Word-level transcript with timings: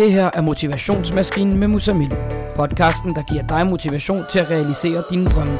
Det 0.00 0.12
her 0.12 0.30
er 0.34 0.40
Motivationsmaskinen 0.40 1.58
med 1.58 1.68
Musamil. 1.68 2.14
Podcasten, 2.56 3.14
der 3.14 3.22
giver 3.22 3.42
dig 3.42 3.66
motivation 3.70 4.24
til 4.30 4.38
at 4.38 4.50
realisere 4.50 5.02
dine 5.10 5.26
drømme. 5.26 5.58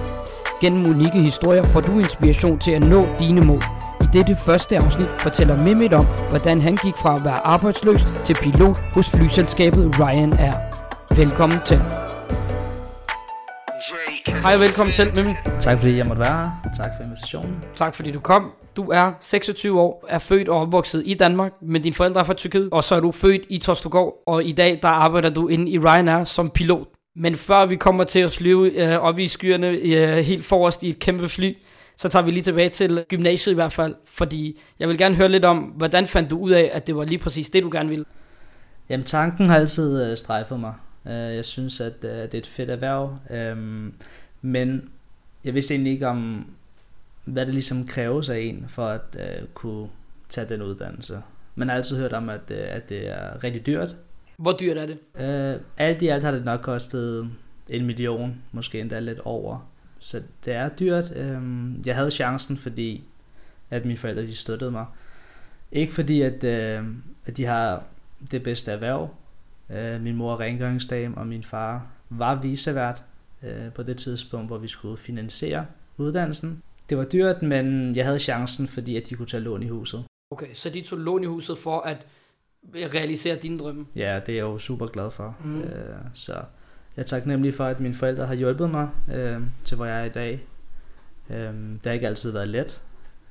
Gennem 0.60 0.90
unikke 0.90 1.18
historier 1.18 1.62
får 1.62 1.80
du 1.80 1.98
inspiration 1.98 2.58
til 2.58 2.72
at 2.72 2.82
nå 2.82 3.02
dine 3.18 3.46
mål. 3.46 3.62
I 4.00 4.06
dette 4.12 4.36
første 4.36 4.78
afsnit 4.78 5.08
fortæller 5.18 5.64
Mimit 5.64 5.92
om, 5.92 6.04
hvordan 6.30 6.60
han 6.60 6.76
gik 6.76 6.94
fra 7.02 7.16
at 7.16 7.24
være 7.24 7.46
arbejdsløs 7.46 8.06
til 8.24 8.36
pilot 8.42 8.76
hos 8.94 9.10
flyselskabet 9.10 10.00
Ryanair. 10.00 10.52
Velkommen 11.16 11.58
til. 11.66 11.80
Hej 14.42 14.54
og 14.54 14.60
velkommen 14.60 14.94
til, 14.94 15.14
Mehmet. 15.14 15.36
Tak 15.60 15.78
fordi 15.78 15.96
jeg 15.96 16.06
måtte 16.06 16.20
være 16.20 16.36
her. 16.36 16.70
Tak 16.76 16.90
for 16.96 17.04
invitationen. 17.04 17.64
Tak 17.76 17.94
fordi 17.94 18.10
du 18.10 18.20
kom. 18.20 18.52
Du 18.76 18.90
er 18.90 19.12
26 19.20 19.80
år, 19.80 20.04
er 20.08 20.18
født 20.18 20.48
og 20.48 20.60
opvokset 20.60 21.02
i 21.06 21.14
Danmark, 21.14 21.52
men 21.62 21.82
dine 21.82 21.94
forældre 21.94 22.20
er 22.20 22.24
fra 22.24 22.34
Tyrkiet, 22.34 22.68
og 22.72 22.84
så 22.84 22.94
er 22.94 23.00
du 23.00 23.12
født 23.12 23.42
i 23.48 23.58
Torstugård, 23.58 24.22
og 24.26 24.44
i 24.44 24.52
dag 24.52 24.78
der 24.82 24.88
arbejder 24.88 25.30
du 25.30 25.48
inde 25.48 25.70
i 25.70 25.78
Ryanair 25.78 26.24
som 26.24 26.50
pilot. 26.50 26.88
Men 27.16 27.36
før 27.36 27.66
vi 27.66 27.76
kommer 27.76 28.04
til 28.04 28.20
at 28.20 28.32
flyve 28.32 28.70
øh, 28.70 28.98
op 28.98 29.18
i 29.18 29.28
skyerne 29.28 29.66
øh, 29.66 30.18
helt 30.18 30.44
forrest 30.44 30.82
i 30.82 30.88
et 30.88 30.98
kæmpe 30.98 31.28
fly, 31.28 31.56
så 31.96 32.08
tager 32.08 32.22
vi 32.24 32.30
lige 32.30 32.42
tilbage 32.42 32.68
til 32.68 33.04
gymnasiet 33.08 33.52
i 33.52 33.54
hvert 33.54 33.72
fald, 33.72 33.94
fordi 34.08 34.60
jeg 34.78 34.88
vil 34.88 34.98
gerne 34.98 35.14
høre 35.14 35.28
lidt 35.28 35.44
om, 35.44 35.58
hvordan 35.58 36.06
fandt 36.06 36.30
du 36.30 36.38
ud 36.38 36.50
af, 36.50 36.70
at 36.72 36.86
det 36.86 36.96
var 36.96 37.04
lige 37.04 37.18
præcis 37.18 37.50
det, 37.50 37.62
du 37.62 37.70
gerne 37.72 37.88
ville? 37.88 38.04
Jamen 38.88 39.06
tanken 39.06 39.46
har 39.46 39.56
altid 39.56 40.10
øh, 40.10 40.16
strejfet 40.16 40.60
mig. 40.60 40.72
Øh, 41.06 41.36
jeg 41.36 41.44
synes, 41.44 41.80
at 41.80 42.04
øh, 42.04 42.10
det 42.10 42.34
er 42.34 42.38
et 42.38 42.46
fedt 42.46 42.70
erhverv, 42.70 43.16
øh, 43.30 43.56
men 44.42 44.90
jeg 45.44 45.54
vidste 45.54 45.74
egentlig 45.74 45.92
ikke 45.92 46.08
om, 46.08 46.46
hvad 47.24 47.46
det 47.46 47.54
ligesom 47.54 47.86
kræves 47.86 48.28
af 48.28 48.38
en, 48.38 48.64
for 48.68 48.86
at 48.86 49.16
øh, 49.18 49.48
kunne 49.54 49.88
tage 50.28 50.48
den 50.48 50.62
uddannelse. 50.62 51.22
Man 51.54 51.68
har 51.68 51.76
altid 51.76 51.96
hørt 51.96 52.12
om, 52.12 52.28
at, 52.28 52.50
øh, 52.50 52.58
at 52.60 52.88
det 52.88 53.08
er 53.08 53.44
rigtig 53.44 53.66
dyrt. 53.66 53.96
Hvor 54.36 54.52
dyrt 54.52 54.76
er 54.76 54.86
det? 54.86 54.98
Øh, 55.20 55.60
alt 55.78 56.02
i 56.02 56.08
alt 56.08 56.24
har 56.24 56.30
det 56.30 56.44
nok 56.44 56.60
kostet 56.60 57.30
en 57.68 57.86
million, 57.86 58.42
måske 58.52 58.80
endda 58.80 59.00
lidt 59.00 59.18
over. 59.18 59.70
Så 59.98 60.22
det 60.44 60.54
er 60.54 60.68
dyrt. 60.68 61.16
Øh, 61.16 61.42
jeg 61.86 61.96
havde 61.96 62.10
chancen, 62.10 62.56
fordi 62.56 63.04
at 63.70 63.84
mine 63.84 63.96
forældre 63.96 64.22
de 64.22 64.36
støttede 64.36 64.70
mig. 64.70 64.86
Ikke 65.72 65.92
fordi, 65.92 66.22
at, 66.22 66.44
øh, 66.44 66.84
at 67.26 67.36
de 67.36 67.44
har 67.44 67.84
det 68.30 68.42
bedste 68.42 68.72
erhverv. 68.72 69.14
Øh, 69.70 70.02
min 70.02 70.16
mor 70.16 70.32
er 70.32 70.40
rengøringsdame, 70.40 71.18
og 71.18 71.26
min 71.26 71.44
far 71.44 71.86
var 72.10 72.34
visevært 72.34 73.04
øh, 73.42 73.72
på 73.72 73.82
det 73.82 73.98
tidspunkt, 73.98 74.46
hvor 74.46 74.58
vi 74.58 74.68
skulle 74.68 74.96
finansiere 74.96 75.66
uddannelsen. 75.96 76.62
Det 76.88 76.98
var 76.98 77.04
dyrt, 77.04 77.42
men 77.42 77.96
jeg 77.96 78.04
havde 78.04 78.18
chancen, 78.18 78.68
fordi 78.68 78.96
at 78.96 79.08
de 79.08 79.14
kunne 79.14 79.26
tage 79.26 79.42
lån 79.42 79.62
i 79.62 79.68
huset. 79.68 80.04
Okay, 80.30 80.54
så 80.54 80.70
de 80.70 80.80
tog 80.80 80.98
lån 80.98 81.22
i 81.22 81.26
huset 81.26 81.58
for 81.58 81.80
at 81.80 82.06
realisere 82.74 83.36
dine 83.36 83.58
drømme? 83.58 83.86
Ja, 83.96 84.20
det 84.26 84.32
er 84.32 84.36
jeg 84.36 84.42
jo 84.42 84.58
super 84.58 84.86
glad 84.86 85.10
for. 85.10 85.36
Mm. 85.44 85.60
Øh, 85.60 85.96
så 86.14 86.32
jeg 86.96 87.02
er 87.02 87.02
taknemmelig 87.02 87.54
for, 87.54 87.64
at 87.64 87.80
mine 87.80 87.94
forældre 87.94 88.26
har 88.26 88.34
hjulpet 88.34 88.70
mig 88.70 88.88
øh, 89.14 89.40
til, 89.64 89.76
hvor 89.76 89.86
jeg 89.86 90.00
er 90.00 90.04
i 90.04 90.08
dag. 90.08 90.46
Øh, 91.30 91.54
det 91.54 91.80
har 91.84 91.92
ikke 91.92 92.06
altid 92.06 92.30
været 92.30 92.48
let, 92.48 92.82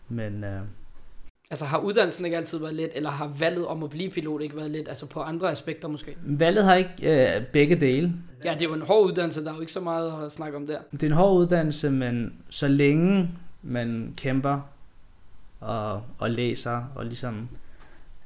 men... 0.09 0.43
Øh, 0.43 0.61
Altså 1.51 1.65
har 1.65 1.77
uddannelsen 1.77 2.25
ikke 2.25 2.37
altid 2.37 2.57
været 2.59 2.75
let, 2.75 2.89
eller 2.95 3.09
har 3.09 3.27
valget 3.39 3.65
om 3.65 3.83
at 3.83 3.89
blive 3.89 4.09
pilot 4.09 4.41
ikke 4.41 4.55
været 4.55 4.71
let, 4.71 4.87
altså 4.87 5.05
på 5.05 5.21
andre 5.21 5.51
aspekter 5.51 5.87
måske? 5.87 6.17
Valget 6.23 6.65
har 6.65 6.75
ikke 6.75 7.35
øh, 7.37 7.45
begge 7.45 7.75
dele. 7.75 8.13
Ja, 8.45 8.53
det 8.53 8.61
er 8.61 8.65
jo 8.65 8.73
en 8.73 8.81
hård 8.81 9.05
uddannelse, 9.05 9.43
der 9.43 9.51
er 9.51 9.55
jo 9.55 9.61
ikke 9.61 9.73
så 9.73 9.79
meget 9.79 10.25
at 10.25 10.31
snakke 10.31 10.57
om 10.57 10.67
der. 10.67 10.79
Det 10.91 11.03
er 11.03 11.07
en 11.07 11.13
hård 11.13 11.37
uddannelse, 11.37 11.89
men 11.89 12.33
så 12.49 12.67
længe 12.67 13.31
man 13.61 14.13
kæmper 14.17 14.61
og, 15.59 16.03
og 16.17 16.31
læser 16.31 16.83
og 16.95 17.05
ligesom 17.05 17.49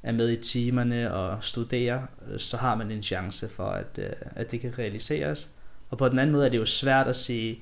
er 0.03 0.11
med 0.11 0.29
i 0.29 0.35
timerne 0.35 1.13
og 1.13 1.43
studerer, 1.43 2.01
så 2.37 2.57
har 2.57 2.75
man 2.75 2.91
en 2.91 3.03
chance 3.03 3.49
for, 3.49 3.67
at, 3.67 3.99
øh, 3.99 4.09
at 4.35 4.51
det 4.51 4.59
kan 4.59 4.79
realiseres. 4.79 5.49
Og 5.89 5.97
på 5.97 6.09
den 6.09 6.19
anden 6.19 6.33
måde 6.33 6.45
er 6.45 6.49
det 6.49 6.57
jo 6.57 6.65
svært 6.65 7.07
at 7.07 7.15
sige, 7.15 7.59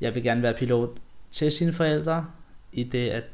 jeg 0.00 0.14
vil 0.14 0.22
gerne 0.22 0.42
være 0.42 0.54
pilot 0.54 0.90
til 1.30 1.52
sine 1.52 1.72
forældre, 1.72 2.26
i 2.72 2.84
det, 2.84 3.10
at, 3.10 3.24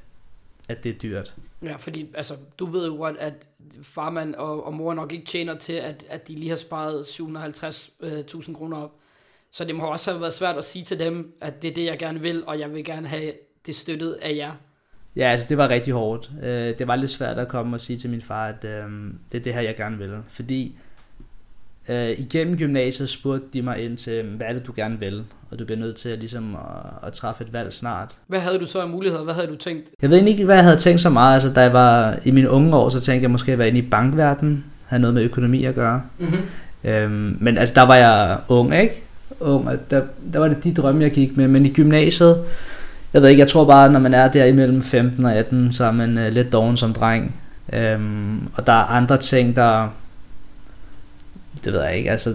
at 0.69 0.85
det 0.85 0.95
er 0.95 0.99
dyrt. 0.99 1.35
Ja, 1.63 1.77
fordi 1.77 2.11
altså, 2.15 2.35
du 2.59 2.67
ved 2.67 2.87
jo 2.87 2.95
godt, 2.95 3.17
at 3.17 3.35
farmand 3.83 4.35
og, 4.35 4.67
og 4.67 4.75
mor 4.75 4.95
nok 4.95 5.13
ikke 5.13 5.25
tjener 5.27 5.55
til, 5.55 5.73
at, 5.73 6.05
at 6.09 6.29
de 6.29 6.35
lige 6.35 6.49
har 6.49 6.57
sparet 6.57 7.03
750.000 7.03 8.49
øh, 8.51 8.55
kroner 8.55 8.77
op. 8.77 8.93
Så 9.51 9.65
det 9.65 9.75
må 9.75 9.87
også 9.87 10.11
have 10.11 10.21
været 10.21 10.33
svært 10.33 10.57
at 10.57 10.65
sige 10.65 10.85
til 10.85 10.99
dem, 10.99 11.37
at 11.41 11.63
det 11.63 11.71
er 11.71 11.75
det, 11.75 11.85
jeg 11.85 11.99
gerne 11.99 12.21
vil, 12.21 12.47
og 12.47 12.59
jeg 12.59 12.73
vil 12.73 12.85
gerne 12.85 13.09
have 13.09 13.33
det 13.67 13.77
støttet 13.77 14.13
af 14.13 14.37
jer. 14.37 14.53
Ja, 15.17 15.31
altså 15.31 15.47
det 15.49 15.59
var 15.59 15.69
rigtig 15.69 15.93
hårdt. 15.93 16.31
Øh, 16.43 16.79
det 16.79 16.87
var 16.87 16.97
lidt 16.97 17.11
svært 17.11 17.39
at 17.39 17.49
komme 17.49 17.77
og 17.77 17.81
sige 17.81 17.99
til 17.99 18.11
min 18.11 18.23
far, 18.23 18.49
at 18.49 18.65
øh, 18.65 18.91
det 19.33 19.39
er 19.39 19.43
det 19.43 19.55
her, 19.55 19.61
jeg 19.61 19.77
gerne 19.77 19.99
vil. 19.99 20.19
Fordi 20.29 20.79
øh, 21.89 22.11
igennem 22.19 22.57
gymnasiet 22.57 23.09
spurgte 23.09 23.47
de 23.53 23.63
mig 23.63 23.85
ind 23.85 23.97
til, 23.97 24.23
hvad 24.23 24.47
er 24.47 24.53
det, 24.53 24.67
du 24.67 24.73
gerne 24.77 25.01
vil? 25.01 25.25
Og 25.51 25.59
du 25.59 25.65
bliver 25.65 25.79
nødt 25.79 25.97
til 25.97 26.09
at, 26.09 26.19
ligesom, 26.19 26.55
at, 26.55 27.09
at 27.09 27.13
træffe 27.13 27.45
et 27.45 27.53
valg 27.53 27.73
snart. 27.73 28.17
Hvad 28.27 28.41
havde 28.41 28.59
du 28.59 28.67
så 28.67 28.81
af 28.81 28.89
muligheder? 28.89 29.25
Hvad 29.25 29.35
havde 29.35 29.47
du 29.47 29.57
tænkt? 29.57 29.89
Jeg 30.03 30.11
ved 30.11 30.27
ikke, 30.27 30.45
hvad 30.45 30.55
jeg 30.55 30.65
havde 30.65 30.77
tænkt 30.77 31.01
så 31.01 31.11
meget. 31.11 31.35
Altså, 31.35 31.53
da 31.53 31.61
jeg 31.61 31.73
var 31.73 32.17
i 32.25 32.31
mine 32.31 32.51
unge 32.51 32.77
år, 32.77 32.89
så 32.89 33.01
tænkte 33.01 33.23
jeg 33.23 33.31
måske 33.31 33.53
at 33.53 33.59
være 33.59 33.69
inde 33.69 33.79
i 33.79 33.83
bankverdenen. 33.83 34.65
Have 34.87 35.01
noget 35.01 35.15
med 35.15 35.23
økonomi 35.23 35.65
at 35.65 35.75
gøre. 35.75 36.03
Mm-hmm. 36.19 36.41
Øhm, 36.85 37.37
men 37.41 37.59
altså, 37.59 37.75
der 37.75 37.83
var 37.83 37.95
jeg 37.95 38.39
ung, 38.49 38.75
ikke? 38.75 39.03
Ung, 39.41 39.69
og 39.69 39.91
der, 39.91 40.03
der 40.33 40.39
var 40.39 40.49
det 40.49 40.65
de 40.65 40.75
drømme, 40.75 41.03
jeg 41.03 41.11
gik 41.11 41.37
med. 41.37 41.49
Men 41.49 41.67
i 41.67 41.73
gymnasiet, 41.73 42.45
jeg 43.15 43.23
ved 43.23 43.29
ikke, 43.29 43.41
jeg 43.41 43.49
tror 43.49 43.65
bare, 43.65 43.93
når 43.93 44.01
man 44.01 44.15
er 44.15 44.29
der 44.29 44.45
imellem 44.45 44.83
15 44.83 45.25
og 45.25 45.35
18, 45.35 45.73
så 45.73 45.85
er 45.85 45.93
man 45.93 46.19
uh, 46.19 46.27
lidt 46.27 46.53
doven 46.53 46.77
som 46.77 46.93
dreng. 46.93 47.35
Øhm, 47.73 48.49
og 48.55 48.67
der 48.67 48.73
er 48.73 48.85
andre 48.85 49.17
ting, 49.17 49.57
der, 49.57 49.89
det 51.65 51.73
ved 51.73 51.83
jeg 51.83 51.97
ikke, 51.97 52.11
altså 52.11 52.35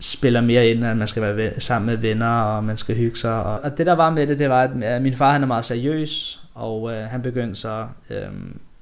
spiller 0.00 0.40
mere 0.40 0.68
ind, 0.68 0.84
at 0.84 0.96
man 0.96 1.08
skal 1.08 1.36
være 1.36 1.60
sammen 1.60 1.86
med 1.86 1.96
venner, 1.96 2.40
og 2.40 2.64
man 2.64 2.76
skal 2.76 2.96
hygge 2.96 3.18
sig. 3.18 3.42
Og, 3.42 3.60
og 3.60 3.78
det 3.78 3.86
der 3.86 3.92
var 3.92 4.10
med 4.10 4.26
det, 4.26 4.38
det 4.38 4.48
var, 4.48 4.62
at 4.82 5.02
min 5.02 5.14
far 5.14 5.32
han 5.32 5.42
er 5.42 5.46
meget 5.46 5.64
seriøs, 5.64 6.40
og 6.54 6.92
øh, 6.92 7.02
han 7.02 7.22
begyndte 7.22 7.60
så, 7.60 7.86
øh, 8.10 8.26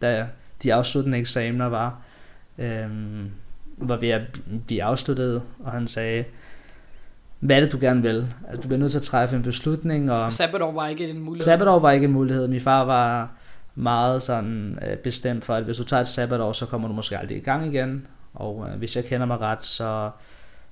da 0.02 0.26
de 0.62 0.74
afsluttende 0.74 1.18
eksamener 1.18 1.66
var, 1.66 2.00
øh, 2.58 2.88
var 3.76 3.96
ved 3.96 4.08
at 4.08 4.22
blive 4.66 4.82
afsluttet, 4.82 5.42
og 5.64 5.72
han 5.72 5.88
sagde, 5.88 6.24
hvad 7.40 7.56
er 7.56 7.60
det, 7.60 7.72
du 7.72 7.78
gerne 7.80 8.02
vil? 8.02 8.26
Altså, 8.48 8.62
du 8.62 8.68
bliver 8.68 8.80
nødt 8.80 8.92
til 8.92 8.98
at 8.98 9.02
træffe 9.02 9.36
en 9.36 9.42
beslutning. 9.42 10.12
Og 10.12 10.32
sabbatår 10.32 10.72
var 10.72 10.88
ikke 10.88 11.08
en 11.08 11.20
mulighed? 11.20 11.44
Sabbatår 11.44 11.78
var 11.78 11.90
ikke 11.90 12.04
en 12.04 12.12
mulighed. 12.12 12.48
Min 12.48 12.60
far 12.60 12.84
var 12.84 13.30
meget 13.74 14.22
sådan 14.22 14.78
øh, 14.90 14.96
bestemt 14.96 15.44
for, 15.44 15.54
at 15.54 15.64
hvis 15.64 15.76
du 15.76 15.84
tager 15.84 16.00
et 16.00 16.08
sabbatår, 16.08 16.52
så 16.52 16.66
kommer 16.66 16.88
du 16.88 16.94
måske 16.94 17.18
aldrig 17.18 17.36
i 17.36 17.40
gang 17.40 17.74
igen. 17.74 18.06
Og 18.38 18.68
øh, 18.68 18.78
hvis 18.78 18.96
jeg 18.96 19.04
kender 19.04 19.26
mig 19.26 19.40
ret, 19.40 19.66
så, 19.66 20.10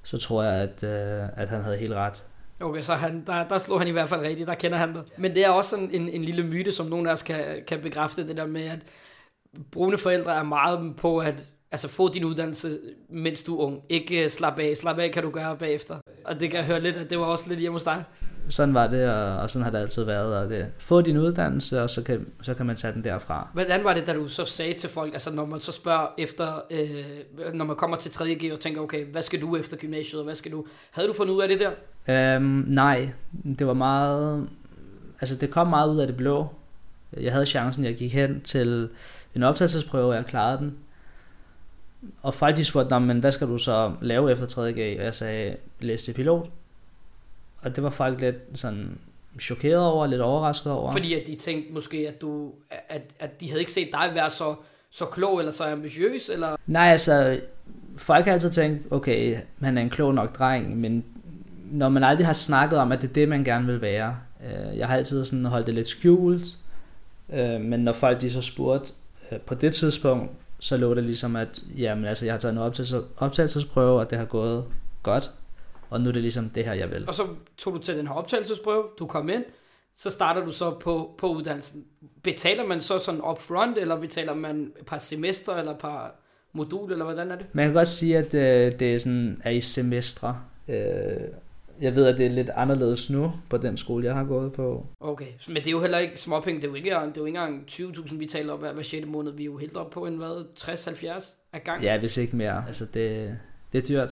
så 0.02 0.18
tror 0.18 0.42
jeg, 0.42 0.54
at, 0.54 0.84
øh, 0.84 1.28
at 1.36 1.48
han 1.48 1.62
havde 1.62 1.76
helt 1.76 1.92
ret. 1.92 2.24
Okay, 2.60 2.80
så 2.80 2.94
han, 2.94 3.24
der, 3.26 3.48
der 3.48 3.58
slog 3.58 3.78
han 3.80 3.88
i 3.88 3.90
hvert 3.90 4.08
fald 4.08 4.20
rigtigt, 4.20 4.48
der 4.48 4.54
kender 4.54 4.78
han 4.78 4.94
det. 4.94 5.04
Men 5.16 5.34
det 5.34 5.44
er 5.44 5.50
også 5.50 5.70
sådan 5.70 5.90
en, 5.92 6.08
en 6.08 6.22
lille 6.22 6.42
myte, 6.42 6.72
som 6.72 6.86
nogen 6.86 7.06
af 7.06 7.12
os 7.12 7.22
kan, 7.22 7.44
kan 7.66 7.80
bekræfte, 7.80 8.28
det 8.28 8.36
der 8.36 8.46
med, 8.46 8.64
at 8.64 8.78
brune 9.70 9.98
forældre 9.98 10.36
er 10.36 10.42
meget 10.42 10.96
på 10.96 11.18
at 11.18 11.34
altså 11.70 11.88
få 11.88 12.12
din 12.12 12.24
uddannelse, 12.24 12.78
mens 13.08 13.42
du 13.42 13.58
er 13.58 13.64
ung. 13.64 13.82
Ikke 13.88 14.18
øh, 14.18 14.24
uh, 14.24 14.30
slap 14.30 14.58
af. 14.58 14.76
Slap 14.76 14.98
af 14.98 15.10
kan 15.10 15.22
du 15.22 15.30
gøre 15.30 15.56
bagefter. 15.56 15.98
Og 16.24 16.40
det 16.40 16.50
kan 16.50 16.58
jeg 16.58 16.66
høre 16.66 16.80
lidt, 16.80 16.96
at 16.96 17.10
det 17.10 17.18
var 17.18 17.24
også 17.24 17.48
lidt 17.48 17.60
hjemme 17.60 17.74
hos 17.74 17.84
dig. 17.84 18.04
Sådan 18.48 18.74
var 18.74 18.86
det, 18.86 19.08
og, 19.08 19.36
og 19.36 19.50
sådan 19.50 19.64
har 19.64 19.70
det 19.70 19.78
altid 19.78 20.04
været. 20.04 20.36
Og 20.36 20.50
det, 20.50 20.66
få 20.78 21.00
din 21.00 21.16
uddannelse, 21.16 21.82
og 21.82 21.90
så 21.90 22.02
kan, 22.02 22.26
så 22.42 22.54
kan 22.54 22.66
man 22.66 22.76
tage 22.76 22.94
den 22.94 23.04
derfra. 23.04 23.48
Hvordan 23.52 23.84
var 23.84 23.94
det, 23.94 24.06
da 24.06 24.12
du 24.12 24.28
så 24.28 24.44
sagde 24.44 24.74
til 24.74 24.90
folk, 24.90 25.12
altså 25.12 25.30
når 25.30 25.44
man 25.44 25.60
så 25.60 25.72
spørger 25.72 26.06
efter, 26.18 26.62
øh, 26.70 27.54
når 27.54 27.64
man 27.64 27.76
kommer 27.76 27.96
til 27.96 28.08
3.G 28.08 28.52
og 28.52 28.60
tænker, 28.60 28.80
okay, 28.80 29.06
hvad 29.06 29.22
skal 29.22 29.40
du 29.40 29.56
efter 29.56 29.76
gymnasiet, 29.76 30.20
og 30.20 30.24
hvad 30.24 30.34
skal 30.34 30.52
du... 30.52 30.64
Havde 30.90 31.08
du 31.08 31.12
fundet 31.12 31.34
ud 31.34 31.42
af 31.42 31.48
det 31.48 31.60
der? 31.60 32.36
Øhm, 32.36 32.64
nej, 32.66 33.10
det 33.58 33.66
var 33.66 33.74
meget... 33.74 34.48
Altså 35.20 35.36
det 35.36 35.50
kom 35.50 35.66
meget 35.66 35.90
ud 35.90 35.98
af 35.98 36.06
det 36.06 36.16
blå. 36.16 36.46
Jeg 37.20 37.32
havde 37.32 37.46
chancen, 37.46 37.84
jeg 37.84 37.96
gik 37.96 38.12
hen 38.12 38.40
til 38.40 38.88
en 39.34 39.42
optagelsesprøve, 39.42 40.08
og 40.08 40.14
jeg 40.14 40.26
klarede 40.26 40.58
den 40.58 40.76
og 42.22 42.34
folk 42.34 42.56
de 42.56 42.64
spurgte, 42.64 43.00
men 43.00 43.20
hvad 43.20 43.32
skal 43.32 43.46
du 43.46 43.58
så 43.58 43.92
lave 44.00 44.32
efter 44.32 44.46
3.G? 44.46 44.98
Og 44.98 45.04
jeg 45.04 45.14
sagde, 45.14 45.56
læs 45.80 46.02
til 46.02 46.14
pilot. 46.14 46.50
Og 47.66 47.76
det 47.76 47.84
var 47.84 47.90
folk 47.90 48.20
lidt 48.20 48.36
sådan 48.54 48.98
chokeret 49.40 49.86
over, 49.86 50.06
lidt 50.06 50.20
overrasket 50.20 50.72
over. 50.72 50.92
Fordi 50.92 51.14
at 51.14 51.26
de 51.26 51.34
tænkte 51.34 51.72
måske, 51.72 52.08
at, 52.08 52.20
du, 52.20 52.52
at, 52.88 53.02
at 53.18 53.40
de 53.40 53.48
havde 53.48 53.60
ikke 53.60 53.72
set 53.72 53.88
dig 53.92 54.10
være 54.14 54.30
så, 54.30 54.54
så 54.90 55.04
klog 55.04 55.38
eller 55.38 55.52
så 55.52 55.64
ambitiøs? 55.64 56.28
Eller? 56.28 56.56
Nej, 56.66 56.86
altså, 56.86 57.40
folk 57.96 58.24
har 58.24 58.32
altid 58.32 58.50
tænkt, 58.50 58.92
okay, 58.92 59.36
han 59.62 59.78
er 59.78 59.82
en 59.82 59.90
klog 59.90 60.14
nok 60.14 60.38
dreng, 60.38 60.76
men 60.76 61.04
når 61.70 61.88
man 61.88 62.04
aldrig 62.04 62.26
har 62.26 62.32
snakket 62.32 62.78
om, 62.78 62.92
at 62.92 63.02
det 63.02 63.08
er 63.08 63.12
det, 63.12 63.28
man 63.28 63.44
gerne 63.44 63.66
vil 63.66 63.80
være. 63.80 64.16
Øh, 64.44 64.78
jeg 64.78 64.86
har 64.86 64.96
altid 64.96 65.24
sådan 65.24 65.44
holdt 65.44 65.66
det 65.66 65.74
lidt 65.74 65.88
skjult, 65.88 66.46
øh, 67.32 67.60
men 67.60 67.80
når 67.80 67.92
folk 67.92 68.20
de 68.20 68.30
så 68.30 68.42
spurgte 68.42 68.92
øh, 69.32 69.38
på 69.40 69.54
det 69.54 69.74
tidspunkt, 69.74 70.30
så 70.58 70.76
lå 70.76 70.94
det 70.94 71.04
ligesom, 71.04 71.36
at 71.36 71.62
jamen, 71.76 72.04
altså, 72.04 72.24
jeg 72.24 72.34
har 72.34 72.38
taget 72.38 72.52
en 72.52 72.58
optagelses, 72.58 73.02
optagelsesprøve, 73.16 74.00
og 74.00 74.10
det 74.10 74.18
har 74.18 74.24
gået 74.24 74.64
godt, 75.02 75.30
og 75.90 76.00
nu 76.00 76.08
er 76.08 76.12
det 76.12 76.22
ligesom 76.22 76.50
det 76.50 76.64
her, 76.64 76.72
jeg 76.72 76.90
vil. 76.90 77.08
Og 77.08 77.14
så 77.14 77.26
tog 77.58 77.72
du 77.74 77.78
til 77.78 77.96
den 77.96 78.06
her 78.06 78.14
optagelsesprøve, 78.14 78.84
du 78.98 79.06
kom 79.06 79.28
ind, 79.28 79.44
så 79.94 80.10
starter 80.10 80.44
du 80.44 80.52
så 80.52 80.70
på, 80.70 81.14
på 81.18 81.28
uddannelsen. 81.28 81.84
Betaler 82.22 82.66
man 82.66 82.80
så 82.80 82.98
sådan 82.98 83.20
upfront, 83.30 83.78
eller 83.78 84.00
betaler 84.00 84.34
man 84.34 84.72
et 84.80 84.86
par 84.86 84.98
semester, 84.98 85.56
eller 85.56 85.72
et 85.72 85.78
par 85.78 86.14
modul, 86.52 86.92
eller 86.92 87.04
hvordan 87.04 87.30
er 87.30 87.36
det? 87.36 87.46
Man 87.52 87.64
kan 87.64 87.74
godt 87.74 87.88
sige, 87.88 88.18
at 88.18 88.34
øh, 88.34 88.78
det 88.78 88.94
er, 88.94 88.98
sådan, 88.98 89.40
er 89.44 89.50
i 89.50 89.60
semestre. 89.60 90.40
Øh, 90.68 90.76
jeg 91.80 91.94
ved, 91.94 92.06
at 92.06 92.18
det 92.18 92.26
er 92.26 92.30
lidt 92.30 92.50
anderledes 92.50 93.10
nu 93.10 93.32
på 93.50 93.56
den 93.56 93.76
skole, 93.76 94.04
jeg 94.04 94.14
har 94.14 94.24
gået 94.24 94.52
på. 94.52 94.86
Okay, 95.00 95.26
men 95.48 95.56
det 95.56 95.66
er 95.66 95.70
jo 95.70 95.80
heller 95.80 95.98
ikke 95.98 96.20
småpenge. 96.20 96.60
Det 96.60 96.66
er 96.66 96.70
jo 96.70 96.74
ikke, 96.74 96.90
det 96.90 96.96
er 96.96 97.10
jo 97.16 97.24
ikke 97.24 97.38
engang 97.38 97.64
20.000, 97.70 98.16
vi 98.16 98.26
taler 98.26 98.52
om 98.52 98.58
hver, 98.58 98.72
hver 98.72 98.82
6. 98.82 99.06
måned. 99.06 99.32
Vi 99.32 99.42
er 99.42 99.46
jo 99.46 99.56
helt 99.56 99.76
op 99.76 99.90
på 99.90 100.06
en, 100.06 100.16
hvad, 100.16 100.44
60-70 100.58 101.34
af 101.52 101.64
gang. 101.64 101.82
Ja, 101.82 101.98
hvis 101.98 102.16
ikke 102.16 102.36
mere. 102.36 102.64
Altså, 102.66 102.84
det, 102.84 103.38
det 103.72 103.78
er 103.78 103.82
dyrt. 103.82 104.10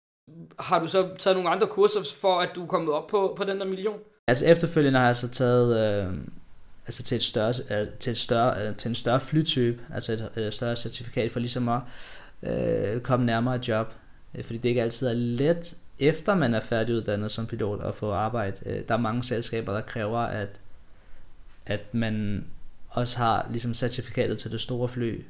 Har 0.59 0.79
du 0.79 0.87
så 0.87 1.09
taget 1.19 1.37
nogle 1.37 1.49
andre 1.49 1.67
kurser 1.67 2.15
for, 2.21 2.39
at 2.39 2.49
du 2.55 2.63
er 2.63 2.67
kommet 2.67 2.93
op 2.93 3.07
på, 3.07 3.33
på 3.37 3.43
den 3.43 3.59
der 3.59 3.65
million? 3.65 3.99
Altså 4.27 4.45
efterfølgende 4.45 4.99
har 4.99 5.05
jeg 5.05 5.15
så 5.15 5.29
taget 5.29 6.03
øh, 6.05 6.13
altså 6.85 7.03
til, 7.03 7.15
et 7.15 7.23
større, 7.23 7.53
øh, 7.71 7.87
til, 7.99 8.11
et 8.11 8.17
større, 8.17 8.67
øh, 8.67 8.75
til 8.75 8.89
en 8.89 8.95
større 8.95 9.19
flytype, 9.19 9.81
altså 9.93 10.13
et 10.13 10.31
øh, 10.35 10.51
større 10.51 10.75
certifikat 10.75 11.31
for 11.31 11.39
ligesom 11.39 11.69
at 11.69 11.81
øh, 12.43 13.01
komme 13.01 13.25
nærmere 13.25 13.55
et 13.55 13.67
job. 13.67 13.93
Øh, 14.35 14.43
fordi 14.43 14.57
det 14.57 14.69
ikke 14.69 14.81
altid 14.81 15.07
er 15.07 15.13
let, 15.13 15.77
efter 15.99 16.35
man 16.35 16.53
er 16.53 16.59
færdiguddannet 16.59 17.31
som 17.31 17.47
pilot, 17.47 17.81
at 17.83 17.95
få 17.95 18.11
arbejde. 18.11 18.57
Øh, 18.65 18.87
der 18.87 18.93
er 18.93 18.99
mange 18.99 19.23
selskaber, 19.23 19.73
der 19.73 19.81
kræver, 19.81 20.19
at, 20.19 20.59
at 21.65 21.93
man 21.93 22.45
også 22.89 23.17
har 23.17 23.47
ligesom 23.51 23.73
certifikatet 23.73 24.39
til 24.39 24.51
det 24.51 24.61
store 24.61 24.87
fly. 24.87 25.23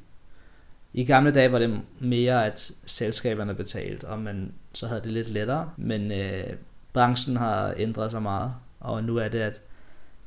I 0.96 1.04
gamle 1.04 1.32
dage 1.32 1.52
var 1.52 1.58
det 1.58 1.80
mere, 2.00 2.46
at 2.46 2.72
selskaberne 2.86 3.54
betalte, 3.54 4.08
og 4.08 4.18
man 4.18 4.52
så 4.72 4.86
havde 4.86 5.00
det 5.00 5.12
lidt 5.12 5.30
lettere. 5.30 5.70
Men 5.76 6.12
øh, 6.12 6.44
branchen 6.92 7.36
har 7.36 7.74
ændret 7.76 8.10
sig 8.10 8.22
meget, 8.22 8.52
og 8.80 9.04
nu 9.04 9.16
er 9.16 9.28
det, 9.28 9.38
at 9.38 9.60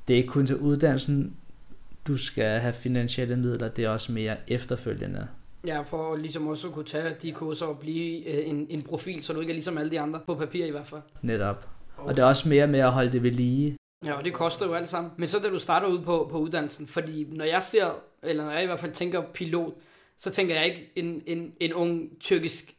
det 0.08 0.14
er 0.14 0.18
ikke 0.18 0.30
kun 0.30 0.46
til 0.46 0.58
uddannelsen, 0.58 1.36
du 2.08 2.18
skal 2.18 2.60
have 2.60 2.74
finansielle 2.74 3.36
midler, 3.36 3.68
det 3.68 3.86
er 3.86 3.90
også 3.90 4.12
mere 4.12 4.38
efterfølgende. 4.48 5.28
Ja, 5.68 5.82
for 5.82 6.16
ligesom 6.16 6.48
også 6.48 6.68
at 6.68 6.74
kunne 6.74 6.86
tage 6.86 7.16
de 7.22 7.32
kurser 7.32 7.66
og 7.66 7.80
blive 7.80 8.28
øh, 8.28 8.50
en, 8.50 8.68
en 8.70 8.82
profil, 8.82 9.24
så 9.24 9.34
du 9.34 9.40
ikke 9.40 9.52
er 9.52 9.56
ligesom 9.56 9.78
alle 9.78 9.92
de 9.92 10.00
andre, 10.00 10.20
på 10.26 10.36
papir 10.36 10.66
i 10.66 10.72
hvert 10.72 10.88
fald. 10.88 11.02
Netop. 11.22 11.68
Og 11.98 12.16
det 12.16 12.22
er 12.22 12.26
også 12.26 12.50
mere 12.50 12.68
med 12.68 12.80
at 12.80 12.92
holde 12.92 13.12
det 13.12 13.24
ved 13.24 13.32
lige. 13.32 13.78
Ja, 14.06 14.14
og 14.14 14.26
det 14.26 14.34
koster 14.34 14.66
jo 14.66 14.74
alt 14.74 14.90
sammen. 14.90 15.12
Men 15.18 15.28
så 15.28 15.40
da 15.40 15.50
du 15.50 15.60
starter 15.60 15.88
ud 15.88 16.00
på, 16.00 16.28
på 16.32 16.38
uddannelsen, 16.38 16.88
fordi 16.88 17.28
når 17.32 17.46
jeg 17.46 17.62
ser, 17.62 17.86
eller 18.24 18.46
når 18.46 18.52
jeg 18.52 18.64
i 18.64 18.66
hvert 18.66 18.80
fald 18.80 18.92
tænker 18.92 19.22
pilot, 19.22 19.74
så 20.18 20.30
tænker 20.30 20.56
jeg 20.56 20.66
ikke 20.66 20.92
en, 20.96 21.24
en, 21.26 21.54
en 21.60 21.74
ung 21.74 22.10
tyrkisk 22.20 22.78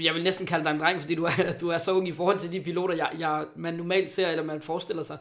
jeg 0.00 0.14
vil 0.14 0.24
næsten 0.24 0.46
kalde 0.46 0.64
dig 0.64 0.70
en 0.70 0.80
dreng, 0.80 1.00
fordi 1.00 1.14
du 1.14 1.24
er, 1.24 1.30
du 1.60 1.68
er 1.68 1.78
så 1.78 1.92
ung 1.92 2.08
i 2.08 2.12
forhold 2.12 2.38
til 2.38 2.52
de 2.52 2.60
piloter, 2.60 2.94
jeg, 2.94 3.10
jeg, 3.18 3.44
man 3.56 3.74
normalt 3.74 4.10
ser, 4.10 4.28
eller 4.28 4.44
man 4.44 4.60
forestiller 4.60 5.02
sig. 5.02 5.18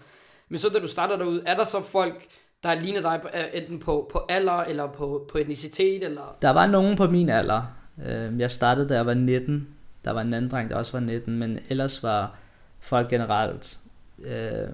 Men 0.50 0.60
så 0.60 0.70
da 0.70 0.80
du 0.80 0.88
starter 0.88 1.18
derude, 1.18 1.44
er 1.46 1.56
der 1.56 1.64
så 1.64 1.82
folk, 1.82 2.26
der 2.64 2.74
ligner 2.74 3.02
dig 3.02 3.22
øh, 3.34 3.62
enten 3.62 3.80
på, 3.80 4.10
på 4.12 4.26
alder, 4.30 4.54
eller 4.54 4.88
på, 4.88 5.28
på 5.32 5.38
etnicitet? 5.38 6.04
Eller? 6.04 6.38
Der 6.42 6.50
var 6.50 6.68
nogen 6.68 6.98
på 6.98 7.08
min 7.08 7.30
alder. 7.30 7.62
Øhm, 8.06 8.40
jeg 8.40 8.52
startede, 8.52 8.90
da 8.90 8.94
jeg 8.94 9.06
var 9.06 9.14
19. 9.14 9.68
Der 10.06 10.12
var 10.12 10.22
en 10.22 10.34
anden 10.34 10.52
dreng, 10.52 10.70
der 10.70 10.76
også 10.76 10.92
var 10.92 11.00
19, 11.00 11.38
men 11.38 11.60
ellers 11.70 12.04
var 12.04 12.38
folk 12.80 13.10
generelt 13.10 13.80
øh, 14.20 14.70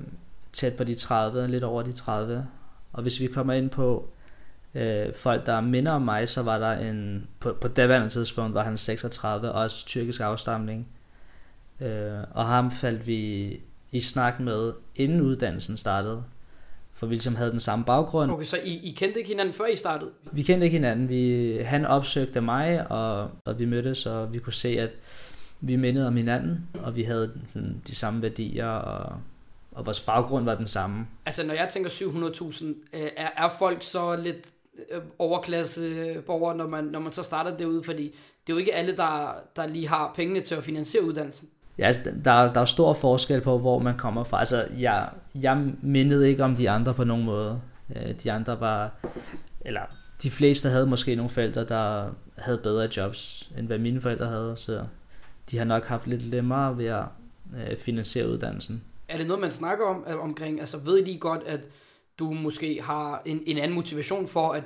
tæt 0.53 0.73
på 0.77 0.83
de 0.83 0.95
30, 0.95 1.47
lidt 1.47 1.63
over 1.63 1.81
de 1.81 1.91
30. 1.91 2.47
Og 2.93 3.01
hvis 3.01 3.19
vi 3.19 3.27
kommer 3.27 3.53
ind 3.53 3.69
på 3.69 4.09
øh, 4.75 5.13
folk, 5.13 5.45
der 5.45 5.61
minder 5.61 5.91
om 5.91 6.01
mig, 6.01 6.29
så 6.29 6.41
var 6.41 6.57
der 6.59 6.71
en, 6.71 7.27
på, 7.39 7.53
på 7.61 7.67
daværende 7.67 8.09
tidspunkt 8.09 8.53
var 8.53 8.63
han 8.63 8.77
36, 8.77 9.51
også 9.51 9.85
tyrkisk 9.85 10.21
afstamning. 10.21 10.87
Øh, 11.81 12.19
og 12.31 12.45
ham 12.45 12.71
faldt 12.71 13.07
vi 13.07 13.51
i 13.91 14.01
snak 14.01 14.39
med, 14.39 14.73
inden 14.95 15.21
uddannelsen 15.21 15.77
startede. 15.77 16.23
For 16.93 17.07
vi 17.07 17.13
ligesom 17.13 17.35
havde 17.35 17.51
den 17.51 17.59
samme 17.59 17.85
baggrund. 17.85 18.31
Okay, 18.31 18.45
så 18.45 18.57
I, 18.63 18.79
I 18.83 18.91
kendte 18.91 19.19
ikke 19.19 19.29
hinanden 19.29 19.53
før 19.53 19.65
I 19.65 19.75
startede? 19.75 20.11
Vi 20.31 20.43
kendte 20.43 20.65
ikke 20.65 20.77
hinanden. 20.77 21.09
Vi, 21.09 21.57
han 21.65 21.85
opsøgte 21.85 22.41
mig, 22.41 22.91
og, 22.91 23.29
og 23.45 23.59
vi 23.59 23.65
mødtes, 23.65 24.05
og 24.05 24.33
vi 24.33 24.39
kunne 24.39 24.53
se, 24.53 24.79
at 24.79 24.91
vi 25.61 25.75
mindede 25.75 26.07
om 26.07 26.15
hinanden, 26.15 26.67
og 26.83 26.95
vi 26.95 27.03
havde 27.03 27.31
de 27.87 27.95
samme 27.95 28.21
værdier, 28.21 28.67
og, 28.67 29.15
og 29.71 29.85
vores 29.85 29.99
baggrund 29.99 30.45
var 30.45 30.55
den 30.55 30.67
samme. 30.67 31.07
Altså, 31.25 31.45
når 31.45 31.53
jeg 31.53 31.69
tænker 31.69 31.89
700.000, 31.89 32.65
øh, 32.65 33.09
er, 33.17 33.29
er 33.37 33.49
folk 33.59 33.83
så 33.83 34.15
lidt 34.15 34.51
øh, 34.91 35.01
overklasse 35.19 36.15
borgere, 36.25 36.57
når 36.57 36.67
man, 36.67 36.83
når 36.83 36.99
man 36.99 37.11
så 37.11 37.23
starter 37.23 37.57
det 37.57 37.65
ud, 37.65 37.83
fordi 37.83 38.03
det 38.47 38.53
er 38.53 38.53
jo 38.53 38.57
ikke 38.57 38.75
alle, 38.75 38.97
der, 38.97 39.35
der 39.55 39.67
lige 39.67 39.87
har 39.87 40.13
pengene 40.15 40.39
til 40.39 40.55
at 40.55 40.63
finansiere 40.63 41.03
uddannelsen. 41.03 41.49
Ja, 41.77 41.87
altså, 41.87 42.01
der, 42.25 42.31
er, 42.31 42.53
der 42.53 42.61
er 42.61 42.65
stor 42.65 42.93
forskel 42.93 43.41
på, 43.41 43.57
hvor 43.57 43.79
man 43.79 43.97
kommer 43.97 44.23
fra. 44.23 44.39
Altså, 44.39 44.67
jeg, 44.79 45.09
jeg 45.35 45.67
mindede 45.81 46.29
ikke 46.29 46.43
om 46.43 46.55
de 46.55 46.69
andre 46.69 46.93
på 46.93 47.03
nogen 47.03 47.25
måde. 47.25 47.61
Øh, 47.95 48.13
de 48.23 48.31
andre 48.31 48.59
var, 48.59 48.91
eller 49.61 49.81
de 50.23 50.31
fleste 50.31 50.69
havde 50.69 50.87
måske 50.87 51.15
nogle 51.15 51.29
forældre, 51.29 51.65
der 51.65 52.09
havde 52.37 52.57
bedre 52.57 52.89
jobs, 52.97 53.51
end 53.57 53.67
hvad 53.67 53.77
mine 53.77 54.01
forældre 54.01 54.25
havde, 54.25 54.53
så 54.57 54.83
de 55.51 55.57
har 55.57 55.65
nok 55.65 55.85
haft 55.85 56.07
lidt 56.07 56.31
nemmere 56.31 56.77
ved 56.77 56.85
at 56.85 57.03
øh, 57.57 57.77
finansiere 57.77 58.29
uddannelsen. 58.29 58.83
Er 59.09 59.17
det 59.17 59.27
noget, 59.27 59.41
man 59.41 59.51
snakker 59.51 59.85
om 59.85 60.05
omkring, 60.19 60.59
altså 60.59 60.77
ved 60.77 60.97
I 60.97 61.17
godt, 61.17 61.43
at 61.45 61.59
du 62.21 62.31
måske 62.31 62.81
har 62.81 63.21
en, 63.25 63.43
en 63.45 63.57
anden 63.57 63.75
motivation 63.75 64.27
for 64.27 64.51
at 64.51 64.63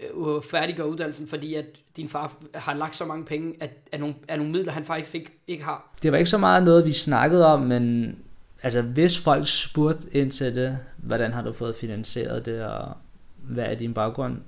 øh, 0.00 0.42
færdiggøre 0.50 0.88
uddannelsen, 0.88 1.28
fordi 1.28 1.54
at 1.54 1.64
din 1.96 2.08
far 2.08 2.36
har 2.54 2.74
lagt 2.74 2.96
så 2.96 3.04
mange 3.04 3.24
penge, 3.24 3.54
at 3.60 3.70
er 3.92 3.98
nogle, 3.98 4.14
er 4.28 4.36
nogle 4.36 4.52
midler, 4.52 4.72
han 4.72 4.84
faktisk 4.84 5.14
ikke, 5.14 5.32
ikke 5.46 5.64
har? 5.64 5.96
Det 6.02 6.12
var 6.12 6.18
ikke 6.18 6.30
så 6.30 6.38
meget 6.38 6.62
noget, 6.62 6.86
vi 6.86 6.92
snakkede 6.92 7.46
om, 7.46 7.60
men 7.60 8.16
altså, 8.62 8.82
hvis 8.82 9.18
folk 9.18 9.46
spurgte 9.46 10.08
ind 10.12 10.32
til 10.32 10.54
det, 10.54 10.78
hvordan 10.96 11.32
har 11.32 11.42
du 11.42 11.52
fået 11.52 11.76
finansieret 11.76 12.46
det, 12.46 12.64
og 12.64 12.96
hvad 13.36 13.64
er 13.64 13.74
din 13.74 13.94
baggrund, 13.94 14.38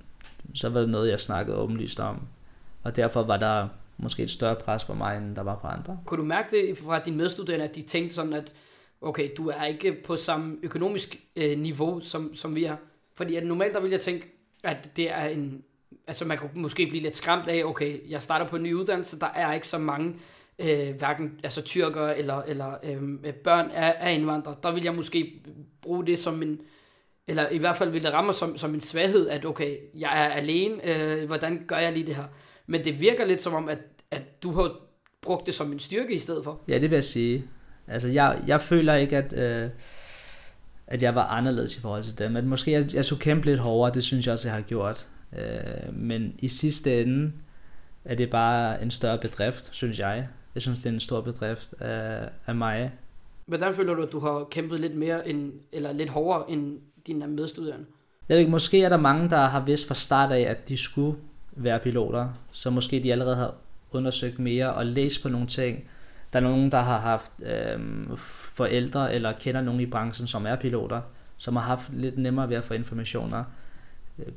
så 0.54 0.68
var 0.68 0.80
det 0.80 0.88
noget, 0.88 1.10
jeg 1.10 1.20
snakkede 1.20 1.56
åbenlyst 1.56 2.00
om. 2.00 2.20
Og 2.82 2.96
derfor 2.96 3.22
var 3.22 3.36
der 3.36 3.68
måske 3.96 4.22
et 4.22 4.30
større 4.30 4.54
pres 4.54 4.84
på 4.84 4.94
mig, 4.94 5.16
end 5.16 5.36
der 5.36 5.42
var 5.42 5.56
på 5.56 5.66
andre. 5.66 5.98
Kunne 6.06 6.18
du 6.18 6.24
mærke 6.26 6.48
det 6.50 6.78
fra 6.78 6.98
dine 6.98 7.16
medstuderende, 7.16 7.64
at 7.64 7.76
de 7.76 7.82
tænkte 7.82 8.14
sådan, 8.14 8.32
at 8.32 8.52
okay, 9.00 9.30
du 9.36 9.48
er 9.48 9.64
ikke 9.64 9.92
på 10.04 10.16
samme 10.16 10.56
økonomisk 10.62 11.20
øh, 11.36 11.58
niveau, 11.58 12.00
som, 12.00 12.34
som 12.34 12.54
vi 12.54 12.64
er? 12.64 12.76
Fordi 13.14 13.36
at 13.36 13.46
normalt 13.46 13.74
der 13.74 13.80
vil 13.80 13.90
jeg 13.90 14.00
tænke, 14.00 14.34
at 14.64 14.96
det 14.96 15.10
er 15.10 15.24
en... 15.24 15.62
Altså 16.06 16.24
man 16.24 16.38
kunne 16.38 16.50
måske 16.54 16.86
blive 16.86 17.02
lidt 17.02 17.16
skræmt 17.16 17.48
af, 17.48 17.64
okay, 17.64 18.10
jeg 18.10 18.22
starter 18.22 18.46
på 18.46 18.56
en 18.56 18.62
ny 18.62 18.74
uddannelse, 18.74 19.20
der 19.20 19.26
er 19.26 19.54
ikke 19.54 19.66
så 19.66 19.78
mange, 19.78 20.14
øh, 20.58 20.94
hverken 20.98 21.40
altså 21.44 21.62
tyrker 21.62 22.06
eller, 22.06 22.42
eller 22.42 22.72
øh, 22.84 23.34
børn 23.34 23.70
af, 23.70 23.94
af 23.98 24.14
indvandrere. 24.14 24.56
Der 24.62 24.72
vil 24.72 24.82
jeg 24.82 24.94
måske 24.94 25.42
bruge 25.82 26.06
det 26.06 26.18
som 26.18 26.42
en... 26.42 26.60
Eller 27.28 27.48
i 27.48 27.58
hvert 27.58 27.76
fald 27.76 27.90
vil 27.90 28.02
det 28.02 28.12
ramme 28.12 28.26
mig 28.26 28.34
som, 28.34 28.56
som 28.56 28.74
en 28.74 28.80
svaghed, 28.80 29.28
at 29.28 29.44
okay, 29.44 29.76
jeg 29.94 30.26
er 30.26 30.28
alene, 30.28 30.74
øh, 30.84 31.26
hvordan 31.26 31.64
gør 31.66 31.76
jeg 31.76 31.92
lige 31.92 32.06
det 32.06 32.16
her? 32.16 32.24
Men 32.66 32.84
det 32.84 33.00
virker 33.00 33.24
lidt 33.24 33.42
som 33.42 33.54
om, 33.54 33.68
at, 33.68 33.78
at 34.10 34.42
du 34.42 34.52
har 34.52 34.76
brugt 35.22 35.46
det 35.46 35.54
som 35.54 35.72
en 35.72 35.78
styrke 35.78 36.14
i 36.14 36.18
stedet 36.18 36.44
for. 36.44 36.60
Ja, 36.68 36.78
det 36.78 36.90
vil 36.90 36.96
jeg 36.96 37.04
sige. 37.04 37.44
Altså, 37.90 38.08
jeg, 38.08 38.42
jeg 38.46 38.60
føler 38.60 38.94
ikke, 38.94 39.16
at, 39.16 39.32
øh, 39.32 39.70
at 40.86 41.02
jeg 41.02 41.14
var 41.14 41.24
anderledes 41.24 41.76
i 41.76 41.80
forhold 41.80 42.02
til 42.02 42.18
dem. 42.18 42.36
At 42.36 42.44
måske 42.44 42.72
jeg, 42.72 42.94
jeg 42.94 43.04
skulle 43.04 43.20
kæmpe 43.20 43.46
lidt 43.46 43.60
hårdere, 43.60 43.94
det 43.94 44.04
synes 44.04 44.26
jeg 44.26 44.32
også, 44.32 44.48
jeg 44.48 44.54
har 44.54 44.62
gjort. 44.62 45.08
Øh, 45.38 45.94
men 45.94 46.34
i 46.38 46.48
sidste 46.48 47.02
ende 47.02 47.32
er 48.04 48.14
det 48.14 48.30
bare 48.30 48.82
en 48.82 48.90
større 48.90 49.18
bedrift, 49.18 49.68
synes 49.72 49.98
jeg. 49.98 50.28
Jeg 50.54 50.62
synes, 50.62 50.78
det 50.78 50.88
er 50.88 50.92
en 50.92 51.00
stor 51.00 51.20
bedrift 51.20 51.74
af, 51.80 52.28
af 52.46 52.54
mig. 52.54 52.92
Hvordan 53.46 53.74
føler 53.74 53.94
du, 53.94 54.02
at 54.02 54.12
du 54.12 54.20
har 54.20 54.46
kæmpet 54.50 54.80
lidt 54.80 54.94
mere, 54.94 55.28
end, 55.28 55.52
eller 55.72 55.92
lidt 55.92 56.10
hårdere 56.10 56.50
end 56.50 56.78
dine 57.06 57.26
medstuderende? 57.26 57.86
Jeg 58.28 58.34
ved 58.34 58.38
ikke, 58.38 58.50
måske 58.50 58.82
er 58.82 58.88
der 58.88 58.96
mange, 58.96 59.30
der 59.30 59.46
har 59.46 59.64
vidst 59.64 59.88
fra 59.88 59.94
start 59.94 60.32
af, 60.32 60.40
at 60.40 60.68
de 60.68 60.76
skulle 60.76 61.18
være 61.52 61.78
piloter. 61.78 62.28
Så 62.52 62.70
måske 62.70 63.02
de 63.02 63.12
allerede 63.12 63.36
har 63.36 63.54
undersøgt 63.90 64.38
mere 64.38 64.74
og 64.74 64.86
læst 64.86 65.22
på 65.22 65.28
nogle 65.28 65.46
ting, 65.46 65.84
der 66.32 66.38
er 66.38 66.42
nogen, 66.42 66.72
der 66.72 66.80
har 66.80 66.98
haft 66.98 67.32
øh, 67.42 68.18
forældre 68.54 69.14
eller 69.14 69.32
kender 69.32 69.60
nogen 69.60 69.80
i 69.80 69.86
branchen, 69.86 70.26
som 70.26 70.46
er 70.46 70.56
piloter, 70.56 71.00
som 71.36 71.56
har 71.56 71.62
haft 71.62 71.92
lidt 71.92 72.18
nemmere 72.18 72.48
ved 72.48 72.56
at 72.56 72.64
få 72.64 72.74
informationer. 72.74 73.44
Øh, 74.18 74.32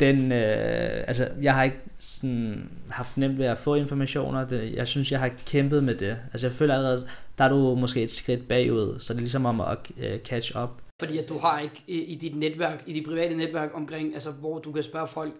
den, 0.00 0.32
øh, 0.32 1.04
altså, 1.06 1.28
jeg 1.42 1.54
har 1.54 1.62
ikke 1.62 1.80
sådan, 2.00 2.70
haft 2.88 3.16
nemt 3.16 3.38
ved 3.38 3.46
at 3.46 3.58
få 3.58 3.74
informationer. 3.74 4.46
Det, 4.46 4.74
jeg 4.74 4.86
synes, 4.86 5.12
jeg 5.12 5.20
har 5.20 5.30
kæmpet 5.46 5.84
med 5.84 5.94
det. 5.94 6.16
Altså, 6.32 6.46
jeg 6.46 6.54
føler 6.54 6.74
allerede, 6.74 7.08
der 7.38 7.44
er 7.44 7.48
du 7.48 7.74
måske 7.74 8.02
et 8.02 8.10
skridt 8.10 8.48
bagud, 8.48 9.00
så 9.00 9.12
det 9.12 9.18
er 9.18 9.22
ligesom 9.22 9.46
om 9.46 9.60
at 9.60 9.78
øh, 9.98 10.18
catch 10.18 10.56
up. 10.62 10.70
Fordi 11.00 11.18
at 11.18 11.28
du 11.28 11.38
har 11.38 11.60
ikke 11.60 11.82
i, 11.86 12.00
i 12.00 12.14
dit 12.14 12.36
netværk, 12.36 12.82
i 12.86 12.92
dit 12.92 13.06
private 13.06 13.36
netværk 13.36 13.70
omkring, 13.74 14.14
altså, 14.14 14.30
hvor 14.30 14.58
du 14.58 14.72
kan 14.72 14.82
spørge 14.82 15.08
folk, 15.08 15.32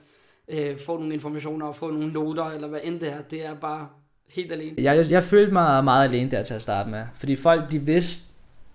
øh, 0.49 0.79
få 0.79 0.99
nogle 0.99 1.15
informationer 1.15 1.67
og 1.67 1.77
få 1.77 1.91
nogle 1.91 2.13
noter, 2.13 2.45
eller 2.45 2.69
hvad 2.69 2.81
end 2.85 3.01
det 3.01 3.13
er. 3.13 3.23
Det 3.31 3.47
er 3.47 3.55
bare 3.55 3.89
helt 4.29 4.53
alene? 4.53 4.75
Jeg, 4.79 4.97
jeg, 4.97 5.11
jeg 5.11 5.25
følte 5.25 5.53
mig 5.53 5.85
meget 5.85 6.09
alene 6.09 6.31
der 6.31 6.43
til 6.43 6.55
at 6.55 6.63
starte 6.63 6.91
med. 6.91 7.05
Fordi 7.15 7.37
folk 7.37 7.71
de 7.71 7.79
vidste, 7.79 8.25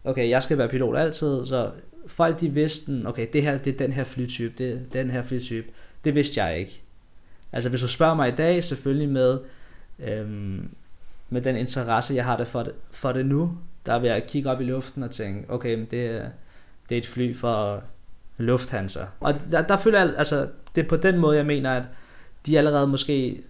okay, 0.04 0.30
jeg 0.30 0.44
skal 0.44 0.58
være 0.58 0.68
pilot 0.68 0.98
altid, 0.98 1.46
så 1.46 1.72
folk 2.08 2.40
de 2.40 2.50
vidste, 2.50 3.04
okay, 3.06 3.28
det 3.34 3.42
her 3.42 3.58
det 3.58 3.74
er 3.74 3.78
den 3.78 3.94
her 3.94 4.04
flytype, 4.04 4.54
det 4.58 4.72
er 4.74 5.02
den 5.02 5.12
her 5.12 5.24
flytype. 5.24 5.68
Det 6.06 6.16
vidste 6.16 6.44
jeg 6.44 6.60
ikke. 6.60 6.82
Altså 7.52 7.70
hvis 7.70 7.82
du 7.82 7.88
spørger 7.88 8.14
mig 8.14 8.30
i 8.30 8.36
dag, 8.36 8.64
selvfølgelig 8.64 9.10
med, 9.10 9.40
øhm, 10.00 10.70
med 11.30 11.42
den 11.42 11.56
interesse, 11.56 12.16
jeg 12.16 12.26
har 12.26 12.38
det 12.38 12.48
for, 12.48 12.64
det 12.64 12.74
for 12.92 13.12
det 13.12 13.26
nu, 13.26 13.58
der 13.86 14.00
vil 14.00 14.10
jeg 14.10 14.28
kigge 14.28 14.50
op 14.50 14.62
i 14.62 14.64
luften 14.64 15.04
og 15.04 15.12
tænke, 15.12 15.50
okay, 15.50 15.76
men 15.76 15.88
det, 15.92 16.06
er, 16.06 16.30
det 16.90 16.96
er 16.96 17.00
et 17.00 17.08
fly 17.08 17.36
for 17.36 17.84
Lufthansa. 18.38 19.00
Og 19.20 19.34
der, 19.52 19.62
der 19.62 19.78
føler 19.78 20.00
jeg, 20.00 20.14
altså, 20.18 20.48
det 20.76 20.84
er 20.84 20.90
på 20.90 20.98
den 20.98 21.18
måde, 21.18 21.38
jeg 21.38 21.46
mener, 21.46 21.72
at 21.72 21.84
de 22.46 22.58
allerede 22.58 22.88
måske 22.88 23.44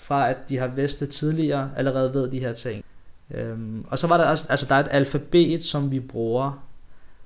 fra 0.00 0.30
at 0.30 0.36
de 0.48 0.58
har 0.58 0.66
vestet 0.66 1.08
tidligere, 1.08 1.70
allerede 1.76 2.14
ved 2.14 2.30
de 2.30 2.38
her 2.38 2.52
ting. 2.52 2.84
Øhm, 3.34 3.84
og 3.88 3.98
så 3.98 4.06
var 4.06 4.16
der 4.16 4.24
også, 4.24 4.46
altså 4.48 4.66
der 4.68 4.74
er 4.74 4.80
et 4.80 4.88
alfabet, 4.90 5.62
som 5.62 5.90
vi 5.90 6.00
bruger. 6.00 6.64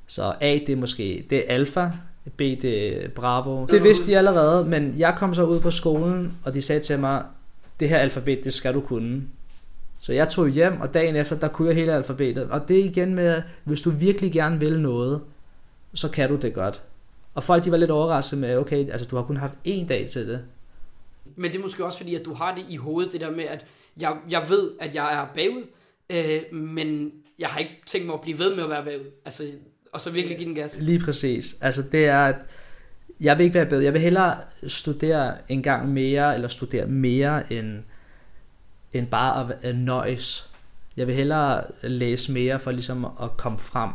Så 0.06 0.34
A, 0.40 0.58
det 0.66 0.68
er 0.68 0.76
måske, 0.76 1.26
det 1.30 1.38
er 1.38 1.54
alfa, 1.54 1.90
B, 2.36 2.38
det 2.38 3.04
er 3.04 3.08
bravo. 3.08 3.66
Det 3.66 3.82
vidste 3.82 4.06
de 4.06 4.18
allerede, 4.18 4.64
men 4.64 4.94
jeg 4.96 5.14
kom 5.18 5.34
så 5.34 5.44
ud 5.44 5.60
på 5.60 5.70
skolen, 5.70 6.32
og 6.44 6.54
de 6.54 6.62
sagde 6.62 6.80
til 6.80 6.98
mig, 6.98 7.22
det 7.80 7.88
her 7.88 7.98
alfabet, 7.98 8.44
det 8.44 8.52
skal 8.52 8.74
du 8.74 8.80
kunne. 8.80 9.22
Så 10.00 10.12
jeg 10.12 10.28
tog 10.28 10.48
hjem, 10.48 10.80
og 10.80 10.94
dagen 10.94 11.16
efter, 11.16 11.36
der 11.36 11.48
kunne 11.48 11.68
jeg 11.68 11.76
hele 11.76 11.92
alfabetet. 11.92 12.50
Og 12.50 12.68
det 12.68 12.80
er 12.80 12.84
igen 12.84 13.14
med, 13.14 13.42
hvis 13.64 13.80
du 13.80 13.90
virkelig 13.90 14.32
gerne 14.32 14.60
vil 14.60 14.80
noget, 14.80 15.20
så 15.94 16.10
kan 16.10 16.28
du 16.28 16.36
det 16.36 16.54
godt. 16.54 16.82
Og 17.34 17.42
folk 17.42 17.64
de 17.64 17.70
var 17.70 17.76
lidt 17.76 17.90
overrasket 17.90 18.38
med, 18.38 18.56
okay, 18.56 18.90
altså 18.90 19.06
du 19.06 19.16
har 19.16 19.22
kun 19.22 19.36
haft 19.36 19.54
en 19.64 19.86
dag 19.86 20.08
til 20.10 20.28
det. 20.28 20.40
Men 21.36 21.50
det 21.50 21.58
er 21.58 21.62
måske 21.62 21.84
også 21.84 21.98
fordi, 21.98 22.14
at 22.14 22.24
du 22.24 22.34
har 22.34 22.54
det 22.54 22.64
i 22.68 22.76
hovedet, 22.76 23.12
det 23.12 23.20
der 23.20 23.30
med, 23.30 23.44
at 23.44 23.66
jeg, 24.00 24.16
jeg 24.30 24.46
ved, 24.48 24.70
at 24.80 24.94
jeg 24.94 25.14
er 25.14 25.26
bagud, 25.34 25.64
øh, 26.10 26.58
men 26.58 27.12
jeg 27.38 27.48
har 27.48 27.60
ikke 27.60 27.82
tænkt 27.86 28.06
mig 28.06 28.14
at 28.14 28.20
blive 28.20 28.38
ved 28.38 28.54
med 28.54 28.64
at 28.64 28.70
være 28.70 28.84
bagud. 28.84 29.10
Altså, 29.24 29.50
og 29.92 30.00
så 30.00 30.10
virkelig 30.10 30.38
give 30.38 30.48
den 30.48 30.54
gas. 30.54 30.78
Lige 30.80 30.98
præcis. 30.98 31.56
Altså 31.60 31.82
det 31.92 32.06
er, 32.06 32.24
at 32.24 32.36
jeg 33.20 33.38
vil 33.38 33.44
ikke 33.44 33.54
være 33.54 33.66
bagud. 33.66 33.82
Jeg 33.82 33.92
vil 33.92 34.00
hellere 34.00 34.36
studere 34.66 35.36
en 35.48 35.62
gang 35.62 35.88
mere, 35.88 36.34
eller 36.34 36.48
studere 36.48 36.86
mere 36.86 37.52
end, 37.52 37.82
end 38.92 39.06
bare 39.06 39.56
at 39.62 39.76
nøjes. 39.76 40.50
Jeg 40.96 41.06
vil 41.06 41.14
hellere 41.14 41.64
læse 41.82 42.32
mere 42.32 42.58
for 42.58 42.70
ligesom 42.70 43.04
at 43.04 43.36
komme 43.36 43.58
frem. 43.58 43.90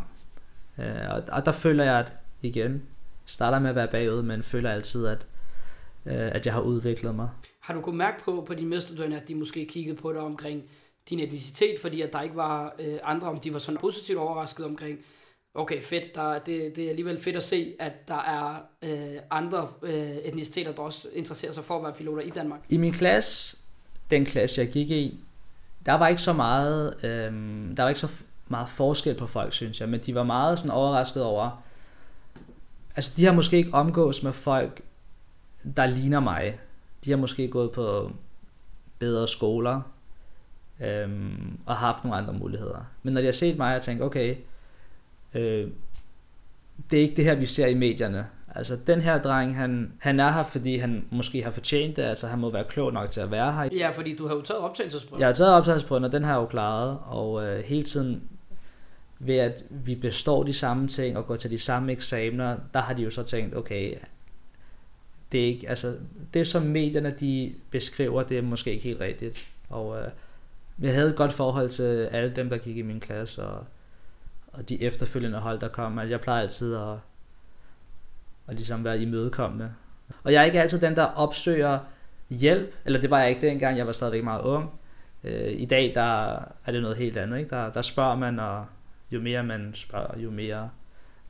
Øh, 0.79 1.09
og, 1.09 1.23
og 1.27 1.45
der 1.45 1.51
føler 1.51 1.83
jeg, 1.83 1.99
at 1.99 2.13
igen, 2.41 2.81
starter 3.25 3.59
med 3.59 3.69
at 3.69 3.75
være 3.75 3.87
bagud, 3.87 4.21
men 4.21 4.43
føler 4.43 4.71
altid, 4.71 5.07
at, 5.07 5.27
øh, 6.05 6.35
at 6.35 6.45
jeg 6.45 6.53
har 6.53 6.61
udviklet 6.61 7.15
mig. 7.15 7.29
Har 7.59 7.73
du 7.73 7.81
kunnet 7.81 7.97
mærke 7.97 8.23
på, 8.23 8.43
på 8.47 8.53
de 8.53 8.65
medstuderende, 8.65 9.17
at 9.17 9.27
de 9.27 9.35
måske 9.35 9.65
kiggede 9.65 9.95
på 9.95 10.13
dig 10.13 10.21
omkring 10.21 10.63
din 11.09 11.19
etnicitet, 11.19 11.79
fordi 11.81 12.01
at 12.01 12.13
der 12.13 12.21
ikke 12.21 12.35
var 12.35 12.75
øh, 12.79 12.99
andre, 13.03 13.27
om 13.27 13.37
de 13.37 13.53
var 13.53 13.59
sådan 13.59 13.79
positivt 13.81 14.19
overrasket 14.19 14.65
omkring, 14.65 14.99
okay, 15.53 15.81
fedt, 15.81 16.15
der, 16.15 16.39
det, 16.39 16.75
det 16.75 16.85
er 16.85 16.89
alligevel 16.89 17.21
fedt 17.21 17.35
at 17.35 17.43
se, 17.43 17.73
at 17.79 18.07
der 18.07 18.21
er 18.21 18.55
øh, 18.81 19.21
andre 19.31 19.67
øh, 19.83 20.15
etniciteter, 20.17 20.71
der 20.71 20.81
også 20.81 21.07
interesserer 21.13 21.51
sig 21.51 21.63
for 21.63 21.77
at 21.77 21.83
være 21.83 21.93
piloter 21.93 22.21
i 22.21 22.29
Danmark. 22.29 22.59
I 22.69 22.77
min 22.77 22.93
klasse, 22.93 23.57
den 24.09 24.25
klasse 24.25 24.61
jeg 24.61 24.69
gik 24.69 24.91
i, 24.91 25.19
der 25.85 25.93
var 25.93 26.07
ikke 26.07 26.21
så 26.21 26.33
meget, 26.33 27.03
øh, 27.03 27.31
der 27.77 27.83
var 27.83 27.89
ikke 27.89 28.01
så 28.01 28.11
meget 28.47 28.69
forskel 28.69 29.15
på 29.15 29.27
folk, 29.27 29.53
synes 29.53 29.81
jeg, 29.81 29.89
men 29.89 29.99
de 29.99 30.15
var 30.15 30.23
meget 30.23 30.59
sådan 30.59 30.71
overrasket 30.71 31.23
over, 31.23 31.63
altså 32.95 33.13
de 33.17 33.25
har 33.25 33.33
måske 33.33 33.57
ikke 33.57 33.73
omgås 33.73 34.23
med 34.23 34.33
folk, 34.33 34.81
der 35.77 35.85
ligner 35.85 36.19
mig. 36.19 36.59
De 37.05 37.09
har 37.09 37.17
måske 37.17 37.47
gået 37.47 37.71
på 37.71 38.11
bedre 38.99 39.27
skoler, 39.27 39.81
øhm, 40.81 41.57
og 41.65 41.75
haft 41.75 42.03
nogle 42.03 42.17
andre 42.17 42.33
muligheder. 42.33 42.85
Men 43.03 43.13
når 43.13 43.21
de 43.21 43.25
har 43.25 43.31
set 43.31 43.57
mig, 43.57 43.75
og 43.75 43.81
tænkt, 43.81 44.03
okay, 44.03 44.35
øh, 45.33 45.67
det 46.91 46.99
er 46.99 47.03
ikke 47.03 47.15
det 47.15 47.25
her, 47.25 47.35
vi 47.35 47.45
ser 47.45 47.67
i 47.67 47.73
medierne. 47.73 48.27
Altså, 48.55 48.77
den 48.87 49.01
her 49.01 49.21
dreng, 49.21 49.55
han, 49.55 49.93
han 49.99 50.19
er 50.19 50.31
her, 50.31 50.43
fordi 50.43 50.77
han 50.77 51.05
måske 51.11 51.43
har 51.43 51.51
fortjent 51.51 51.95
det, 51.95 52.03
altså 52.03 52.27
han 52.27 52.39
må 52.39 52.49
være 52.49 52.63
klog 52.63 52.93
nok 52.93 53.11
til 53.11 53.21
at 53.21 53.31
være 53.31 53.53
her. 53.53 53.69
Ja, 53.77 53.89
fordi 53.89 54.15
du 54.15 54.27
har 54.27 54.35
jo 54.35 54.41
taget 54.41 54.61
optagelsesprøven. 54.61 55.19
Jeg 55.19 55.27
har 55.27 55.33
taget 55.33 55.53
optagelsesprøven, 55.53 56.03
og 56.03 56.11
den 56.11 56.23
har 56.23 56.31
jeg 56.31 56.41
jo 56.41 56.45
klaret, 56.45 56.97
og 57.05 57.45
øh, 57.45 57.63
hele 57.63 57.83
tiden 57.83 58.21
ved 59.19 59.37
at 59.37 59.63
vi 59.69 59.95
består 59.95 60.43
de 60.43 60.53
samme 60.53 60.87
ting 60.87 61.17
og 61.17 61.27
går 61.27 61.35
til 61.35 61.51
de 61.51 61.59
samme 61.59 61.91
eksamener, 61.91 62.57
der 62.73 62.79
har 62.79 62.93
de 62.93 63.03
jo 63.03 63.11
så 63.11 63.23
tænkt, 63.23 63.55
okay, 63.55 63.95
det 65.31 65.41
er 65.41 65.45
ikke, 65.45 65.69
altså, 65.69 65.97
det 66.33 66.47
som 66.47 66.63
medierne 66.63 67.15
de 67.19 67.53
beskriver, 67.71 68.23
det 68.23 68.37
er 68.37 68.41
måske 68.41 68.71
ikke 68.71 68.83
helt 68.83 68.99
rigtigt. 68.99 69.47
Og 69.69 70.01
øh, 70.01 70.07
jeg 70.81 70.93
havde 70.93 71.09
et 71.09 71.15
godt 71.15 71.33
forhold 71.33 71.69
til 71.69 72.05
alle 72.05 72.35
dem, 72.35 72.49
der 72.49 72.57
gik 72.57 72.77
i 72.77 72.81
min 72.81 72.99
klasse, 72.99 73.43
og, 73.43 73.65
og 74.47 74.69
de 74.69 74.83
efterfølgende 74.83 75.37
hold, 75.37 75.59
der 75.59 75.67
kom. 75.67 75.99
Altså, 75.99 76.13
jeg 76.13 76.21
plejer 76.21 76.41
altid 76.41 76.75
at, 76.75 76.95
at 78.47 78.55
ligesom 78.55 78.83
være 78.83 78.99
imødekommende. 78.99 79.73
Og 80.23 80.33
jeg 80.33 80.41
er 80.41 80.45
ikke 80.45 80.61
altid 80.61 80.79
den, 80.79 80.95
der 80.95 81.05
opsøger 81.05 81.79
hjælp, 82.29 82.75
eller 82.85 83.01
det 83.01 83.09
var 83.09 83.19
jeg 83.19 83.29
ikke 83.29 83.47
dengang, 83.47 83.77
jeg 83.77 83.85
var 83.85 83.91
stadigvæk 83.91 84.23
meget 84.23 84.41
ung. 84.41 84.71
Øh, 85.23 85.61
I 85.61 85.65
dag, 85.65 85.91
der 85.95 86.35
er 86.65 86.71
det 86.71 86.81
noget 86.81 86.97
helt 86.97 87.17
andet, 87.17 87.37
ikke? 87.37 87.49
Der, 87.49 87.71
der 87.71 87.81
spørger 87.81 88.15
man, 88.15 88.39
og 88.39 88.65
jo 89.11 89.21
mere 89.21 89.43
man 89.43 89.71
spørger, 89.75 90.19
jo 90.19 90.31
mere 90.31 90.69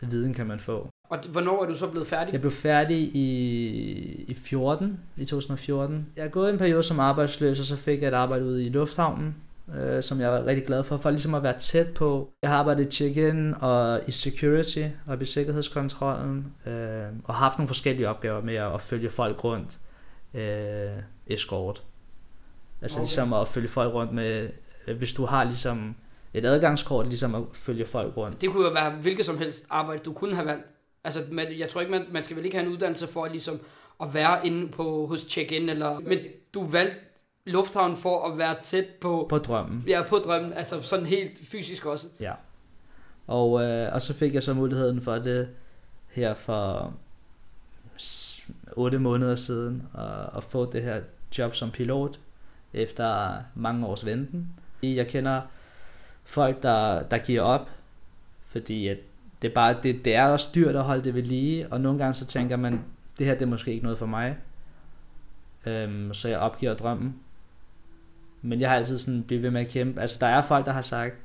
viden 0.01 0.33
kan 0.33 0.47
man 0.47 0.59
få. 0.59 0.89
Og 1.09 1.19
hvornår 1.31 1.63
er 1.63 1.67
du 1.67 1.77
så 1.77 1.87
blevet 1.87 2.07
færdig? 2.07 2.33
Jeg 2.33 2.41
blev 2.41 2.51
færdig 2.51 2.97
i, 2.97 4.25
i 4.27 4.33
14, 4.33 4.99
i 5.17 5.25
2014. 5.25 6.07
Jeg 6.15 6.23
har 6.23 6.29
gået 6.29 6.49
en 6.49 6.57
periode 6.57 6.83
som 6.83 6.99
arbejdsløs, 6.99 7.59
og 7.59 7.65
så 7.65 7.75
fik 7.75 8.01
jeg 8.01 8.07
et 8.07 8.13
arbejde 8.13 8.45
ude 8.45 8.63
i 8.63 8.69
lufthavnen, 8.69 9.35
øh, 9.75 10.03
som 10.03 10.21
jeg 10.21 10.31
var 10.31 10.45
rigtig 10.45 10.65
glad 10.65 10.83
for, 10.83 10.97
for 10.97 11.09
ligesom 11.09 11.33
at 11.33 11.43
være 11.43 11.59
tæt 11.59 11.93
på. 11.93 12.29
Jeg 12.41 12.49
har 12.49 12.57
arbejdet 12.57 12.87
i 12.87 12.91
check-in 12.91 13.55
og 13.61 14.01
i 14.07 14.11
security 14.11 14.83
og 15.07 15.21
i 15.21 15.25
sikkerhedskontrollen, 15.25 16.53
øh, 16.65 17.03
og 17.23 17.35
haft 17.35 17.57
nogle 17.57 17.67
forskellige 17.67 18.09
opgaver 18.09 18.41
med 18.41 18.55
at, 18.55 18.73
at 18.73 18.81
følge 18.81 19.09
folk 19.09 19.43
rundt. 19.43 19.79
Øh, 20.33 20.89
escort. 21.27 21.83
Altså 22.81 22.97
okay. 22.97 23.03
ligesom 23.03 23.33
at 23.33 23.47
følge 23.47 23.67
folk 23.67 23.93
rundt 23.93 24.13
med, 24.13 24.49
hvis 24.97 25.13
du 25.13 25.25
har 25.25 25.43
ligesom 25.43 25.95
et 26.33 26.45
adgangskort, 26.45 27.07
ligesom 27.07 27.35
at 27.35 27.41
følge 27.53 27.85
folk 27.85 28.17
rundt. 28.17 28.41
Det 28.41 28.49
kunne 28.49 28.65
jo 28.65 28.73
være 28.73 28.91
hvilket 28.91 29.25
som 29.25 29.37
helst 29.37 29.65
arbejde, 29.69 30.01
du 30.05 30.13
kunne 30.13 30.35
have 30.35 30.47
valgt. 30.47 30.65
Altså, 31.03 31.19
man, 31.31 31.59
jeg 31.59 31.69
tror 31.69 31.81
ikke, 31.81 31.91
man, 31.91 32.05
man 32.11 32.23
skal 32.23 32.37
vel 32.37 32.45
ikke 32.45 32.57
have 32.57 32.67
en 32.67 32.73
uddannelse 32.73 33.07
for 33.07 33.25
at, 33.25 33.31
ligesom, 33.31 33.59
at 34.01 34.13
være 34.13 34.47
inde 34.47 34.67
på, 34.67 35.05
hos 35.05 35.25
check-in, 35.29 35.69
eller, 35.69 35.99
men 35.99 36.19
du 36.53 36.67
valgte 36.67 36.95
lufthavn 37.45 37.97
for 37.97 38.27
at 38.27 38.37
være 38.37 38.55
tæt 38.63 38.85
på... 38.85 39.25
På 39.29 39.37
drømmen. 39.37 39.83
Ja, 39.87 40.03
på 40.03 40.17
drømmen, 40.17 40.53
altså 40.53 40.81
sådan 40.81 41.05
helt 41.05 41.47
fysisk 41.47 41.85
også. 41.85 42.07
Ja. 42.19 42.33
Og, 43.27 43.61
øh, 43.61 43.93
og 43.93 44.01
så 44.01 44.13
fik 44.13 44.33
jeg 44.33 44.43
så 44.43 44.53
muligheden 44.53 45.01
for 45.01 45.15
det 45.15 45.49
her 46.07 46.33
for 46.33 46.93
8 48.71 48.99
måneder 48.99 49.35
siden, 49.35 49.83
at, 49.97 50.37
at 50.37 50.43
få 50.43 50.71
det 50.71 50.83
her 50.83 51.01
job 51.37 51.55
som 51.55 51.71
pilot, 51.71 52.19
efter 52.73 53.37
mange 53.55 53.87
års 53.87 54.05
venten. 54.05 54.49
Jeg 54.83 55.07
kender 55.07 55.41
folk, 56.23 56.63
der, 56.63 57.03
der 57.03 57.17
giver 57.17 57.41
op, 57.41 57.69
fordi 58.45 58.87
at 58.87 58.97
det 59.41 59.49
er 59.49 59.53
bare, 59.53 59.75
det, 59.83 60.05
det 60.05 60.15
er 60.15 60.25
også 60.25 60.49
dyrt 60.55 60.75
at 60.75 60.83
holde 60.83 61.03
det 61.03 61.13
ved 61.13 61.23
lige, 61.23 61.67
og 61.67 61.81
nogle 61.81 61.99
gange 61.99 62.13
så 62.13 62.25
tænker 62.25 62.55
man, 62.55 62.81
det 63.19 63.25
her 63.25 63.33
det 63.33 63.41
er 63.41 63.45
måske 63.45 63.71
ikke 63.71 63.83
noget 63.83 63.97
for 63.99 64.05
mig, 64.05 64.37
øhm, 65.65 66.13
så 66.13 66.27
jeg 66.27 66.39
opgiver 66.39 66.73
drømmen. 66.73 67.15
Men 68.41 68.61
jeg 68.61 68.69
har 68.69 68.75
altid 68.75 68.97
sådan 68.97 69.23
blivet 69.23 69.43
ved 69.43 69.51
med 69.51 69.61
at 69.61 69.67
kæmpe. 69.67 70.01
Altså 70.01 70.17
der 70.19 70.27
er 70.27 70.41
folk, 70.41 70.65
der 70.65 70.71
har 70.71 70.81
sagt, 70.81 71.15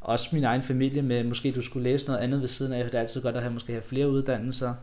også 0.00 0.28
min 0.32 0.44
egen 0.44 0.62
familie 0.62 1.02
med, 1.02 1.24
måske 1.24 1.52
du 1.52 1.62
skulle 1.62 1.90
læse 1.90 2.06
noget 2.06 2.20
andet 2.20 2.40
ved 2.40 2.48
siden 2.48 2.72
af, 2.72 2.84
det 2.84 2.94
er 2.94 3.00
altid 3.00 3.22
godt 3.22 3.36
at 3.36 3.42
have 3.42 3.54
måske 3.54 3.72
have 3.72 3.82
flere 3.82 4.10
uddannelser, 4.10 4.74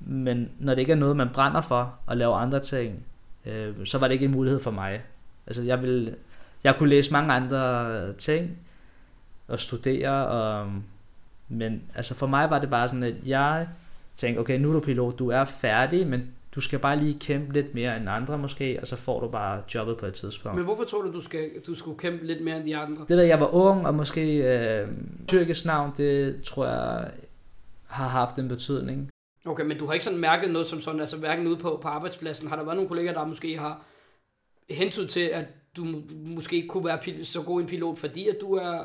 men 0.00 0.50
når 0.58 0.74
det 0.74 0.80
ikke 0.80 0.92
er 0.92 0.96
noget, 0.96 1.16
man 1.16 1.28
brænder 1.28 1.60
for, 1.60 1.98
at 2.10 2.16
lave 2.16 2.34
andre 2.34 2.60
ting, 2.60 3.04
øh, 3.46 3.86
så 3.86 3.98
var 3.98 4.08
det 4.08 4.12
ikke 4.14 4.24
en 4.24 4.30
mulighed 4.30 4.60
for 4.60 4.70
mig. 4.70 5.02
Altså 5.46 5.62
jeg 5.62 5.82
vil, 5.82 6.14
jeg 6.64 6.76
kunne 6.76 6.88
læse 6.88 7.12
mange 7.12 7.32
andre 7.32 8.12
ting, 8.12 8.58
og 9.48 9.60
studere, 9.60 10.26
og, 10.26 10.72
men 11.50 11.82
altså 11.94 12.14
for 12.14 12.26
mig 12.26 12.50
var 12.50 12.58
det 12.58 12.70
bare 12.70 12.88
sådan, 12.88 13.02
at 13.02 13.14
jeg 13.26 13.68
tænkte, 14.16 14.40
okay, 14.40 14.58
nu 14.58 14.68
er 14.68 14.72
du 14.72 14.80
pilot, 14.80 15.18
du 15.18 15.28
er 15.28 15.44
færdig, 15.44 16.06
men 16.06 16.30
du 16.54 16.60
skal 16.60 16.78
bare 16.78 16.98
lige 16.98 17.18
kæmpe 17.20 17.52
lidt 17.52 17.74
mere 17.74 17.96
end 17.96 18.08
andre 18.08 18.38
måske, 18.38 18.78
og 18.80 18.86
så 18.86 18.96
får 18.96 19.20
du 19.20 19.28
bare 19.28 19.62
jobbet 19.74 19.96
på 19.96 20.06
et 20.06 20.14
tidspunkt. 20.14 20.56
Men 20.56 20.64
hvorfor 20.64 20.84
tror 20.84 21.02
du, 21.02 21.12
du, 21.12 21.20
skal, 21.20 21.50
du 21.66 21.74
skulle 21.74 21.98
kæmpe 21.98 22.26
lidt 22.26 22.44
mere 22.44 22.56
end 22.56 22.64
de 22.64 22.76
andre? 22.76 23.04
Det 23.08 23.18
der, 23.18 23.24
jeg 23.24 23.40
var 23.40 23.54
ung, 23.54 23.86
og 23.86 23.94
måske 23.94 24.36
øh, 24.36 24.88
tyrkisk 25.28 25.64
navn, 25.64 25.92
det 25.96 26.42
tror 26.44 26.66
jeg 26.66 27.10
har 27.86 28.08
haft 28.08 28.38
en 28.38 28.48
betydning. 28.48 29.10
Okay, 29.46 29.64
men 29.64 29.78
du 29.78 29.86
har 29.86 29.92
ikke 29.92 30.04
sådan 30.04 30.18
mærket 30.18 30.50
noget 30.50 30.66
som 30.66 30.80
sådan, 30.80 31.00
altså 31.00 31.16
hverken 31.16 31.46
ude 31.46 31.56
på, 31.56 31.78
på 31.82 31.88
arbejdspladsen. 31.88 32.48
Har 32.48 32.56
der 32.56 32.64
været 32.64 32.76
nogle 32.76 32.88
kolleger, 32.88 33.12
der 33.12 33.24
måske 33.24 33.58
har 33.58 33.84
hentydet 34.70 35.10
til, 35.10 35.20
at 35.20 35.44
du 35.76 35.86
måske 36.12 36.66
kunne 36.68 36.84
være 36.84 37.24
så 37.24 37.42
god 37.42 37.60
en 37.60 37.66
pilot, 37.66 37.98
fordi 37.98 38.28
at 38.28 38.36
du 38.40 38.54
er 38.54 38.84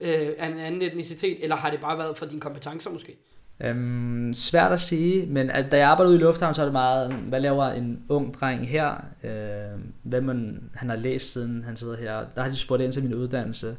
øh, 0.00 0.28
af 0.38 0.46
en 0.46 0.58
anden 0.58 0.82
etnicitet, 0.82 1.44
eller 1.44 1.56
har 1.56 1.70
det 1.70 1.80
bare 1.80 1.98
været 1.98 2.16
for 2.16 2.26
dine 2.26 2.40
kompetencer 2.40 2.90
måske? 2.90 3.16
Øhm, 3.60 4.32
svært 4.34 4.72
at 4.72 4.80
sige, 4.80 5.26
men 5.26 5.50
at, 5.50 5.72
da 5.72 5.78
jeg 5.78 5.88
arbejdede 5.88 6.08
ude 6.08 6.18
i 6.18 6.22
lufthavn, 6.22 6.54
så 6.54 6.62
er 6.62 6.66
det 6.66 6.72
meget, 6.72 7.12
hvad 7.12 7.40
laver 7.40 7.64
en 7.64 8.04
ung 8.08 8.34
dreng 8.34 8.68
her? 8.68 9.04
Øh, 9.24 9.80
hvad 10.02 10.20
man, 10.20 10.70
han 10.74 10.88
har 10.88 10.96
læst 10.96 11.32
siden 11.32 11.64
han 11.64 11.76
sidder 11.76 11.96
her. 11.96 12.24
Der 12.34 12.42
har 12.42 12.50
de 12.50 12.56
spurgt 12.56 12.82
ind 12.82 12.92
til 12.92 13.02
min 13.02 13.14
uddannelse. 13.14 13.76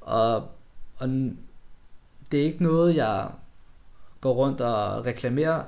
Og, 0.00 0.36
og 0.96 1.08
det 2.30 2.40
er 2.40 2.44
ikke 2.44 2.62
noget, 2.62 2.96
jeg 2.96 3.28
går 4.20 4.32
rundt 4.32 4.60
og 4.60 5.06
reklamerer 5.06 5.62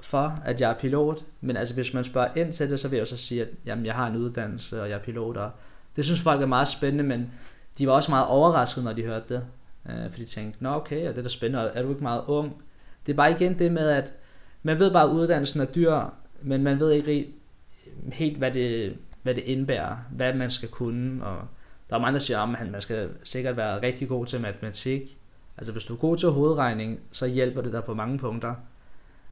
for, 0.00 0.38
at 0.44 0.60
jeg 0.60 0.70
er 0.70 0.74
pilot. 0.74 1.24
Men 1.40 1.56
altså, 1.56 1.74
hvis 1.74 1.94
man 1.94 2.04
spørger 2.04 2.28
ind 2.36 2.52
til 2.52 2.70
det, 2.70 2.80
så 2.80 2.88
vil 2.88 2.96
jeg 2.96 3.06
så 3.06 3.16
sige, 3.16 3.42
at 3.42 3.48
jamen, 3.66 3.86
jeg 3.86 3.94
har 3.94 4.06
en 4.06 4.16
uddannelse, 4.16 4.82
og 4.82 4.88
jeg 4.88 4.94
er 4.94 5.02
pilot. 5.02 5.36
Og 5.36 5.50
det 5.96 6.04
synes 6.04 6.20
folk 6.20 6.42
er 6.42 6.46
meget 6.46 6.68
spændende, 6.68 7.04
men 7.04 7.30
de 7.78 7.86
var 7.86 7.92
også 7.92 8.10
meget 8.10 8.26
overrasket, 8.26 8.84
når 8.84 8.92
de 8.92 9.02
hørte 9.02 9.34
det. 9.34 9.42
Øh, 9.88 10.10
fordi 10.10 10.24
de 10.24 10.30
tænkte, 10.30 10.62
nå 10.62 10.70
okay, 10.70 11.08
og 11.08 11.14
det 11.14 11.18
er 11.18 11.22
da 11.22 11.28
spændende, 11.28 11.70
er 11.74 11.82
du 11.82 11.88
ikke 11.88 12.02
meget 12.02 12.24
ung? 12.26 12.62
Det 13.06 13.12
er 13.12 13.16
bare 13.16 13.30
igen 13.30 13.58
det 13.58 13.72
med, 13.72 13.88
at 13.88 14.14
man 14.62 14.78
ved 14.78 14.90
bare, 14.90 15.04
at 15.04 15.10
uddannelsen 15.10 15.60
er 15.60 15.64
dyr, 15.64 16.00
men 16.42 16.62
man 16.62 16.80
ved 16.80 16.90
ikke 16.90 17.28
helt, 18.12 18.38
hvad 18.38 18.50
det, 18.50 18.88
hvad 18.88 18.94
hvad 19.22 19.34
det 19.34 19.42
indebærer, 19.42 19.96
hvad 20.10 20.34
man 20.34 20.50
skal 20.50 20.68
kunne, 20.68 21.24
og 21.24 21.38
der 21.90 21.96
er 21.96 22.00
mange, 22.00 22.12
der 22.12 22.20
siger, 22.24 22.38
at 22.38 22.70
man 22.70 22.80
skal 22.80 23.08
sikkert 23.24 23.56
være 23.56 23.82
rigtig 23.82 24.08
god 24.08 24.26
til 24.26 24.40
matematik. 24.40 25.18
Altså 25.56 25.72
hvis 25.72 25.84
du 25.84 25.94
er 25.94 25.98
god 25.98 26.16
til 26.16 26.28
hovedregning, 26.28 27.00
så 27.12 27.26
hjælper 27.26 27.62
det 27.62 27.72
dig 27.72 27.84
på 27.84 27.94
mange 27.94 28.18
punkter. 28.18 28.54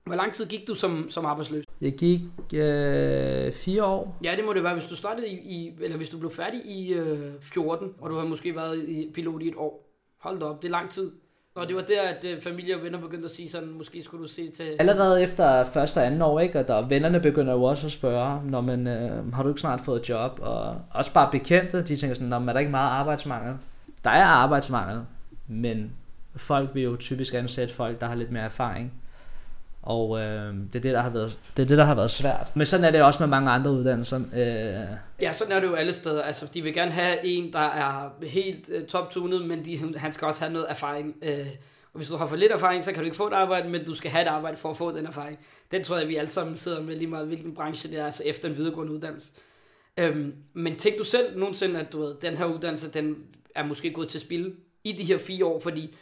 Hvor 0.07 0.15
lang 0.15 0.33
tid 0.33 0.47
gik 0.47 0.69
du 0.69 0.75
som, 0.75 1.11
som 1.11 1.25
arbejdsløs? 1.25 1.65
Jeg 1.81 1.93
gik 1.93 2.21
øh, 2.55 3.53
fire 3.53 3.85
år. 3.85 4.19
Ja, 4.25 4.37
det 4.37 4.45
må 4.45 4.53
det 4.53 4.63
være, 4.63 4.75
hvis 4.75 4.87
du 4.87 4.97
startede 4.97 5.29
i, 5.29 5.35
i 5.35 5.73
eller 5.81 5.97
hvis 5.97 6.09
du 6.09 6.19
blev 6.19 6.31
færdig 6.31 6.61
i 6.67 6.93
øh, 6.93 7.33
14, 7.41 7.89
og 8.01 8.11
du 8.11 8.17
har 8.17 8.25
måske 8.25 8.57
været 8.57 8.89
i 8.89 9.11
pilot 9.15 9.43
i 9.43 9.49
et 9.49 9.55
år. 9.57 9.89
Hold 10.21 10.41
da 10.41 10.45
op, 10.45 10.63
det 10.63 10.69
er 10.69 10.73
lang 10.73 10.91
tid. 10.91 11.13
Og 11.55 11.69
det 11.69 11.77
var 11.77 11.83
der, 11.83 12.03
at 12.03 12.25
øh, 12.25 12.43
familie 12.43 12.77
og 12.77 12.83
venner 12.83 13.01
begyndte 13.01 13.25
at 13.25 13.31
sige 13.31 13.49
sådan, 13.49 13.69
måske 13.69 14.03
skulle 14.03 14.23
du 14.23 14.29
se 14.29 14.51
til... 14.51 14.77
Allerede 14.79 15.23
efter 15.23 15.65
første 15.65 15.99
og 15.99 16.07
anden 16.07 16.23
år, 16.23 16.41
ikke? 16.41 16.59
Og 16.59 16.69
der, 16.69 16.89
vennerne 16.89 17.21
begynder 17.21 17.53
jo 17.53 17.63
også 17.63 17.87
at 17.87 17.93
spørge, 17.93 18.51
når 18.51 18.61
man, 18.61 18.87
øh, 18.87 19.33
har 19.33 19.43
du 19.43 19.49
ikke 19.49 19.61
snart 19.61 19.81
fået 19.81 20.09
job? 20.09 20.39
Og 20.43 20.81
også 20.91 21.13
bare 21.13 21.29
bekendte, 21.33 21.83
de 21.85 21.97
tænker 21.97 22.15
sådan, 22.15 22.49
er 22.49 22.53
der 22.53 22.61
ikke 22.61 22.71
meget 22.71 22.91
arbejdsmangel? 22.91 23.55
Der 24.05 24.11
er 24.11 24.25
arbejdsmangel, 24.25 25.03
men 25.47 25.93
folk 26.37 26.71
vil 26.75 26.83
jo 26.83 26.97
typisk 26.97 27.35
ansætte 27.35 27.75
folk, 27.75 28.01
der 28.01 28.07
har 28.07 28.15
lidt 28.15 28.33
mere 28.33 28.45
erfaring. 28.45 28.93
Og 29.87 30.21
øh, 30.21 30.55
det, 30.55 30.77
er 30.77 30.81
det, 30.81 30.95
der 30.95 31.01
har 31.01 31.11
været, 31.11 31.39
det 31.57 31.63
er 31.63 31.67
det, 31.67 31.79
der 31.79 31.85
har 31.85 31.95
været 31.95 32.11
svært. 32.11 32.57
Men 32.57 32.67
sådan 32.67 32.85
er 32.85 32.91
det 32.91 33.03
også 33.03 33.23
med 33.23 33.29
mange 33.29 33.51
andre 33.51 33.73
uddannelser. 33.73 34.19
Øh. 34.19 34.97
Ja, 35.21 35.33
sådan 35.33 35.53
er 35.53 35.61
det 35.61 35.67
jo 35.67 35.75
alle 35.75 35.93
steder. 35.93 36.23
Altså, 36.23 36.47
de 36.55 36.63
vil 36.63 36.75
gerne 36.75 36.91
have 36.91 37.27
en, 37.27 37.53
der 37.53 37.59
er 37.59 38.11
helt 38.23 38.69
øh, 38.69 38.87
top-tunet, 38.87 39.47
men 39.47 39.65
de, 39.65 39.97
han 39.97 40.13
skal 40.13 40.27
også 40.27 40.41
have 40.41 40.53
noget 40.53 40.67
erfaring. 40.71 41.15
Øh, 41.23 41.47
og 41.93 41.99
hvis 41.99 42.09
du 42.09 42.17
har 42.17 42.27
for 42.27 42.37
lidt 42.37 42.53
erfaring, 42.53 42.85
så 42.85 42.93
kan 42.93 43.01
du 43.01 43.05
ikke 43.05 43.17
få 43.17 43.27
et 43.27 43.33
arbejde, 43.33 43.69
men 43.69 43.85
du 43.85 43.95
skal 43.95 44.11
have 44.11 44.23
et 44.23 44.29
arbejde 44.29 44.57
for 44.57 44.71
at 44.71 44.77
få 44.77 44.97
den 44.97 45.07
erfaring. 45.07 45.39
Den 45.71 45.85
tror 45.85 45.99
jeg, 45.99 46.09
vi 46.09 46.17
alle 46.17 46.31
sammen 46.31 46.57
sidder 46.57 46.83
med 46.83 46.97
lige 46.97 47.11
meget, 47.11 47.27
hvilken 47.27 47.55
branche 47.55 47.91
det 47.91 47.99
er, 47.99 48.05
altså 48.05 48.23
efter 48.25 48.49
en 48.49 48.57
videregående 48.57 48.93
uddannelse. 48.93 49.33
Øhm, 49.99 50.35
men 50.53 50.77
tænk 50.77 50.99
du 50.99 51.05
selv 51.05 51.39
nogensinde, 51.39 51.81
at 51.81 51.93
du 51.93 52.01
ved, 52.01 52.15
den 52.23 52.37
her 52.37 52.45
uddannelse, 52.45 52.91
den 52.91 53.17
er 53.55 53.65
måske 53.65 53.93
gået 53.93 54.09
til 54.09 54.21
spil 54.21 54.55
i 54.85 54.93
de 54.93 55.05
her 55.05 55.19
fire 55.19 55.45
år, 55.45 55.61
fordi 55.61 55.95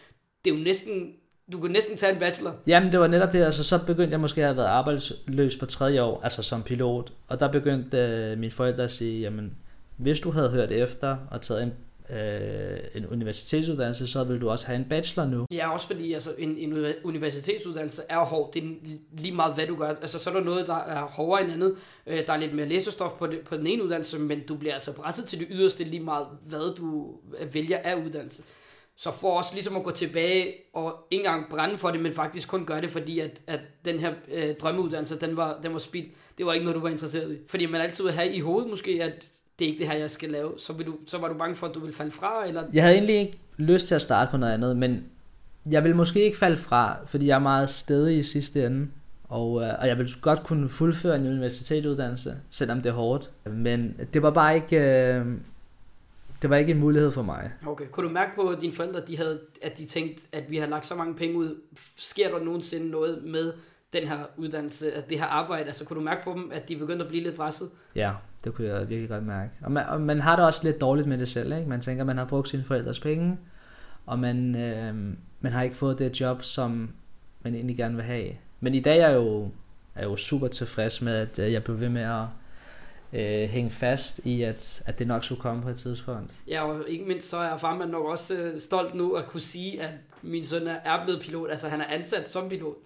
det 0.44 0.52
er 0.52 0.54
jo 0.56 0.62
næsten 0.62 1.14
du 1.52 1.60
kunne 1.60 1.72
næsten 1.72 1.96
tage 1.96 2.12
en 2.12 2.18
bachelor. 2.18 2.54
Jamen, 2.66 2.92
det 2.92 3.00
var 3.00 3.06
netop 3.06 3.32
det. 3.32 3.42
Altså, 3.44 3.64
så 3.64 3.86
begyndte 3.86 4.12
jeg 4.12 4.20
måske 4.20 4.40
at 4.40 4.46
have 4.46 4.56
været 4.56 4.66
arbejdsløs 4.66 5.56
på 5.56 5.66
tredje 5.66 6.02
år, 6.02 6.20
altså 6.22 6.42
som 6.42 6.62
pilot. 6.62 7.12
Og 7.28 7.40
der 7.40 7.48
begyndte 7.52 7.98
øh, 7.98 8.38
mine 8.38 8.52
forældre 8.52 8.84
at 8.84 8.90
sige, 8.90 9.20
jamen, 9.20 9.56
hvis 9.96 10.20
du 10.20 10.30
havde 10.30 10.50
hørt 10.50 10.72
efter 10.72 11.16
og 11.30 11.42
taget 11.42 11.62
en, 11.62 11.72
øh, 12.16 12.78
en 12.94 13.06
universitetsuddannelse, 13.06 14.06
så 14.06 14.24
ville 14.24 14.40
du 14.40 14.50
også 14.50 14.66
have 14.66 14.76
en 14.76 14.84
bachelor 14.84 15.26
nu. 15.26 15.46
Ja, 15.50 15.72
også 15.72 15.86
fordi 15.86 16.12
altså, 16.12 16.34
en, 16.38 16.56
en 16.58 16.86
universitetsuddannelse 17.04 18.02
er 18.08 18.18
hård. 18.18 18.50
Det 18.54 18.64
er 18.64 18.68
lige 19.18 19.34
meget, 19.34 19.54
hvad 19.54 19.66
du 19.66 19.76
gør. 19.76 19.88
Altså, 19.88 20.18
så 20.18 20.30
er 20.30 20.34
der 20.34 20.44
noget, 20.44 20.66
der 20.66 20.78
er 20.78 21.02
hårdere 21.02 21.44
end 21.44 21.52
andet. 21.52 21.74
Øh, 22.06 22.26
der 22.26 22.32
er 22.32 22.36
lidt 22.36 22.54
mere 22.54 22.68
læsestof 22.68 23.12
på, 23.12 23.26
det, 23.26 23.40
på 23.40 23.56
den 23.56 23.66
ene 23.66 23.84
uddannelse, 23.84 24.18
men 24.18 24.40
du 24.40 24.54
bliver 24.54 24.74
altså 24.74 24.92
presset 24.92 25.24
til 25.24 25.38
det 25.38 25.46
yderste 25.50 25.84
lige 25.84 26.02
meget, 26.02 26.26
hvad 26.46 26.76
du 26.76 27.14
vælger 27.52 27.78
af 27.84 27.94
uddannelse. 27.94 28.42
Så 28.96 29.12
for 29.12 29.38
os 29.38 29.52
ligesom 29.52 29.76
at 29.76 29.82
gå 29.82 29.90
tilbage 29.90 30.54
og 30.72 31.06
ikke 31.10 31.24
engang 31.24 31.50
brænde 31.50 31.78
for 31.78 31.90
det, 31.90 32.00
men 32.00 32.12
faktisk 32.12 32.48
kun 32.48 32.66
gøre 32.66 32.80
det, 32.80 32.90
fordi 32.90 33.18
at, 33.18 33.42
at 33.46 33.60
den 33.84 33.98
her 33.98 34.12
øh, 34.32 34.54
drømmeuddannelse, 34.60 35.20
den 35.20 35.36
var, 35.36 35.58
den 35.62 35.72
var 35.72 35.78
spild. 35.78 36.06
Det 36.38 36.46
var 36.46 36.52
ikke 36.52 36.64
noget, 36.64 36.76
du 36.76 36.80
var 36.80 36.88
interesseret 36.88 37.32
i. 37.32 37.38
Fordi 37.48 37.66
man 37.66 37.80
altid 37.80 38.04
vil 38.04 38.12
have 38.12 38.32
i 38.32 38.40
hovedet 38.40 38.70
måske, 38.70 39.02
at 39.02 39.12
det 39.58 39.64
er 39.64 39.68
ikke 39.68 39.78
det 39.78 39.88
her, 39.88 39.96
jeg 39.96 40.10
skal 40.10 40.30
lave. 40.30 40.52
Så, 40.58 40.72
vil 40.72 40.86
du, 40.86 40.94
så 41.06 41.18
var 41.18 41.28
du 41.28 41.34
bange 41.34 41.56
for, 41.56 41.66
at 41.66 41.74
du 41.74 41.80
ville 41.80 41.94
falde 41.94 42.10
fra? 42.10 42.48
Eller? 42.48 42.62
Jeg 42.72 42.82
havde 42.82 42.94
egentlig 42.94 43.16
ikke 43.16 43.38
lyst 43.56 43.88
til 43.88 43.94
at 43.94 44.02
starte 44.02 44.30
på 44.30 44.36
noget 44.36 44.52
andet, 44.52 44.76
men 44.76 45.04
jeg 45.70 45.84
vil 45.84 45.96
måske 45.96 46.24
ikke 46.24 46.38
falde 46.38 46.56
fra, 46.56 46.96
fordi 47.06 47.26
jeg 47.26 47.34
er 47.34 47.38
meget 47.38 47.70
stedig 47.70 48.18
i 48.18 48.22
sidste 48.22 48.66
ende. 48.66 48.88
Og, 49.28 49.62
øh, 49.62 49.74
og 49.78 49.88
jeg 49.88 49.98
vil 49.98 50.08
godt 50.22 50.44
kunne 50.44 50.68
fuldføre 50.68 51.16
en 51.16 51.26
universitetsuddannelse, 51.26 52.36
selvom 52.50 52.82
det 52.82 52.90
er 52.90 52.94
hårdt. 52.94 53.30
Men 53.50 53.94
det 54.14 54.22
var 54.22 54.30
bare 54.30 54.54
ikke... 54.54 54.76
Øh, 54.76 55.26
det 56.44 56.50
var 56.50 56.56
ikke 56.56 56.72
en 56.72 56.80
mulighed 56.80 57.12
for 57.12 57.22
mig. 57.22 57.50
Okay. 57.66 57.84
Kunne 57.90 58.08
du 58.08 58.12
mærke 58.12 58.30
på, 58.34 58.48
at 58.48 58.60
dine 58.60 58.72
forældre, 58.72 59.00
de 59.08 59.16
havde, 59.16 59.40
at 59.62 59.78
de 59.78 59.84
tænkte, 59.84 60.22
at 60.32 60.50
vi 60.50 60.56
har 60.56 60.66
lagt 60.66 60.86
så 60.86 60.94
mange 60.94 61.14
penge 61.14 61.36
ud? 61.36 61.60
Sker 61.98 62.30
der 62.30 62.44
nogensinde 62.44 62.90
noget 62.90 63.22
med 63.24 63.52
den 63.92 64.08
her 64.08 64.18
uddannelse, 64.36 64.92
at 64.92 65.10
det 65.10 65.18
her 65.18 65.26
arbejde? 65.26 65.66
Altså, 65.66 65.84
kunne 65.84 65.98
du 65.98 66.04
mærke 66.04 66.24
på 66.24 66.32
dem, 66.32 66.50
at 66.52 66.68
de 66.68 66.76
begyndte 66.76 67.04
at 67.04 67.08
blive 67.08 67.22
lidt 67.22 67.36
presset? 67.36 67.70
Ja, 67.94 68.12
det 68.44 68.54
kunne 68.54 68.68
jeg 68.68 68.88
virkelig 68.88 69.08
godt 69.08 69.26
mærke. 69.26 69.50
Og 69.62 69.72
man, 69.72 69.86
og 69.86 70.00
man 70.00 70.20
har 70.20 70.36
det 70.36 70.44
også 70.44 70.60
lidt 70.64 70.80
dårligt 70.80 71.08
med 71.08 71.18
det 71.18 71.28
selv, 71.28 71.52
ikke? 71.52 71.68
Man 71.68 71.80
tænker, 71.80 72.04
man 72.04 72.18
har 72.18 72.24
brugt 72.24 72.48
sine 72.48 72.64
forældres 72.64 73.00
penge, 73.00 73.38
og 74.06 74.18
man, 74.18 74.56
øh, 74.56 74.94
man 75.40 75.52
har 75.52 75.62
ikke 75.62 75.76
fået 75.76 75.98
det 75.98 76.20
job, 76.20 76.42
som 76.42 76.90
man 77.42 77.54
egentlig 77.54 77.76
gerne 77.76 77.94
vil 77.94 78.04
have. 78.04 78.30
Men 78.60 78.74
i 78.74 78.80
dag 78.80 78.98
er 78.98 79.08
jeg 79.08 79.16
jo, 79.16 79.50
er 79.94 80.04
jo 80.04 80.16
super 80.16 80.48
tilfreds 80.48 81.02
med, 81.02 81.14
at 81.16 81.38
øh, 81.38 81.52
jeg 81.52 81.64
blev 81.64 81.80
ved 81.80 81.88
med 81.88 82.02
at 82.02 82.24
øh, 83.14 83.48
hænge 83.48 83.70
fast 83.70 84.20
i, 84.24 84.42
at, 84.42 84.82
at 84.86 84.98
det 84.98 85.06
nok 85.06 85.24
skulle 85.24 85.40
komme 85.40 85.62
på 85.62 85.68
et 85.68 85.76
tidspunkt. 85.76 86.32
Ja, 86.48 86.62
og 86.62 86.88
ikke 86.88 87.04
mindst 87.04 87.28
så 87.28 87.36
er 87.36 87.56
farmand 87.56 87.90
nok 87.90 88.04
også 88.04 88.34
øh, 88.34 88.60
stolt 88.60 88.94
nu 88.94 89.12
at 89.12 89.26
kunne 89.26 89.40
sige, 89.40 89.82
at 89.82 89.90
min 90.22 90.44
søn 90.44 90.66
er 90.66 91.04
blevet 91.04 91.22
pilot. 91.22 91.50
Altså 91.50 91.68
han 91.68 91.80
er 91.80 91.86
ansat 91.88 92.28
som 92.28 92.48
pilot. 92.48 92.76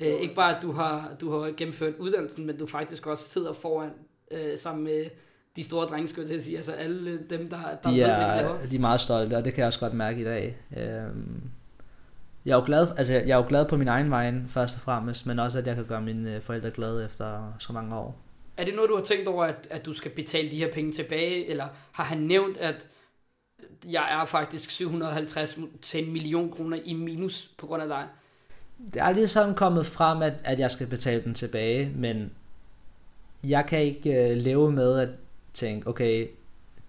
Øh, 0.00 0.06
ikke 0.06 0.34
bare, 0.34 0.56
at 0.56 0.62
du 0.62 0.72
har, 0.72 1.14
du 1.20 1.30
har 1.30 1.52
gennemført 1.56 1.94
uddannelsen, 1.98 2.46
men 2.46 2.58
du 2.58 2.66
faktisk 2.66 3.06
også 3.06 3.24
sidder 3.24 3.52
foran 3.52 3.90
øh, 4.30 4.58
sammen 4.58 4.84
med 4.84 5.04
de 5.56 5.64
store 5.64 5.86
drenge, 5.86 6.06
skulle 6.06 6.22
jeg 6.22 6.28
til 6.28 6.36
at 6.36 6.42
sige. 6.42 6.56
Altså 6.56 6.72
alle 6.72 7.18
dem, 7.30 7.48
der, 7.48 7.58
der 7.84 7.90
de 7.90 8.02
er, 8.02 8.42
ved, 8.42 8.62
de, 8.62 8.70
de 8.70 8.76
er 8.76 8.80
meget 8.80 9.00
stolte, 9.00 9.36
og 9.36 9.44
det 9.44 9.54
kan 9.54 9.60
jeg 9.60 9.66
også 9.66 9.80
godt 9.80 9.94
mærke 9.94 10.20
i 10.20 10.24
dag. 10.24 10.56
Øh, 10.76 10.82
jeg 12.44 12.52
er 12.52 12.56
jo 12.56 12.62
glad, 12.66 12.86
altså 12.96 13.12
jeg 13.12 13.30
er 13.30 13.36
jo 13.36 13.44
glad 13.48 13.68
på 13.68 13.76
min 13.76 13.88
egen 13.88 14.10
vej 14.10 14.34
først 14.48 14.76
og 14.76 14.80
fremmest, 14.80 15.26
men 15.26 15.38
også 15.38 15.58
at 15.58 15.66
jeg 15.66 15.74
kan 15.76 15.84
gøre 15.84 16.02
mine 16.02 16.40
forældre 16.40 16.70
glade 16.70 17.04
efter 17.04 17.52
så 17.58 17.72
mange 17.72 17.96
år. 17.96 18.27
Er 18.58 18.64
det 18.64 18.74
noget, 18.74 18.90
du 18.90 18.96
har 18.96 19.04
tænkt 19.04 19.28
over, 19.28 19.44
at, 19.44 19.66
at 19.70 19.86
du 19.86 19.94
skal 19.94 20.10
betale 20.10 20.50
de 20.50 20.56
her 20.56 20.72
penge 20.72 20.92
tilbage, 20.92 21.46
eller 21.46 21.68
har 21.92 22.04
han 22.04 22.18
nævnt, 22.18 22.56
at 22.56 22.88
jeg 23.86 24.20
er 24.20 24.24
faktisk 24.24 24.70
750 24.70 25.58
til 25.82 26.04
en 26.04 26.12
million 26.12 26.50
kroner 26.50 26.78
i 26.84 26.94
minus 26.94 27.50
på 27.58 27.66
grund 27.66 27.82
af 27.82 27.88
dig? 27.88 28.06
Det 28.94 28.96
er 28.96 29.04
aldrig 29.04 29.30
sådan 29.30 29.54
kommet 29.54 29.86
frem, 29.86 30.22
at, 30.22 30.34
at 30.44 30.58
jeg 30.58 30.70
skal 30.70 30.86
betale 30.86 31.24
dem 31.24 31.34
tilbage, 31.34 31.92
men 31.94 32.32
jeg 33.44 33.66
kan 33.66 33.82
ikke 33.82 34.30
øh, 34.30 34.36
leve 34.36 34.72
med 34.72 34.98
at 34.98 35.08
tænke, 35.54 35.88
okay, 35.88 36.28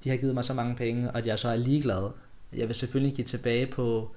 de 0.03 0.09
har 0.09 0.17
givet 0.17 0.33
mig 0.33 0.45
så 0.45 0.53
mange 0.53 0.75
penge, 0.75 1.11
og 1.11 1.17
at 1.17 1.25
jeg 1.25 1.39
så 1.39 1.49
er 1.49 1.55
ligeglad. 1.55 2.11
Jeg 2.53 2.67
vil 2.67 2.75
selvfølgelig 2.75 3.15
give 3.15 3.25
tilbage 3.25 3.67
på... 3.67 4.11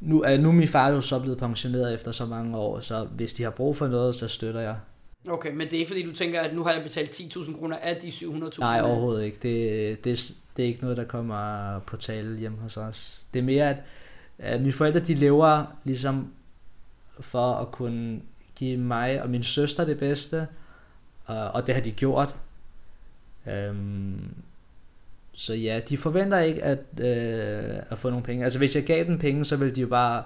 Nu 0.00 0.22
er 0.22 0.36
nu 0.36 0.48
er 0.48 0.52
min 0.52 0.68
far 0.68 0.88
jo 0.88 1.00
så 1.00 1.20
blevet 1.20 1.38
pensioneret 1.38 1.94
efter 1.94 2.12
så 2.12 2.26
mange 2.26 2.56
år, 2.56 2.80
så 2.80 3.04
hvis 3.04 3.32
de 3.32 3.42
har 3.42 3.50
brug 3.50 3.76
for 3.76 3.88
noget, 3.88 4.14
så 4.14 4.28
støtter 4.28 4.60
jeg. 4.60 4.76
Okay, 5.28 5.50
men 5.50 5.60
det 5.60 5.72
er 5.72 5.78
ikke 5.78 5.88
fordi, 5.88 6.06
du 6.06 6.12
tænker, 6.12 6.40
at 6.40 6.54
nu 6.54 6.62
har 6.62 6.72
jeg 6.72 6.82
betalt 6.82 7.10
10.000 7.10 7.58
kroner 7.58 7.76
af 7.76 7.96
de 7.96 8.08
700.000? 8.08 8.58
Nej, 8.58 8.80
overhovedet 8.80 9.24
ikke. 9.24 9.38
Det, 9.42 10.04
det, 10.04 10.34
det 10.56 10.62
er 10.62 10.66
ikke 10.66 10.82
noget, 10.82 10.96
der 10.96 11.04
kommer 11.04 11.78
på 11.78 11.96
tale 11.96 12.38
hjemme 12.38 12.58
hos 12.58 12.76
os. 12.76 13.24
Det 13.34 13.38
er 13.38 13.44
mere, 13.44 13.70
at, 13.70 13.82
at 14.38 14.60
mine 14.60 14.72
forældre, 14.72 15.00
de 15.00 15.14
lever 15.14 15.64
ligesom 15.84 16.32
for 17.20 17.54
at 17.54 17.70
kunne 17.72 18.20
give 18.54 18.78
mig 18.78 19.22
og 19.22 19.30
min 19.30 19.42
søster 19.42 19.84
det 19.84 19.98
bedste, 19.98 20.46
og, 21.24 21.48
og 21.50 21.66
det 21.66 21.74
har 21.74 21.82
de 21.82 21.92
gjort. 21.92 22.36
Øhm, 23.46 24.34
så 25.32 25.54
ja, 25.54 25.80
de 25.88 25.96
forventer 25.96 26.38
ikke 26.38 26.62
at, 26.62 26.78
øh, 27.00 27.76
at 27.90 27.98
få 27.98 28.10
nogle 28.10 28.24
penge. 28.24 28.44
Altså 28.44 28.58
hvis 28.58 28.76
jeg 28.76 28.84
gav 28.84 29.04
dem 29.04 29.18
penge, 29.18 29.44
så 29.44 29.56
ville 29.56 29.74
de 29.74 29.80
jo 29.80 29.86
bare 29.86 30.22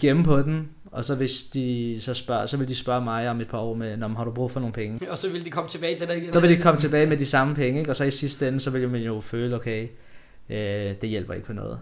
gemme 0.00 0.24
på 0.24 0.42
den, 0.42 0.68
og 0.92 1.04
så 1.04 1.14
hvis 1.14 1.42
de 1.42 1.98
så 2.00 2.14
spørger, 2.14 2.46
så 2.46 2.56
vil 2.56 2.68
de 2.68 2.76
spørge 2.76 3.04
mig 3.04 3.30
om 3.30 3.40
et 3.40 3.48
par 3.48 3.58
år 3.58 3.74
med, 3.74 3.98
har 3.98 4.24
du 4.24 4.30
brug 4.30 4.50
for 4.50 4.60
nogle 4.60 4.72
penge? 4.72 5.10
Og 5.10 5.18
så 5.18 5.28
vil 5.28 5.44
de 5.44 5.50
komme 5.50 5.70
tilbage 5.70 5.96
til 5.96 6.08
dig 6.08 6.16
igen. 6.16 6.32
Så 6.32 6.40
vil 6.40 6.50
de 6.50 6.62
komme 6.62 6.80
tilbage 6.80 7.06
med 7.06 7.16
de 7.16 7.26
samme 7.26 7.54
penge, 7.54 7.78
ikke? 7.78 7.90
og 7.90 7.96
så 7.96 8.04
i 8.04 8.10
sidste 8.10 8.48
ende, 8.48 8.60
så 8.60 8.70
vil 8.70 8.88
man 8.88 9.02
jo 9.02 9.20
føle, 9.20 9.56
okay, 9.56 9.88
øh, 10.50 10.56
det 11.00 11.08
hjælper 11.08 11.34
ikke 11.34 11.46
på 11.46 11.52
noget. 11.52 11.78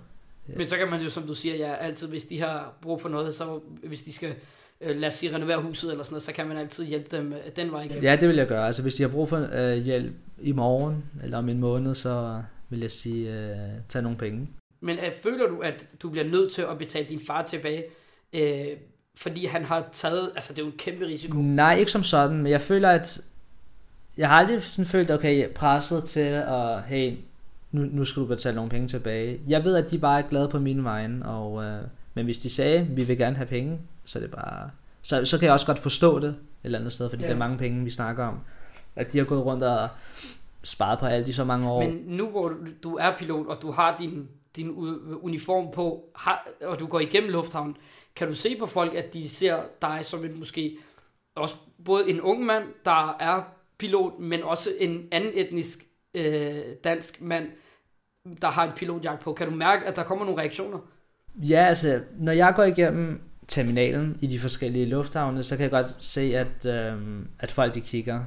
Men 0.57 0.69
så 0.69 0.77
kan 0.77 0.91
man 0.91 1.01
jo, 1.01 1.11
som 1.11 1.23
du 1.23 1.35
siger, 1.35 1.57
ja, 1.57 1.75
altid 1.75 2.09
hvis 2.09 2.25
de 2.25 2.41
har 2.41 2.73
brug 2.83 3.01
for 3.01 3.09
noget, 3.09 3.35
så 3.35 3.61
hvis 3.85 4.03
de 4.03 4.13
skal 4.13 4.35
øh, 4.81 4.97
lad 4.97 5.09
os 5.09 5.15
sige, 5.15 5.35
renovere 5.35 5.63
huset 5.63 5.91
eller 5.91 6.05
sådan 6.05 6.15
noget, 6.15 6.23
så 6.23 6.33
kan 6.33 6.49
man 6.49 6.57
altid 6.57 6.85
hjælpe 6.85 7.17
dem 7.17 7.33
øh, 7.33 7.39
den 7.57 7.73
vej 7.73 7.83
igennem. 7.83 8.03
Ja, 8.03 8.17
det 8.17 8.29
vil 8.29 8.37
jeg 8.37 8.47
gøre. 8.47 8.67
Altså 8.67 8.83
hvis 8.83 8.95
de 8.95 9.03
har 9.03 9.11
brug 9.11 9.29
for 9.29 9.49
øh, 9.53 9.85
hjælp 9.85 10.13
i 10.41 10.53
morgen 10.53 11.05
eller 11.25 11.39
om 11.39 11.49
en 11.49 11.59
måned, 11.59 11.95
så 11.95 12.43
vil 12.69 12.81
jeg 12.81 12.91
sige, 12.91 13.35
øh, 13.35 13.57
tag 13.89 14.03
nogle 14.03 14.19
penge. 14.19 14.49
Men 14.81 14.99
øh, 14.99 15.13
føler 15.23 15.49
du, 15.49 15.59
at 15.59 15.89
du 16.03 16.11
bliver 16.11 16.25
nødt 16.25 16.53
til 16.53 16.63
at 16.63 16.79
betale 16.79 17.09
din 17.09 17.21
far 17.27 17.43
tilbage, 17.43 17.85
øh, 18.33 18.77
fordi 19.17 19.47
han 19.47 19.65
har 19.65 19.89
taget, 19.93 20.31
altså 20.35 20.53
det 20.53 20.59
er 20.59 20.63
jo 20.63 20.71
en 20.71 20.79
kæmpe 20.79 21.07
risiko. 21.07 21.39
Nej, 21.39 21.75
ikke 21.75 21.91
som 21.91 22.03
sådan, 22.03 22.37
men 22.37 22.53
jeg 22.53 22.61
føler, 22.61 22.89
at 22.89 23.21
jeg 24.17 24.29
har 24.29 24.37
aldrig 24.37 24.63
sådan 24.63 24.85
følt, 24.85 25.11
okay, 25.11 25.53
presset 25.53 26.05
til, 26.05 26.21
at 26.21 26.83
hey, 26.83 27.17
nu, 27.73 27.83
nu 27.83 28.05
skal 28.05 28.23
du 28.23 28.27
betale 28.27 28.55
nogle 28.55 28.71
penge 28.71 28.89
tilbage. 28.89 29.41
Jeg 29.49 29.65
ved, 29.65 29.77
at 29.77 29.91
de 29.91 29.99
bare 29.99 30.19
er 30.19 30.29
glade 30.29 30.49
på 30.49 30.59
mine 30.59 30.85
vegne, 30.85 31.27
og, 31.27 31.65
øh, 31.65 31.83
men 32.15 32.25
hvis 32.25 32.39
de 32.39 32.51
sagde, 32.51 32.87
vi 32.91 33.05
vil 33.05 33.19
gerne 33.19 33.37
have 33.37 33.47
penge, 33.47 33.79
så 34.05 34.19
er 34.19 34.21
det 34.21 34.31
bare, 34.31 34.71
så, 35.03 35.25
så 35.25 35.39
kan 35.39 35.47
jeg 35.47 35.53
også 35.53 35.67
godt 35.67 35.79
forstå 35.79 36.19
det 36.19 36.29
et 36.29 36.37
eller 36.65 36.79
andet 36.79 36.93
sted, 36.93 37.11
fordi 37.11 37.23
ja. 37.23 37.29
det 37.29 37.35
er 37.35 37.39
mange 37.39 37.59
penge, 37.59 37.85
vi 37.85 37.91
snakker 37.91 38.25
om. 38.25 38.39
At 38.97 39.13
de 39.13 39.19
har 39.19 39.25
gået 39.25 39.45
rundt 39.45 39.63
og 39.63 39.89
sparet 40.63 40.99
på 40.99 41.07
alt 41.07 41.29
i 41.29 41.33
så 41.33 41.45
mange 41.45 41.71
år. 41.71 41.83
Men 41.83 42.03
nu 42.07 42.29
hvor 42.29 42.53
du 42.83 42.97
er 42.97 43.17
pilot, 43.19 43.47
og 43.47 43.63
du 43.63 43.71
har 43.71 43.97
din, 44.01 44.29
din 44.57 44.71
uniform 45.23 45.71
på, 45.73 46.11
har, 46.17 46.49
og 46.63 46.81
du 46.81 46.87
går 46.87 47.01
igennem 47.01 47.31
lufthavnen, 47.31 47.77
kan 48.17 48.29
du 48.29 48.35
se 48.35 48.57
på 48.59 48.67
folk, 48.67 48.95
at 48.95 49.15
de 49.15 49.29
ser 49.29 49.63
dig 49.83 49.99
som 50.03 50.25
en 50.25 50.39
måske 50.39 50.79
også 51.35 51.55
både 51.85 52.11
en 52.11 52.21
ung 52.21 52.45
mand, 52.45 52.65
der 52.85 53.17
er 53.21 53.43
pilot, 53.79 54.19
men 54.19 54.43
også 54.43 54.71
en 54.79 55.09
anden 55.13 55.31
etnisk 55.35 55.79
øh, 56.15 56.55
dansk 56.85 57.21
mand, 57.21 57.47
der 58.43 58.49
har 58.49 58.67
en 58.67 58.73
pilotjagt 58.77 59.23
på. 59.23 59.33
Kan 59.33 59.49
du 59.51 59.55
mærke, 59.55 59.87
at 59.87 59.97
der 59.97 60.03
kommer 60.03 60.25
nogle 60.25 60.41
reaktioner? 60.41 60.79
Ja, 61.35 61.65
altså, 61.65 62.01
når 62.19 62.33
jeg 62.33 62.53
går 62.57 62.63
igennem 62.63 63.21
terminalen 63.49 64.19
i 64.21 64.27
de 64.27 64.39
forskellige 64.39 64.87
lufthavne, 64.87 65.43
så 65.43 65.57
kan 65.57 65.63
jeg 65.63 65.71
godt 65.71 66.05
se, 66.05 66.37
at, 66.37 66.67
øh, 66.67 67.23
at 67.39 67.51
folk 67.51 67.75
de 67.75 67.81
kigger. 67.81 68.25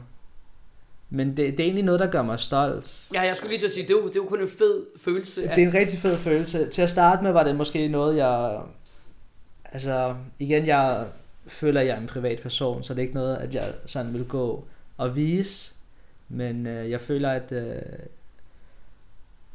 Men 1.16 1.28
det, 1.28 1.38
det 1.38 1.60
er 1.60 1.64
egentlig 1.64 1.84
noget, 1.84 2.00
der 2.00 2.08
gør 2.08 2.22
mig 2.22 2.40
stolt. 2.40 3.08
Ja, 3.14 3.22
jeg 3.22 3.36
skulle 3.36 3.50
lige 3.50 3.60
til 3.60 3.68
at 3.68 3.74
sige, 3.74 3.88
det 3.88 3.94
er 3.94 3.98
jo, 3.98 4.08
det 4.08 4.16
er 4.16 4.20
jo 4.20 4.26
kun 4.26 4.42
en 4.42 4.50
fed 4.50 4.86
følelse. 4.98 5.42
Det 5.42 5.64
er 5.64 5.68
en 5.68 5.74
rigtig 5.74 6.00
fed 6.00 6.18
følelse. 6.18 6.70
Til 6.70 6.82
at 6.82 6.90
starte 6.90 7.24
med 7.24 7.32
var 7.32 7.44
det 7.44 7.56
måske 7.56 7.88
noget, 7.88 8.18
jeg... 8.18 8.62
Altså, 9.72 10.16
igen, 10.40 10.68
jeg 10.68 11.06
føler, 11.48 11.82
at 11.82 11.88
jeg 11.88 11.96
er 11.96 12.00
en 12.00 12.08
privat 12.08 12.40
person, 12.42 12.84
så 12.84 12.94
det 12.94 13.00
er 13.00 13.04
ikke 13.04 13.14
noget, 13.14 13.38
at 13.38 13.56
jeg 13.56 13.74
sådan 13.86 14.14
vil 14.14 14.26
gå 14.26 14.68
og 14.98 15.16
vise. 15.16 15.74
Men 16.30 16.68
øh, 16.68 16.90
jeg 16.90 17.02
føler, 17.02 17.30
at, 17.30 17.52
øh, 17.52 17.82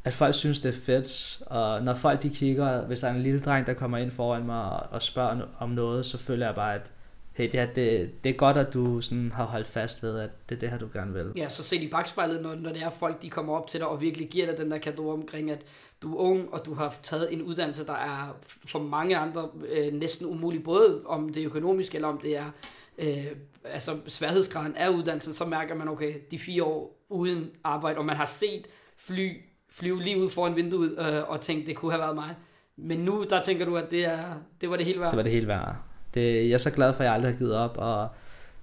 at 0.03 0.13
folk 0.13 0.35
synes, 0.35 0.59
det 0.59 0.69
er 0.69 0.81
fedt. 0.81 1.41
Og 1.45 1.83
når 1.83 1.93
folk 1.93 2.23
de 2.23 2.29
kigger, 2.29 2.85
hvis 2.85 2.99
der 2.99 3.07
er 3.07 3.13
en 3.13 3.23
lille 3.23 3.39
dreng, 3.39 3.67
der 3.67 3.73
kommer 3.73 3.97
ind 3.97 4.11
foran 4.11 4.45
mig 4.45 4.63
og, 4.63 4.87
og 4.91 5.01
spørger 5.01 5.41
om 5.59 5.69
noget, 5.69 6.05
så 6.05 6.17
føler 6.17 6.45
jeg 6.45 6.55
bare, 6.55 6.75
at 6.75 6.91
hey, 7.33 7.51
det, 7.51 7.53
her, 7.53 7.65
det, 7.73 8.11
det 8.23 8.29
er 8.29 8.33
godt, 8.33 8.57
at 8.57 8.73
du 8.73 9.01
sådan 9.01 9.31
har 9.31 9.45
holdt 9.45 9.67
fast 9.67 10.03
ved, 10.03 10.19
at 10.19 10.29
det 10.49 10.55
er 10.55 10.59
det 10.59 10.69
her, 10.69 10.77
du 10.77 10.89
gerne 10.93 11.13
vil. 11.13 11.31
Ja, 11.35 11.49
så 11.49 11.63
se 11.63 11.75
i 11.75 11.89
bagspejlet, 11.89 12.41
når, 12.41 12.55
når 12.55 12.69
det 12.69 12.81
er 12.81 12.89
folk, 12.89 13.21
de 13.21 13.29
kommer 13.29 13.53
op 13.53 13.67
til 13.67 13.79
dig 13.79 13.87
og 13.87 14.01
virkelig 14.01 14.29
giver 14.29 14.45
dig 14.45 14.57
den 14.57 14.71
der 14.71 14.77
kado 14.77 15.09
omkring, 15.09 15.51
at 15.51 15.61
du 16.01 16.15
er 16.15 16.19
ung, 16.19 16.53
og 16.53 16.65
du 16.65 16.73
har 16.73 16.97
taget 17.03 17.33
en 17.33 17.41
uddannelse, 17.41 17.85
der 17.85 17.93
er 17.93 18.37
for 18.45 18.79
mange 18.79 19.17
andre 19.17 19.49
øh, 19.69 19.93
næsten 19.93 20.25
umulig, 20.25 20.63
både 20.63 21.01
om 21.05 21.33
det 21.33 21.41
er 21.41 21.47
økonomisk, 21.47 21.95
eller 21.95 22.07
om 22.07 22.17
det 22.17 22.37
er 22.37 22.51
øh, 22.97 23.25
altså 23.63 23.97
sværhedsgraden 24.07 24.75
af 24.75 24.89
uddannelsen, 24.89 25.33
så 25.33 25.45
mærker 25.45 25.75
man, 25.75 25.87
okay, 25.87 26.13
de 26.31 26.39
fire 26.39 26.63
år 26.63 27.05
uden 27.09 27.49
arbejde, 27.63 27.97
og 27.97 28.05
man 28.05 28.15
har 28.15 28.25
set 28.25 28.65
fly 28.97 29.29
flyve 29.71 30.01
lige 30.01 30.17
ud 30.17 30.29
foran 30.29 30.55
vinduet 30.55 30.95
øh, 30.99 31.29
og 31.29 31.41
tænkt, 31.41 31.67
det 31.67 31.75
kunne 31.75 31.91
have 31.91 32.01
været 32.01 32.15
mig. 32.15 32.35
Men 32.77 32.99
nu, 32.99 33.25
der 33.29 33.41
tænker 33.41 33.65
du, 33.65 33.77
at 33.77 33.91
det, 33.91 34.05
er, 34.05 34.19
det 34.61 34.69
var 34.69 34.75
det 34.75 34.85
hele 34.85 34.99
værd? 34.99 35.09
Det 35.11 35.17
var 35.17 35.23
det 35.23 35.31
hele 35.31 35.47
værd. 35.47 35.75
Det, 36.13 36.49
jeg 36.49 36.53
er 36.53 36.57
så 36.57 36.71
glad 36.71 36.93
for, 36.93 36.99
at 36.99 37.05
jeg 37.05 37.13
aldrig 37.13 37.31
har 37.31 37.37
givet 37.37 37.55
op, 37.55 37.77
og 37.77 38.07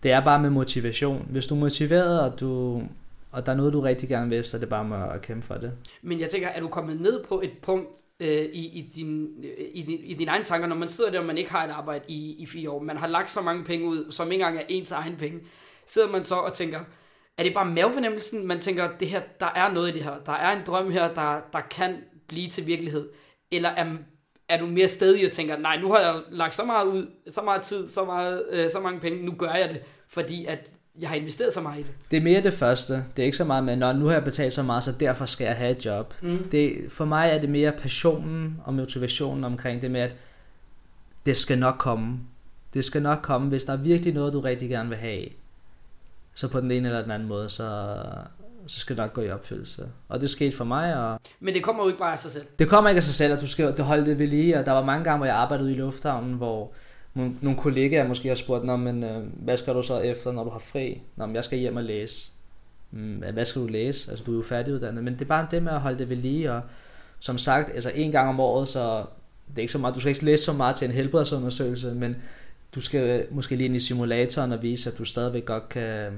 det 0.02 0.12
er 0.12 0.20
bare 0.20 0.42
med 0.42 0.50
motivation. 0.50 1.26
Hvis 1.30 1.46
du 1.46 1.54
er 1.54 1.58
motiveret, 1.58 2.20
og, 2.20 2.40
du, 2.40 2.82
og 3.30 3.46
der 3.46 3.52
er 3.52 3.56
noget, 3.56 3.72
du 3.72 3.80
rigtig 3.80 4.08
gerne 4.08 4.28
vil, 4.28 4.44
så 4.44 4.56
er 4.56 4.60
det 4.60 4.68
bare 4.68 4.84
med 4.84 4.96
at 5.14 5.22
kæmpe 5.22 5.46
for 5.46 5.54
det. 5.54 5.72
Men 6.02 6.20
jeg 6.20 6.28
tænker, 6.28 6.48
er 6.48 6.60
du 6.60 6.68
kommet 6.68 7.00
ned 7.00 7.24
på 7.24 7.40
et 7.40 7.52
punkt 7.62 7.98
øh, 8.20 8.44
i, 8.52 8.78
i, 8.78 8.90
din, 8.96 9.28
øh, 9.44 9.66
i, 9.74 9.82
din, 9.82 10.00
i 10.04 10.14
dine 10.14 10.30
egne 10.30 10.44
tanker, 10.44 10.68
når 10.68 10.76
man 10.76 10.88
sidder 10.88 11.10
der, 11.10 11.18
og 11.18 11.26
man 11.26 11.38
ikke 11.38 11.50
har 11.50 11.64
et 11.64 11.70
arbejde 11.70 12.04
i, 12.08 12.36
i 12.38 12.46
fire 12.46 12.70
år, 12.70 12.82
man 12.82 12.96
har 12.96 13.06
lagt 13.06 13.30
så 13.30 13.40
mange 13.40 13.64
penge 13.64 13.86
ud, 13.86 14.12
som 14.12 14.32
ikke 14.32 14.44
engang 14.44 14.58
er 14.58 14.66
ens 14.68 14.92
egen 14.92 15.16
penge, 15.16 15.40
sidder 15.86 16.08
man 16.08 16.24
så 16.24 16.34
og 16.34 16.52
tænker, 16.52 16.80
er 17.38 17.42
det 17.42 17.54
bare 17.54 17.66
mavefornemmelsen, 17.66 18.46
man 18.46 18.60
tænker, 18.60 18.90
det 19.00 19.08
her, 19.08 19.20
der 19.40 19.46
er 19.54 19.72
noget 19.72 19.88
i 19.88 19.92
det 19.92 20.04
her, 20.04 20.14
der 20.26 20.32
er 20.32 20.56
en 20.56 20.62
drøm 20.66 20.90
her, 20.90 21.14
der, 21.14 21.40
der 21.52 21.60
kan 21.60 21.96
blive 22.28 22.48
til 22.48 22.66
virkelighed, 22.66 23.08
eller 23.50 23.68
er, 23.68 23.96
er 24.48 24.58
du 24.58 24.66
mere 24.66 24.88
stedig 24.88 25.26
og 25.26 25.32
tænker, 25.32 25.58
nej, 25.58 25.80
nu 25.80 25.92
har 25.92 26.00
jeg 26.00 26.20
lagt 26.30 26.54
så 26.54 26.64
meget 26.64 26.86
ud, 26.86 27.06
så 27.30 27.42
meget 27.42 27.62
tid, 27.62 27.88
så, 27.88 28.04
meget, 28.04 28.42
øh, 28.50 28.70
så 28.70 28.80
mange 28.80 29.00
penge, 29.00 29.24
nu 29.24 29.32
gør 29.38 29.52
jeg 29.52 29.68
det, 29.68 29.80
fordi 30.08 30.44
at 30.44 30.70
jeg 31.00 31.08
har 31.08 31.16
investeret 31.16 31.52
så 31.52 31.60
meget 31.60 31.78
i 31.78 31.82
det. 31.82 31.90
Det 32.10 32.16
er 32.16 32.20
mere 32.20 32.42
det 32.42 32.52
første. 32.52 32.94
Det 32.94 33.22
er 33.22 33.24
ikke 33.24 33.36
så 33.36 33.44
meget 33.44 33.64
med, 33.64 33.76
når 33.76 33.92
nu 33.92 34.06
har 34.06 34.12
jeg 34.12 34.24
betalt 34.24 34.52
så 34.52 34.62
meget, 34.62 34.84
så 34.84 34.92
derfor 34.92 35.26
skal 35.26 35.44
jeg 35.44 35.56
have 35.56 35.70
et 35.70 35.84
job. 35.84 36.14
Mm. 36.22 36.48
Det, 36.52 36.86
for 36.88 37.04
mig 37.04 37.30
er 37.30 37.38
det 37.40 37.48
mere 37.48 37.72
passionen 37.72 38.60
og 38.64 38.74
motivationen 38.74 39.44
omkring 39.44 39.82
det 39.82 39.90
med, 39.90 40.00
at 40.00 40.14
det 41.26 41.36
skal 41.36 41.58
nok 41.58 41.74
komme. 41.78 42.18
Det 42.74 42.84
skal 42.84 43.02
nok 43.02 43.18
komme, 43.22 43.48
hvis 43.48 43.64
der 43.64 43.72
er 43.72 43.76
virkelig 43.76 44.14
noget, 44.14 44.32
du 44.32 44.40
rigtig 44.40 44.68
gerne 44.68 44.88
vil 44.88 44.98
have. 44.98 45.24
Så 46.34 46.48
på 46.48 46.60
den 46.60 46.70
ene 46.70 46.88
eller 46.88 47.02
den 47.02 47.10
anden 47.10 47.28
måde, 47.28 47.50
så, 47.50 47.94
så 48.66 48.80
skal 48.80 48.96
det 48.96 49.02
nok 49.02 49.12
gå 49.12 49.20
i 49.20 49.30
opfyldelse. 49.30 49.88
Og 50.08 50.20
det 50.20 50.30
skete 50.30 50.56
for 50.56 50.64
mig. 50.64 50.96
Og 50.96 51.20
Men 51.40 51.54
det 51.54 51.62
kommer 51.62 51.82
jo 51.82 51.88
ikke 51.88 51.98
bare 51.98 52.12
af 52.12 52.18
sig 52.18 52.30
selv. 52.30 52.44
Det 52.58 52.68
kommer 52.68 52.90
ikke 52.90 52.98
af 52.98 53.02
sig 53.02 53.14
selv, 53.14 53.32
at 53.32 53.40
du 53.40 53.46
skal 53.46 53.80
holde 53.80 54.06
det 54.06 54.18
ved 54.18 54.26
lige. 54.26 54.58
Og 54.58 54.66
der 54.66 54.72
var 54.72 54.84
mange 54.84 55.04
gange, 55.04 55.16
hvor 55.16 55.26
jeg 55.26 55.36
arbejdede 55.36 55.72
i 55.72 55.76
lufthavnen, 55.76 56.34
hvor 56.34 56.72
nogle 57.14 57.58
kollegaer 57.58 58.08
måske 58.08 58.28
har 58.28 58.34
spurgt, 58.34 58.64
Nå, 58.64 58.76
men, 58.76 59.04
øh, 59.04 59.22
hvad 59.32 59.56
skal 59.56 59.74
du 59.74 59.82
så 59.82 59.98
efter, 59.98 60.32
når 60.32 60.44
du 60.44 60.50
har 60.50 60.58
fri? 60.58 61.02
Nå, 61.16 61.26
men 61.26 61.34
jeg 61.34 61.44
skal 61.44 61.58
hjem 61.58 61.76
og 61.76 61.82
læse. 61.82 62.30
Mm, 62.90 63.22
hvad 63.32 63.44
skal 63.44 63.62
du 63.62 63.66
læse? 63.66 64.10
Altså, 64.10 64.24
du 64.24 64.32
er 64.32 64.36
jo 64.36 64.42
færdiguddannet. 64.42 65.04
Men 65.04 65.14
det 65.14 65.20
er 65.22 65.26
bare 65.26 65.46
det 65.50 65.62
med 65.62 65.72
at 65.72 65.80
holde 65.80 65.98
det 65.98 66.08
ved 66.08 66.16
lige. 66.16 66.52
Og 66.52 66.62
som 67.20 67.38
sagt, 67.38 67.70
altså 67.74 67.90
en 67.94 68.12
gang 68.12 68.28
om 68.28 68.40
året, 68.40 68.68
så 68.68 69.04
det 69.48 69.58
er 69.58 69.60
ikke 69.60 69.72
så 69.72 69.78
meget, 69.78 69.94
du 69.94 70.00
skal 70.00 70.10
ikke 70.10 70.24
læse 70.24 70.44
så 70.44 70.52
meget 70.52 70.76
til 70.76 70.88
en 70.88 70.94
helbredsundersøgelse, 70.94 71.94
men 71.94 72.16
du 72.74 72.80
skal 72.80 73.26
måske 73.30 73.56
lige 73.56 73.66
ind 73.66 73.76
i 73.76 73.80
simulatoren 73.80 74.52
og 74.52 74.62
vise, 74.62 74.90
at 74.90 74.98
du 74.98 75.04
stadigvæk 75.04 75.44
godt 75.44 75.68
kan 75.68 76.12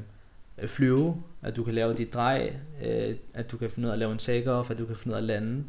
Øh, 0.62 0.68
flyve, 0.68 1.22
at 1.42 1.56
du 1.56 1.64
kan 1.64 1.74
lave 1.74 1.94
dit 1.94 2.14
drej, 2.14 2.56
øh, 2.84 3.16
at 3.34 3.50
du 3.50 3.56
kan 3.56 3.70
finde 3.70 3.86
ud 3.86 3.90
af 3.90 3.94
at 3.94 3.98
lave 3.98 4.12
en 4.12 4.18
takeoff, 4.18 4.70
at 4.70 4.78
du 4.78 4.86
kan 4.86 4.96
finde 4.96 5.14
ud 5.14 5.16
af 5.16 5.20
at 5.20 5.24
lande. 5.24 5.64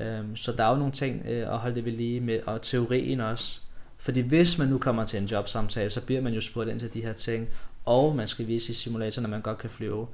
Øhm, 0.00 0.36
så 0.36 0.52
der 0.52 0.64
er 0.64 0.70
jo 0.70 0.76
nogle 0.76 0.92
ting 0.92 1.22
øh, 1.28 1.52
at 1.52 1.58
holde 1.58 1.76
det 1.76 1.84
ved 1.84 1.92
lige 1.92 2.20
med, 2.20 2.40
og 2.46 2.62
teorien 2.62 3.20
også. 3.20 3.60
Fordi 3.98 4.20
hvis 4.20 4.58
man 4.58 4.68
nu 4.68 4.78
kommer 4.78 5.04
til 5.04 5.20
en 5.20 5.26
jobsamtale, 5.26 5.90
så 5.90 6.06
bliver 6.06 6.20
man 6.20 6.32
jo 6.34 6.40
spurgt 6.40 6.70
ind 6.70 6.80
til 6.80 6.94
de 6.94 7.02
her 7.02 7.12
ting, 7.12 7.48
og 7.84 8.16
man 8.16 8.28
skal 8.28 8.46
vise 8.46 8.72
i 8.72 8.74
simulatoren, 8.74 9.24
at 9.24 9.30
man 9.30 9.42
godt 9.42 9.58
kan 9.58 9.70
flyve. 9.70 10.06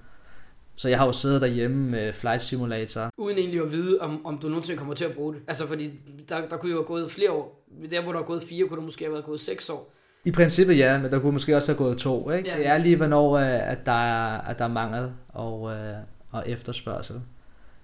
Så 0.77 0.89
jeg 0.89 0.99
har 0.99 1.07
jo 1.07 1.13
siddet 1.13 1.41
derhjemme 1.41 1.91
med 1.91 2.13
Flight 2.13 2.43
Simulator. 2.43 3.11
Uden 3.19 3.39
egentlig 3.39 3.61
at 3.61 3.73
vide, 3.73 4.01
om, 4.01 4.27
om 4.27 4.39
du 4.39 4.49
nogensinde 4.49 4.79
kommer 4.79 4.95
til 4.95 5.05
at 5.05 5.13
bruge 5.13 5.35
det. 5.35 5.43
Altså 5.49 5.67
fordi 5.67 5.91
der, 6.29 6.49
der 6.49 6.57
kunne 6.57 6.71
jo 6.71 6.79
have 6.79 6.87
gået 6.87 7.11
flere 7.11 7.33
år. 7.33 7.67
Der 7.91 8.03
hvor 8.03 8.13
der 8.13 8.21
er 8.21 8.25
gået 8.25 8.43
fire, 8.43 8.69
kunne 8.69 8.81
du 8.81 8.85
måske 8.85 9.05
have 9.05 9.13
været 9.13 9.25
gået 9.25 9.41
seks 9.41 9.71
år. 9.71 9.93
I 10.25 10.31
princippet 10.31 10.79
ja, 10.79 10.99
men 10.99 11.11
der 11.11 11.19
kunne 11.19 11.33
måske 11.33 11.57
også 11.57 11.73
have 11.73 11.79
gået 11.79 11.99
to. 11.99 12.31
Ikke? 12.31 12.49
Ja. 12.49 12.59
Det 12.59 12.67
er 12.67 12.79
lige 12.79 12.97
hvornår, 12.97 13.37
øh, 13.37 13.71
at 13.71 13.87
der 13.87 13.93
er, 13.93 14.41
at 14.41 14.59
der 14.59 14.65
er 14.65 14.69
mangel 14.69 15.11
og, 15.29 15.73
øh, 15.73 15.95
og 16.31 16.49
efterspørgsel. 16.49 17.21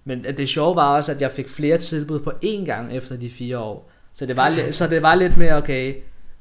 Men 0.05 0.25
det 0.25 0.49
sjove 0.49 0.77
var 0.77 0.97
også, 0.97 1.13
at 1.13 1.21
jeg 1.21 1.33
fik 1.33 1.49
flere 1.49 1.79
tilbud 1.79 2.21
på 2.21 2.31
én 2.45 2.65
gang 2.65 2.97
efter 2.97 3.17
de 3.17 3.31
fire 3.31 3.59
år. 3.59 3.91
Så 4.13 4.27
det 4.27 4.37
var, 4.37 4.73
så 4.73 4.87
det 4.87 5.03
var 5.03 5.15
lidt 5.15 5.37
mere 5.37 5.57
okay. 5.57 5.95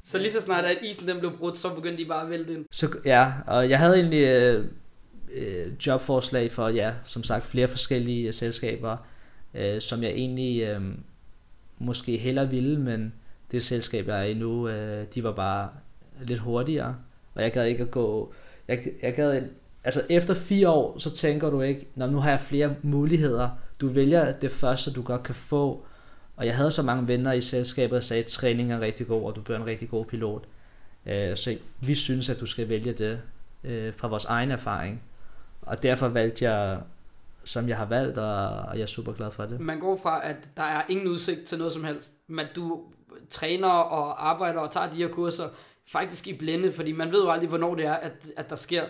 Så 0.04 0.18
lige 0.18 0.32
så 0.32 0.40
snart 0.40 0.64
at 0.64 0.78
isen 0.82 1.08
den 1.08 1.18
blev 1.18 1.38
brudt, 1.38 1.58
så 1.58 1.74
begyndte 1.74 2.02
de 2.02 2.08
bare 2.08 2.22
at 2.22 2.30
vælte 2.30 2.54
ind. 2.54 2.64
Så, 2.72 2.88
ja, 3.04 3.32
og 3.46 3.70
jeg 3.70 3.78
havde 3.78 3.94
egentlig 3.94 4.26
øh, 4.26 4.64
øh, 5.32 5.72
jobforslag 5.86 6.52
for, 6.52 6.68
ja, 6.68 6.92
som 7.04 7.22
sagt, 7.22 7.46
flere 7.46 7.68
forskellige 7.68 8.28
øh, 8.28 8.34
selskaber, 8.34 8.96
øh, 9.54 9.80
som 9.80 10.02
jeg 10.02 10.10
egentlig 10.10 10.62
øh, 10.62 10.80
måske 11.78 12.16
hellere 12.16 12.50
ville, 12.50 12.80
men 12.80 13.12
det 13.50 13.64
selskab, 13.64 14.08
jeg 14.08 14.18
er 14.18 14.24
i 14.24 14.34
nu, 14.34 14.68
øh, 14.68 15.06
de 15.14 15.24
var 15.24 15.32
bare 15.32 15.68
lidt 16.22 16.40
hurtigere, 16.40 16.96
og 17.34 17.42
jeg 17.42 17.52
gad 17.52 17.64
ikke 17.64 17.82
at 17.82 17.90
gå, 17.90 18.32
jeg, 18.68 18.84
jeg 19.02 19.14
gad, 19.14 19.42
altså 19.84 20.02
efter 20.08 20.34
fire 20.34 20.70
år, 20.70 20.98
så 20.98 21.14
tænker 21.14 21.50
du 21.50 21.60
ikke, 21.60 21.86
Nå, 21.94 22.06
nu 22.06 22.18
har 22.18 22.30
jeg 22.30 22.40
flere 22.40 22.74
muligheder, 22.82 23.48
du 23.80 23.88
vælger 23.88 24.32
det 24.32 24.50
første, 24.50 24.92
du 24.92 25.02
godt 25.02 25.22
kan 25.22 25.34
få, 25.34 25.84
og 26.36 26.46
jeg 26.46 26.56
havde 26.56 26.70
så 26.70 26.82
mange 26.82 27.08
venner 27.08 27.32
i 27.32 27.40
selskabet, 27.40 27.94
der 27.94 28.00
sagde, 28.00 28.22
at 28.22 28.30
træning 28.30 28.72
er 28.72 28.80
rigtig 28.80 29.06
god, 29.06 29.22
og 29.22 29.36
du 29.36 29.40
bliver 29.40 29.58
en 29.58 29.66
rigtig 29.66 29.90
god 29.90 30.04
pilot. 30.04 30.44
Øh, 31.06 31.36
så 31.36 31.56
vi 31.80 31.94
synes, 31.94 32.30
at 32.30 32.40
du 32.40 32.46
skal 32.46 32.68
vælge 32.68 32.92
det 32.92 33.20
øh, 33.64 33.94
fra 33.94 34.08
vores 34.08 34.24
egen 34.24 34.50
erfaring. 34.50 35.02
Og 35.62 35.82
derfor 35.82 36.08
valgte 36.08 36.50
jeg, 36.50 36.80
som 37.44 37.68
jeg 37.68 37.76
har 37.76 37.86
valgt, 37.86 38.18
og 38.18 38.76
jeg 38.76 38.82
er 38.82 38.86
super 38.86 39.12
glad 39.12 39.30
for 39.30 39.44
det. 39.44 39.60
Man 39.60 39.80
går 39.80 40.00
fra, 40.02 40.26
at 40.26 40.36
der 40.56 40.62
er 40.62 40.82
ingen 40.88 41.08
udsigt 41.08 41.44
til 41.44 41.58
noget 41.58 41.72
som 41.72 41.84
helst, 41.84 42.12
men 42.26 42.46
du 42.56 42.80
træner 43.30 43.68
og 43.68 44.28
arbejder 44.28 44.60
og 44.60 44.70
tager 44.70 44.90
de 44.90 44.96
her 44.96 45.08
kurser 45.08 45.48
faktisk 45.92 46.26
i 46.26 46.32
blinde, 46.32 46.72
fordi 46.72 46.92
man 46.92 47.12
ved 47.12 47.22
jo 47.22 47.30
aldrig, 47.30 47.48
hvornår 47.48 47.74
det 47.74 47.86
er, 47.86 47.94
at, 47.94 48.12
at 48.36 48.50
der 48.50 48.56
sker 48.56 48.84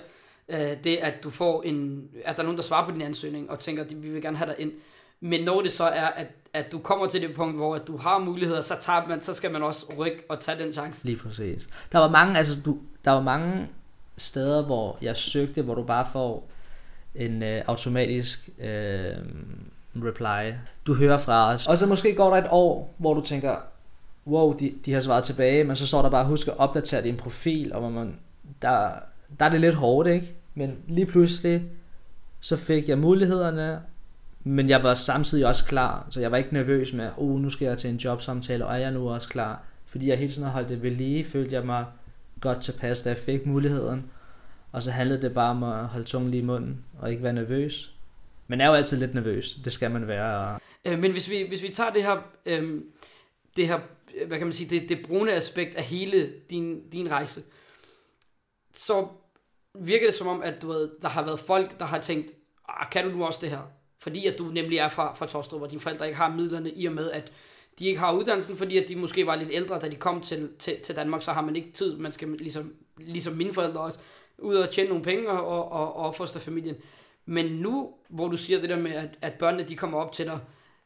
øh, 0.49 0.71
det, 0.85 0.97
at 0.97 1.15
du 1.23 1.31
får 1.31 1.63
en, 1.63 2.09
at 2.25 2.37
der 2.37 2.43
er 2.43 2.45
nogen, 2.45 2.57
der 2.57 2.63
svarer 2.63 2.85
på 2.85 2.91
din 2.91 3.03
ansøgning 3.03 3.51
og 3.51 3.61
tænker, 3.61 3.85
at 3.85 4.03
vi 4.03 4.11
vil 4.11 4.23
gerne 4.23 4.37
have 4.37 4.51
dig 4.51 4.57
ind. 4.59 4.73
Men 5.21 5.45
når 5.45 5.61
det 5.61 5.73
så 5.73 5.85
er, 5.85 6.07
at, 6.07 6.27
at 6.53 6.73
du 6.73 6.79
kommer 6.79 7.07
til 7.07 7.23
det 7.23 7.35
punkt, 7.35 7.57
hvor 7.57 7.75
at 7.75 7.87
du 7.87 7.97
har 7.97 8.19
muligheder, 8.19 8.61
så, 8.61 8.77
tager 8.81 9.09
man, 9.09 9.21
så 9.21 9.35
skal 9.35 9.53
man 9.53 9.63
også 9.63 9.87
rykke 9.99 10.23
og 10.29 10.41
tage 10.41 10.59
den 10.65 10.73
chance. 10.73 11.07
Lige 11.07 11.19
præcis. 11.19 11.69
Der 11.93 11.99
var 11.99 12.09
mange, 12.09 12.39
altså 12.39 12.61
du, 12.65 12.79
der 13.05 13.11
var 13.11 13.23
mange 13.23 13.69
steder, 14.17 14.65
hvor 14.65 14.99
jeg 15.03 15.17
søgte, 15.17 15.63
hvor 15.63 15.75
du 15.75 15.83
bare 15.83 16.07
får 16.13 16.51
en 17.15 17.43
øh, 17.43 17.63
automatisk 17.67 18.49
øh, 18.59 19.17
reply. 19.97 20.55
Du 20.87 20.95
hører 20.95 21.19
fra 21.19 21.55
os. 21.55 21.67
Og 21.67 21.79
så 21.79 21.87
måske 21.87 22.15
går 22.15 22.31
der 22.31 22.43
et 22.43 22.49
år, 22.51 22.95
hvor 22.99 23.15
du 23.15 23.21
tænker, 23.21 23.57
wow, 24.31 24.57
de, 24.59 24.73
de 24.85 24.93
har 24.93 25.01
svaret 25.01 25.25
tilbage, 25.25 25.65
men 25.65 25.77
så 25.77 25.87
står 25.87 26.03
der 26.03 26.11
bare, 26.11 26.25
husk 26.25 26.49
at 26.49 26.59
opdatere 26.59 27.03
din 27.03 27.17
profil, 27.17 27.73
og 27.73 27.93
man, 27.93 28.17
der, 28.63 28.91
der 29.39 29.45
er 29.45 29.49
det 29.49 29.61
lidt 29.61 29.75
hårdt, 29.75 30.09
ikke? 30.09 30.35
Men 30.55 30.77
lige 30.89 31.07
pludselig, 31.07 31.63
så 32.41 32.57
fik 32.57 32.89
jeg 32.89 32.99
mulighederne, 32.99 33.81
men 34.45 34.69
jeg 34.69 34.83
var 34.83 34.95
samtidig 34.95 35.47
også 35.47 35.65
klar, 35.65 36.07
så 36.11 36.21
jeg 36.21 36.31
var 36.31 36.37
ikke 36.37 36.55
nervøs 36.55 36.93
med, 36.93 37.11
oh, 37.17 37.41
nu 37.41 37.51
skal 37.51 37.67
jeg 37.67 37.79
til 37.79 37.91
en 37.91 37.97
jobsamtale, 37.97 38.67
og 38.67 38.75
er 38.75 38.79
jeg 38.79 38.93
nu 38.93 39.11
også 39.11 39.29
klar? 39.29 39.63
Fordi 39.87 40.09
jeg 40.09 40.19
hele 40.19 40.33
tiden 40.33 40.45
har 40.45 40.53
holdt 40.53 40.69
det 40.69 40.83
ved 40.83 40.91
lige, 40.91 41.25
følte 41.25 41.55
jeg 41.55 41.67
mig 41.67 41.85
godt 42.41 42.61
tilpas, 42.61 43.01
da 43.01 43.09
jeg 43.09 43.19
fik 43.19 43.47
muligheden. 43.47 44.11
Og 44.73 44.83
så 44.83 44.91
handlede 44.91 45.23
det 45.23 45.35
bare 45.35 45.51
om 45.51 45.63
at 45.63 45.87
holde 45.87 46.07
tungen 46.07 46.31
lige 46.31 46.43
i 46.43 46.45
munden, 46.45 46.85
og 46.99 47.11
ikke 47.11 47.23
være 47.23 47.33
nervøs. 47.33 47.95
Men 48.49 48.61
er 48.61 48.67
jo 48.67 48.73
altid 48.73 48.97
lidt 48.97 49.15
nervøs, 49.15 49.55
det 49.65 49.73
skal 49.73 49.91
man 49.91 50.09
være. 50.09 50.59
Øh, 50.85 50.99
men 50.99 51.13
hvis 51.13 51.31
vi, 51.31 51.45
hvis 51.49 51.63
vi 51.63 51.69
tager 51.69 51.91
det 51.91 52.03
her, 52.03 52.17
øh, 52.47 52.81
det 53.57 53.69
her, 53.69 53.79
hvad 54.27 54.39
kan 54.39 54.47
man 54.47 54.53
sige, 54.53 54.81
det, 54.81 54.89
det 54.89 55.07
brune 55.07 55.33
aspekt 55.33 55.75
af 55.77 55.85
hele 55.85 56.33
din, 56.51 56.91
din 56.91 57.11
rejse, 57.11 57.43
så 58.75 59.07
virker 59.75 60.07
det 60.07 60.15
som 60.15 60.27
om, 60.27 60.43
at 60.43 60.63
du 60.63 60.69
ved, 60.69 60.91
der 61.03 61.09
har 61.09 61.25
været 61.25 61.41
folk, 61.41 61.79
der 61.79 61.85
har 61.85 62.01
tænkt, 62.01 62.35
ah, 62.69 62.91
kan 62.91 63.05
du 63.05 63.17
nu 63.17 63.27
også 63.27 63.39
det 63.43 63.51
her? 63.51 63.63
Fordi 63.99 64.27
at 64.27 64.39
du 64.39 64.45
nemlig 64.45 64.79
er 64.79 64.89
fra, 64.89 65.15
fra 65.15 65.27
Tostrup, 65.27 65.63
og 65.63 65.71
dine 65.71 65.81
forældre 65.81 66.07
ikke 66.07 66.17
har 66.17 66.29
midlerne 66.29 66.71
i 66.71 66.87
og 66.87 66.93
med, 66.93 67.11
at 67.11 67.33
de 67.79 67.87
ikke 67.87 68.01
har 68.01 68.13
uddannelsen, 68.13 68.57
fordi 68.57 68.79
at 68.79 68.89
de 68.89 68.97
måske 68.97 69.27
var 69.27 69.37
lidt 69.37 69.51
ældre, 69.53 69.81
da 69.81 69.89
de 69.89 69.97
kom 69.97 70.21
til, 70.21 70.51
til, 70.59 70.81
til 70.81 70.97
Danmark, 70.97 71.23
så 71.23 71.33
har 71.33 71.43
man 71.43 71.57
ikke 71.57 71.73
tid, 71.73 71.97
man 71.97 72.13
skal 72.13 72.29
ligesom, 72.29 72.75
ligesom 72.97 73.35
mine 73.35 73.55
forældre 73.55 73.81
også, 73.81 73.99
ud 74.39 74.57
og 74.57 74.71
tjene 74.71 74.89
nogle 74.89 75.05
penge 75.05 75.31
og, 75.31 75.47
og, 75.47 75.73
og 75.73 75.95
opfostre 75.95 76.41
familien. 76.41 76.77
Men 77.27 77.47
nu, 77.47 77.95
hvor 78.09 78.29
du 78.29 78.37
siger 78.37 78.61
det 78.61 78.71
der 78.71 78.79
med, 78.79 78.93
at, 78.93 79.09
at 79.21 79.33
børnene 79.35 79.63
de 79.63 79.77
kommer 79.77 79.99
op 79.99 80.13
til 80.13 80.27
dig, 80.27 80.39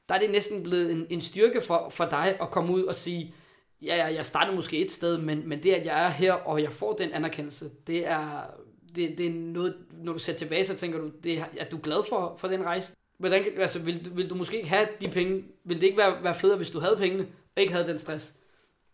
der 0.08 0.14
er 0.14 0.18
det 0.18 0.30
næsten 0.30 0.62
blevet 0.62 0.92
en, 0.92 1.06
en 1.10 1.20
styrke 1.20 1.60
for, 1.60 1.88
for 1.90 2.04
dig 2.04 2.36
at 2.40 2.50
komme 2.50 2.72
ud 2.72 2.82
og 2.82 2.94
sige, 2.94 3.34
ja, 3.82 3.96
ja, 3.96 4.14
jeg 4.14 4.26
startede 4.26 4.56
måske 4.56 4.84
et 4.84 4.92
sted, 4.92 5.18
men, 5.18 5.48
men 5.48 5.62
det, 5.62 5.72
at 5.72 5.86
jeg 5.86 6.04
er 6.04 6.08
her, 6.08 6.32
og 6.32 6.62
jeg 6.62 6.70
får 6.70 6.92
den 6.92 7.12
anerkendelse, 7.12 7.70
det 7.86 8.06
er, 8.06 8.50
det, 8.96 9.18
det 9.18 9.26
er 9.26 9.30
noget, 9.30 9.74
når 10.02 10.12
du 10.12 10.18
ser 10.18 10.32
tilbage, 10.32 10.64
så 10.64 10.74
tænker 10.74 10.98
du, 10.98 11.10
det 11.24 11.38
er, 11.38 11.44
er 11.58 11.64
du 11.64 11.78
glad 11.82 12.08
for, 12.08 12.36
for 12.38 12.48
den 12.48 12.64
rejse? 12.64 12.92
Hvordan, 13.18 13.42
altså, 13.58 13.78
vil, 13.78 14.10
vil 14.14 14.30
du 14.30 14.34
måske 14.34 14.56
ikke 14.56 14.68
have 14.68 14.86
de 15.00 15.08
penge? 15.08 15.44
Vil 15.64 15.76
det 15.76 15.86
ikke 15.86 15.98
være, 15.98 16.14
være 16.22 16.34
federe, 16.34 16.56
hvis 16.56 16.70
du 16.70 16.80
havde 16.80 16.96
pengene, 16.96 17.26
og 17.56 17.62
ikke 17.62 17.72
havde 17.72 17.88
den 17.88 17.98
stress? 17.98 18.32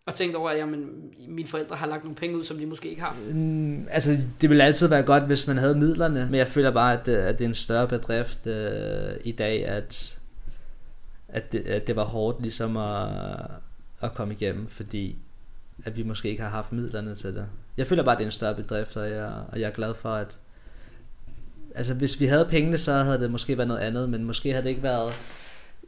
Og 0.07 0.14
tænkte 0.14 0.37
over, 0.37 0.51
at 0.51 0.59
jamen, 0.59 1.12
mine 1.29 1.49
forældre 1.49 1.77
har 1.77 1.87
lagt 1.87 2.05
nogle 2.05 2.16
penge 2.16 2.38
ud, 2.38 2.44
som 2.44 2.59
de 2.59 2.66
måske 2.66 2.88
ikke 2.88 3.03
har. 3.03 3.16
Mm, 3.33 3.88
altså, 3.90 4.11
det 4.40 4.51
ville 4.51 4.64
altid 4.64 4.88
være 4.88 5.03
godt, 5.03 5.23
hvis 5.23 5.46
man 5.46 5.59
havde 5.59 5.75
midlerne, 5.75 6.27
men 6.31 6.35
jeg 6.35 6.49
føler 6.49 6.70
bare, 6.70 7.01
at 7.01 7.07
det, 7.07 7.16
at 7.16 7.38
det 7.38 7.44
er 7.44 7.49
en 7.49 7.55
større 7.55 7.88
bedrift 7.88 8.46
øh, 8.46 9.12
i 9.25 9.33
dag, 9.33 9.66
at, 9.66 10.20
at, 11.33 11.53
det, 11.53 11.66
at 11.66 11.87
det 11.87 11.97
var 11.97 12.05
hårdt 12.05 12.43
ligesom 12.43 12.77
at, 12.77 13.09
at 14.01 14.14
komme 14.14 14.35
igennem, 14.35 14.69
fordi 14.69 15.16
at 15.85 15.97
vi 15.97 16.03
måske 16.03 16.29
ikke 16.29 16.43
har 16.43 16.51
haft 16.51 16.73
midlerne 16.73 17.14
til 17.14 17.35
det. 17.35 17.47
Jeg 17.77 17.87
føler 17.87 18.03
bare, 18.03 18.12
at 18.12 18.19
det 18.19 18.25
er 18.25 18.29
en 18.29 18.33
større 18.33 18.55
bedrift, 18.55 18.97
og 18.97 19.11
jeg, 19.11 19.33
og 19.53 19.61
jeg 19.61 19.66
er 19.66 19.73
glad 19.73 19.95
for, 19.95 20.12
at, 20.12 20.37
altså 21.75 21.95
hvis 21.95 22.21
vi 22.21 22.27
havde 22.27 22.45
pengene, 22.51 22.79
så 22.79 22.93
havde 22.93 23.21
det 23.21 23.31
måske 23.31 23.59
været 23.59 23.69
noget 23.69 23.81
andet, 23.81 24.09
men 24.09 24.25
måske 24.25 24.51
havde 24.51 24.62
det 24.62 24.71
ikke 24.71 24.83
været... 24.83 25.14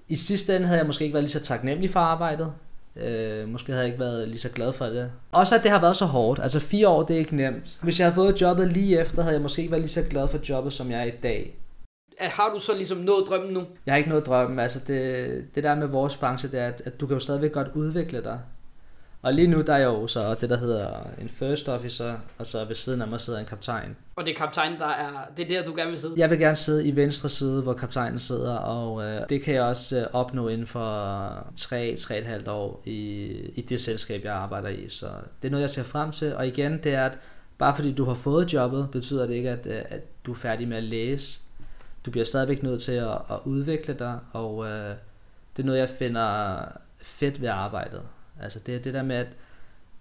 I 0.08 0.16
sidste 0.16 0.56
ende 0.56 0.66
havde 0.66 0.78
jeg 0.78 0.86
måske 0.86 1.04
ikke 1.04 1.14
været 1.14 1.24
lige 1.24 1.32
så 1.32 1.40
taknemmelig 1.40 1.90
for 1.90 2.00
arbejdet. 2.00 2.52
Øh, 2.96 3.48
måske 3.48 3.72
havde 3.72 3.84
jeg 3.84 3.92
ikke 3.92 4.00
været 4.00 4.28
lige 4.28 4.38
så 4.38 4.48
glad 4.48 4.72
for 4.72 4.84
det. 4.84 5.10
Også 5.32 5.54
at 5.54 5.62
det 5.62 5.70
har 5.70 5.80
været 5.80 5.96
så 5.96 6.04
hårdt. 6.04 6.40
Altså 6.42 6.60
fire 6.60 6.88
år, 6.88 7.02
det 7.02 7.14
er 7.14 7.18
ikke 7.18 7.36
nemt. 7.36 7.78
Hvis 7.82 7.98
jeg 7.98 8.06
havde 8.06 8.14
fået 8.14 8.40
jobbet 8.40 8.72
lige 8.72 9.00
efter, 9.00 9.22
havde 9.22 9.34
jeg 9.34 9.42
måske 9.42 9.62
ikke 9.62 9.72
været 9.72 9.82
lige 9.82 9.90
så 9.90 10.02
glad 10.10 10.28
for 10.28 10.38
jobbet, 10.48 10.72
som 10.72 10.90
jeg 10.90 11.00
er 11.00 11.04
i 11.04 11.16
dag. 11.22 11.58
Har 12.30 12.52
du 12.54 12.60
så 12.60 12.74
ligesom 12.76 12.98
nået 12.98 13.24
drømmen 13.28 13.52
nu? 13.52 13.66
Jeg 13.86 13.92
har 13.92 13.98
ikke 13.98 14.10
nået 14.10 14.26
drømmen. 14.26 14.58
Altså 14.58 14.78
det, 14.78 15.54
det 15.54 15.64
der 15.64 15.74
med 15.74 15.86
vores 15.86 16.16
branche, 16.16 16.48
det 16.48 16.60
er, 16.60 16.66
at, 16.66 16.82
at 16.84 17.00
du 17.00 17.06
kan 17.06 17.14
jo 17.14 17.20
stadigvæk 17.20 17.52
godt 17.52 17.68
udvikle 17.74 18.24
dig. 18.24 18.38
Og 19.22 19.34
lige 19.34 19.48
nu 19.48 19.60
der 19.60 19.72
er 19.72 19.78
jeg 19.78 19.86
jo 19.86 20.06
så 20.06 20.34
det, 20.34 20.50
der 20.50 20.56
hedder 20.56 21.06
en 21.20 21.28
first 21.28 21.68
officer, 21.68 22.14
og 22.38 22.46
så 22.46 22.64
ved 22.64 22.74
siden 22.74 23.02
af 23.02 23.08
mig 23.08 23.20
sidder 23.20 23.38
en 23.38 23.46
kaptajn. 23.46 23.96
Og 24.16 24.24
det 24.24 24.30
er 24.30 24.36
kaptajn, 24.36 24.78
der 24.78 24.86
er, 24.86 25.28
det 25.36 25.42
er 25.44 25.48
der, 25.48 25.64
du 25.64 25.76
gerne 25.76 25.90
vil 25.90 25.98
sidde? 25.98 26.14
Jeg 26.16 26.30
vil 26.30 26.38
gerne 26.38 26.56
sidde 26.56 26.86
i 26.86 26.96
venstre 26.96 27.28
side, 27.28 27.62
hvor 27.62 27.72
kaptajnen 27.72 28.20
sidder, 28.20 28.54
og 28.54 29.02
øh, 29.02 29.20
det 29.28 29.42
kan 29.42 29.54
jeg 29.54 29.62
også 29.62 29.98
øh, 29.98 30.06
opnå 30.12 30.48
inden 30.48 30.66
for 30.66 31.30
3-3,5 31.60 32.50
år 32.50 32.82
i, 32.84 33.26
i 33.54 33.60
det 33.60 33.80
selskab, 33.80 34.24
jeg 34.24 34.34
arbejder 34.34 34.68
i. 34.68 34.88
Så 34.88 35.06
det 35.42 35.48
er 35.48 35.50
noget, 35.50 35.62
jeg 35.62 35.70
ser 35.70 35.82
frem 35.82 36.10
til. 36.10 36.36
Og 36.36 36.46
igen, 36.46 36.80
det 36.84 36.94
er, 36.94 37.04
at 37.04 37.18
bare 37.58 37.76
fordi 37.76 37.92
du 37.92 38.04
har 38.04 38.14
fået 38.14 38.52
jobbet, 38.52 38.88
betyder 38.92 39.26
det 39.26 39.34
ikke, 39.34 39.50
at, 39.50 39.66
øh, 39.66 39.82
at 39.88 40.00
du 40.26 40.32
er 40.32 40.36
færdig 40.36 40.68
med 40.68 40.76
at 40.76 40.84
læse. 40.84 41.40
Du 42.06 42.10
bliver 42.10 42.24
stadigvæk 42.24 42.62
nødt 42.62 42.82
til 42.82 42.92
at, 42.92 43.12
at 43.12 43.38
udvikle 43.44 43.94
dig, 43.94 44.18
og 44.32 44.66
øh, 44.66 44.94
det 45.56 45.62
er 45.62 45.66
noget, 45.66 45.78
jeg 45.78 45.88
finder 45.88 46.58
fedt 47.02 47.40
ved 47.40 47.48
arbejdet. 47.48 48.02
Altså 48.40 48.58
det 48.58 48.74
er 48.74 48.78
det 48.78 48.94
der 48.94 49.02
med, 49.02 49.16
at 49.16 49.28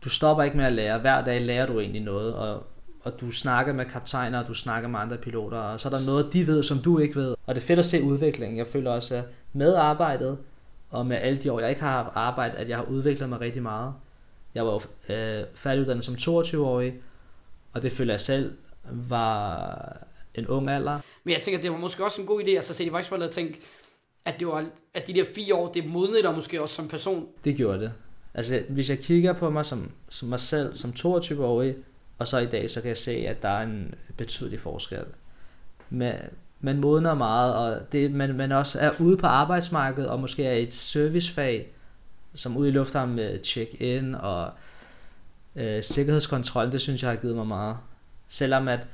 du 0.03 0.09
stopper 0.09 0.43
ikke 0.43 0.57
med 0.57 0.65
at 0.65 0.73
lære. 0.73 0.99
Hver 0.99 1.23
dag 1.23 1.41
lærer 1.41 1.65
du 1.65 1.79
egentlig 1.79 2.01
noget, 2.01 2.35
og, 2.35 2.63
og 3.03 3.21
du 3.21 3.31
snakker 3.31 3.73
med 3.73 3.85
kaptajner, 3.85 4.39
og 4.39 4.47
du 4.47 4.53
snakker 4.53 4.89
med 4.89 4.99
andre 4.99 5.17
piloter, 5.17 5.57
og 5.57 5.79
så 5.79 5.89
er 5.89 5.97
der 5.97 6.05
noget, 6.05 6.33
de 6.33 6.47
ved, 6.47 6.63
som 6.63 6.79
du 6.79 6.99
ikke 6.99 7.15
ved. 7.15 7.35
Og 7.45 7.55
det 7.55 7.61
er 7.61 7.65
fedt 7.65 7.79
at 7.79 7.85
se 7.85 8.03
udviklingen. 8.03 8.57
Jeg 8.57 8.67
føler 8.67 8.91
også, 8.91 9.15
at 9.15 9.23
med 9.53 9.75
arbejdet, 9.75 10.37
og 10.89 11.05
med 11.05 11.17
alle 11.17 11.37
de 11.37 11.51
år, 11.51 11.59
jeg 11.59 11.69
ikke 11.69 11.81
har 11.81 12.11
arbejdet, 12.15 12.57
at 12.57 12.69
jeg 12.69 12.77
har 12.77 12.83
udviklet 12.83 13.29
mig 13.29 13.41
rigtig 13.41 13.61
meget. 13.61 13.93
Jeg 14.55 14.65
var 14.65 14.83
øh, 15.09 15.43
færdiguddannet 15.55 16.05
som 16.05 16.15
22-årig, 16.15 16.93
og 17.73 17.81
det 17.81 17.91
føler 17.91 18.13
jeg 18.13 18.21
selv 18.21 18.53
var 18.91 19.97
en 20.35 20.47
ung 20.47 20.69
alder. 20.69 20.99
Men 21.23 21.33
jeg 21.33 21.41
tænker, 21.41 21.61
det 21.61 21.71
var 21.71 21.77
måske 21.77 22.03
også 22.03 22.21
en 22.21 22.27
god 22.27 22.43
idé, 22.43 22.49
altså 22.49 22.73
se 22.73 22.85
i 22.85 22.89
Vejsbold 22.89 23.23
og 23.23 23.31
tænke, 23.31 23.61
at, 24.25 24.39
det 24.39 24.47
var, 24.47 24.69
at 24.93 25.07
de 25.07 25.13
der 25.13 25.25
fire 25.35 25.55
år, 25.55 25.71
det 25.71 25.85
modnede 25.85 26.23
dig 26.23 26.35
måske 26.35 26.61
også 26.61 26.75
som 26.75 26.87
person. 26.87 27.27
Det 27.43 27.55
gjorde 27.55 27.79
det. 27.79 27.91
Altså, 28.33 28.63
hvis 28.69 28.89
jeg 28.89 28.99
kigger 28.99 29.33
på 29.33 29.49
mig 29.49 29.65
som, 29.65 29.91
som 30.09 30.29
mig 30.29 30.39
selv 30.39 30.77
som 30.77 30.93
22-årig, 30.99 31.75
og 32.17 32.27
så 32.27 32.37
i 32.37 32.45
dag, 32.45 32.71
så 32.71 32.81
kan 32.81 32.87
jeg 32.87 32.97
se, 32.97 33.11
at 33.11 33.41
der 33.41 33.49
er 33.49 33.63
en 33.63 33.93
betydelig 34.17 34.59
forskel. 34.59 35.05
Men, 35.89 36.13
man 36.61 36.79
modner 36.79 37.13
meget, 37.13 37.55
og 37.55 37.91
det, 37.91 38.11
man, 38.11 38.35
man 38.35 38.51
også 38.51 38.79
er 38.79 38.91
ude 38.99 39.17
på 39.17 39.27
arbejdsmarkedet, 39.27 40.09
og 40.09 40.19
måske 40.19 40.45
er 40.45 40.53
et 40.53 40.73
servicefag, 40.73 41.67
som 42.35 42.57
ude 42.57 42.69
i 42.69 42.71
lufthavnen 42.71 43.15
med 43.15 43.43
check-in 43.43 44.15
og 44.15 44.49
øh, 45.55 45.83
sikkerhedskontrol, 45.83 46.71
det 46.71 46.81
synes 46.81 47.03
jeg 47.03 47.11
har 47.11 47.17
givet 47.17 47.35
mig 47.35 47.47
meget. 47.47 47.77
Selvom 48.27 48.67
at 48.67 48.87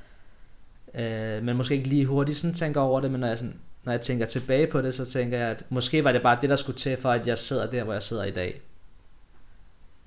øh, 0.98 1.44
men 1.44 1.58
måske 1.58 1.76
ikke 1.76 1.90
lige 1.90 2.06
hurtigt 2.06 2.38
sådan 2.38 2.54
tænker 2.54 2.82
over 2.82 3.02
det, 3.02 3.12
men 3.12 3.20
når 3.20 3.28
jeg, 3.28 3.38
sådan, 3.38 3.60
når 3.84 3.92
jeg 3.92 4.02
tænker 4.02 4.26
tilbage 4.26 4.68
på 4.68 4.82
det, 4.82 4.96
så 4.96 5.06
tænker 5.06 5.38
jeg, 5.38 5.50
at 5.50 5.64
måske 5.70 6.04
var 6.04 6.12
det 6.12 6.22
bare 6.22 6.38
det, 6.42 6.50
der 6.50 6.56
skulle 6.56 6.78
til 6.78 6.98
for, 6.98 7.12
at 7.12 7.28
jeg 7.28 7.38
sidder 7.38 7.70
der, 7.70 7.84
hvor 7.84 7.94
jeg 7.94 8.04
sidder 8.04 8.24
i 8.24 8.32
dag 8.32 8.62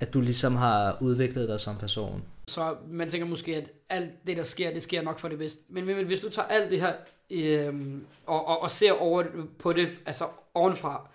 at 0.00 0.14
du 0.14 0.20
ligesom 0.20 0.56
har 0.56 0.96
udviklet 1.00 1.48
dig 1.48 1.60
som 1.60 1.76
person. 1.76 2.22
Så 2.46 2.76
man 2.88 3.10
tænker 3.10 3.26
måske, 3.26 3.56
at 3.56 3.72
alt 3.88 4.10
det, 4.26 4.36
der 4.36 4.42
sker, 4.42 4.72
det 4.72 4.82
sker 4.82 5.02
nok 5.02 5.18
for 5.18 5.28
det 5.28 5.38
bedste. 5.38 5.62
Men, 5.68 5.86
men 5.86 6.06
hvis 6.06 6.20
du 6.20 6.28
tager 6.28 6.48
alt 6.48 6.70
det 6.70 6.80
her 6.80 6.92
øh, 7.30 7.74
og, 8.26 8.46
og, 8.46 8.62
og 8.62 8.70
ser 8.70 8.92
over 8.92 9.24
på 9.58 9.72
det, 9.72 9.88
altså 10.06 10.24
ovenfra, 10.54 11.10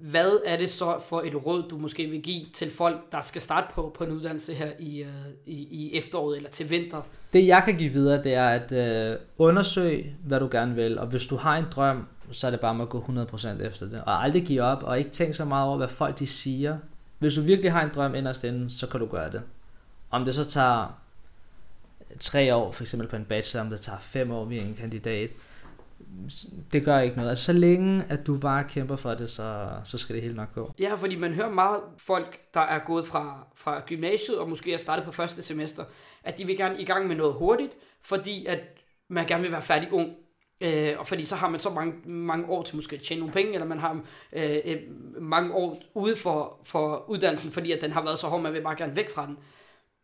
hvad 0.00 0.40
er 0.44 0.56
det 0.56 0.70
så 0.70 0.98
for 1.08 1.20
et 1.20 1.46
råd, 1.46 1.62
du 1.70 1.78
måske 1.78 2.06
vil 2.06 2.22
give 2.22 2.46
til 2.54 2.70
folk, 2.70 3.12
der 3.12 3.20
skal 3.20 3.40
starte 3.40 3.66
på, 3.74 3.94
på 3.98 4.04
en 4.04 4.10
uddannelse 4.10 4.54
her 4.54 4.70
i, 4.78 5.02
øh, 5.02 5.08
i, 5.46 5.68
i 5.70 5.94
efteråret 5.94 6.36
eller 6.36 6.50
til 6.50 6.70
vinter? 6.70 7.02
Det 7.32 7.46
jeg 7.46 7.62
kan 7.64 7.76
give 7.76 7.90
videre, 7.90 8.22
det 8.22 8.34
er 8.34 8.48
at 8.48 8.72
øh, 8.72 9.16
undersøge, 9.38 10.16
hvad 10.24 10.40
du 10.40 10.48
gerne 10.50 10.74
vil. 10.74 10.98
Og 10.98 11.06
hvis 11.06 11.26
du 11.26 11.36
har 11.36 11.56
en 11.56 11.64
drøm, 11.70 12.06
så 12.32 12.46
er 12.46 12.50
det 12.50 12.60
bare 12.60 12.74
med 12.74 12.82
at 12.82 12.88
gå 12.88 13.04
100% 13.08 13.62
efter 13.62 13.86
det. 13.86 14.00
Og 14.00 14.24
aldrig 14.24 14.46
give 14.46 14.62
op, 14.62 14.82
og 14.82 14.98
ikke 14.98 15.10
tænke 15.10 15.34
så 15.34 15.44
meget 15.44 15.66
over, 15.66 15.76
hvad 15.76 15.88
folk 15.88 16.18
de 16.18 16.26
siger. 16.26 16.78
Hvis 17.18 17.34
du 17.34 17.40
virkelig 17.40 17.72
har 17.72 17.82
en 17.82 17.90
drøm 17.94 18.14
inderst 18.14 18.44
inden, 18.44 18.70
så 18.70 18.86
kan 18.86 19.00
du 19.00 19.06
gøre 19.06 19.30
det. 19.32 19.42
Om 20.10 20.24
det 20.24 20.34
så 20.34 20.44
tager 20.44 20.98
tre 22.20 22.54
år, 22.54 22.72
for 22.72 22.82
eksempel 22.82 23.08
på 23.08 23.16
en 23.16 23.24
bachelor, 23.24 23.64
om 23.64 23.70
det 23.70 23.80
tager 23.80 23.98
fem 23.98 24.30
år 24.30 24.44
ved 24.44 24.56
en 24.56 24.76
kandidat, 24.80 25.30
det 26.72 26.84
gør 26.84 26.98
ikke 26.98 27.16
noget. 27.16 27.30
Altså 27.30 27.44
så 27.44 27.52
længe, 27.52 28.04
at 28.08 28.26
du 28.26 28.38
bare 28.38 28.64
kæmper 28.64 28.96
for 28.96 29.14
det, 29.14 29.30
så, 29.30 29.68
så 29.84 29.98
skal 29.98 30.14
det 30.14 30.22
helt 30.22 30.36
nok 30.36 30.54
gå. 30.54 30.74
Ja, 30.78 30.94
fordi 30.94 31.16
man 31.16 31.34
hører 31.34 31.50
meget 31.50 31.80
folk, 31.98 32.40
der 32.54 32.60
er 32.60 32.78
gået 32.78 33.06
fra, 33.06 33.46
fra 33.56 33.82
gymnasiet, 33.86 34.38
og 34.38 34.48
måske 34.48 34.72
er 34.72 34.76
startet 34.76 35.04
på 35.04 35.12
første 35.12 35.42
semester, 35.42 35.84
at 36.24 36.38
de 36.38 36.46
vil 36.46 36.56
gerne 36.56 36.80
i 36.80 36.84
gang 36.84 37.06
med 37.06 37.16
noget 37.16 37.34
hurtigt, 37.34 37.72
fordi 38.02 38.46
at 38.46 38.60
man 39.08 39.26
gerne 39.26 39.42
vil 39.42 39.52
være 39.52 39.62
færdig 39.62 39.92
ung. 39.92 40.12
Øh, 40.60 40.94
og 40.98 41.06
fordi 41.06 41.24
så 41.24 41.36
har 41.36 41.48
man 41.48 41.60
så 41.60 41.70
mange, 41.70 41.92
mange 42.10 42.46
år 42.46 42.62
til 42.62 42.76
måske 42.76 42.96
at 42.96 43.02
tjene 43.02 43.20
nogle 43.20 43.32
penge, 43.32 43.54
eller 43.54 43.66
man 43.66 43.78
har 43.78 44.00
øh, 44.32 44.56
øh, 44.64 44.76
mange 45.20 45.54
år 45.54 45.82
ude 45.94 46.16
for, 46.16 46.60
for 46.64 47.04
uddannelsen, 47.08 47.50
fordi 47.50 47.72
at 47.72 47.80
den 47.80 47.92
har 47.92 48.04
været 48.04 48.18
så 48.18 48.26
hård, 48.26 48.42
man 48.42 48.52
vil 48.52 48.62
bare 48.62 48.76
gerne 48.76 48.96
væk 48.96 49.14
fra 49.14 49.26
den. 49.26 49.38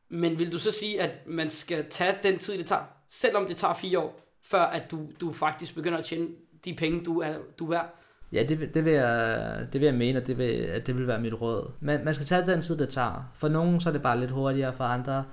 Men 0.09 0.38
vil 0.38 0.53
du 0.53 0.59
så 0.59 0.73
sige, 0.73 1.01
at 1.01 1.11
man 1.27 1.51
skal 1.51 1.87
tage 1.90 2.19
den 2.23 2.38
tid, 2.38 2.59
det 2.59 2.67
tager, 2.67 2.83
selvom 3.09 3.47
det 3.47 3.57
tager 3.57 3.75
fire 3.75 3.99
år, 3.99 4.24
før 4.47 4.63
at 4.63 4.91
du, 4.91 5.01
du 5.21 5.33
faktisk 5.33 5.75
begynder 5.75 5.99
at 5.99 6.05
tjene 6.05 6.29
de 6.65 6.75
penge, 6.75 7.05
du 7.05 7.21
er, 7.21 7.35
du 7.59 7.65
er 7.65 7.71
værd? 7.71 7.95
Ja, 8.33 8.43
det, 8.43 8.75
det, 8.75 8.85
vil 8.85 8.93
jeg, 8.93 9.67
det 9.73 9.81
vil 9.81 9.87
jeg 9.87 9.95
mene, 9.95 10.21
at 10.21 10.27
det 10.27 10.39
vil, 10.39 10.45
at 10.45 10.87
det 10.87 10.97
vil 10.97 11.07
være 11.07 11.21
mit 11.21 11.41
råd. 11.41 11.71
Men 11.81 12.05
man 12.05 12.15
skal 12.15 12.27
tage 12.27 12.47
den 12.47 12.63
tid, 12.63 12.79
det 12.79 12.89
tager. 12.89 13.31
For 13.35 13.49
nogen 13.49 13.81
så 13.81 13.89
er 13.89 13.93
det 13.93 14.03
bare 14.03 14.21
lidt 14.21 14.31
hurtigere, 14.31 14.73
for 14.73 14.85
andre 14.85 15.25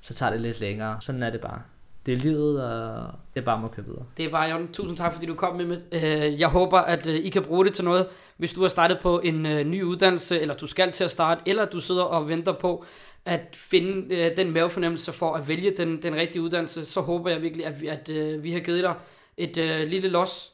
så 0.00 0.14
tager 0.14 0.32
det 0.32 0.40
lidt 0.40 0.60
længere. 0.60 0.96
Sådan 1.00 1.22
er 1.22 1.30
det 1.30 1.40
bare 1.40 1.62
det 2.06 2.12
er 2.12 2.16
livet, 2.16 2.64
og 2.64 3.06
det 3.34 3.40
er 3.40 3.44
bare 3.44 3.64
at 3.64 3.70
køre 3.70 3.86
videre. 3.86 4.04
Det 4.16 4.24
er 4.24 4.30
bare, 4.30 4.50
Jon. 4.50 4.68
Tusind 4.72 4.96
tak, 4.96 5.12
fordi 5.12 5.26
du 5.26 5.34
kom 5.34 5.56
med. 5.56 5.64
med. 5.64 5.78
Øh, 5.92 6.40
jeg 6.40 6.48
håber, 6.48 6.78
at 6.78 7.06
øh, 7.06 7.14
I 7.14 7.28
kan 7.28 7.42
bruge 7.42 7.64
det 7.64 7.74
til 7.74 7.84
noget, 7.84 8.06
hvis 8.36 8.52
du 8.52 8.62
har 8.62 8.68
startet 8.68 8.98
på 9.02 9.20
en 9.20 9.46
øh, 9.46 9.64
ny 9.64 9.82
uddannelse, 9.82 10.40
eller 10.40 10.54
du 10.54 10.66
skal 10.66 10.92
til 10.92 11.04
at 11.04 11.10
starte, 11.10 11.42
eller 11.46 11.64
du 11.64 11.80
sidder 11.80 12.02
og 12.02 12.28
venter 12.28 12.52
på 12.52 12.84
at 13.24 13.56
finde 13.56 14.16
øh, 14.16 14.36
den 14.36 14.50
mavefornemmelse 14.50 15.12
for 15.12 15.34
at 15.34 15.48
vælge 15.48 15.70
den, 15.76 16.02
den 16.02 16.16
rigtige 16.16 16.42
uddannelse, 16.42 16.86
så 16.86 17.00
håber 17.00 17.30
jeg 17.30 17.42
virkelig, 17.42 17.66
at 17.66 17.80
vi, 17.80 17.86
at, 17.86 18.08
øh, 18.08 18.42
vi 18.42 18.52
har 18.52 18.60
givet 18.60 18.82
dig 18.82 18.94
et 19.36 19.56
øh, 19.56 19.88
lille 19.88 20.08
los 20.08 20.52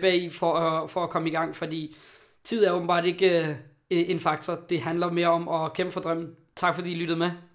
bag 0.00 0.32
for 0.32 0.54
at, 0.54 0.90
for 0.90 1.02
at 1.02 1.10
komme 1.10 1.28
i 1.28 1.32
gang, 1.32 1.56
fordi 1.56 1.96
tid 2.44 2.64
er 2.64 2.72
åbenbart 2.72 3.04
ikke 3.04 3.56
en 3.90 4.20
faktor. 4.20 4.54
Det 4.70 4.80
handler 4.80 5.10
mere 5.10 5.28
om 5.28 5.48
at 5.48 5.72
kæmpe 5.72 5.92
for 5.92 6.00
drømmen. 6.00 6.30
Tak 6.56 6.74
fordi 6.74 6.92
I 6.92 6.94
lyttede 6.94 7.18
med. 7.18 7.30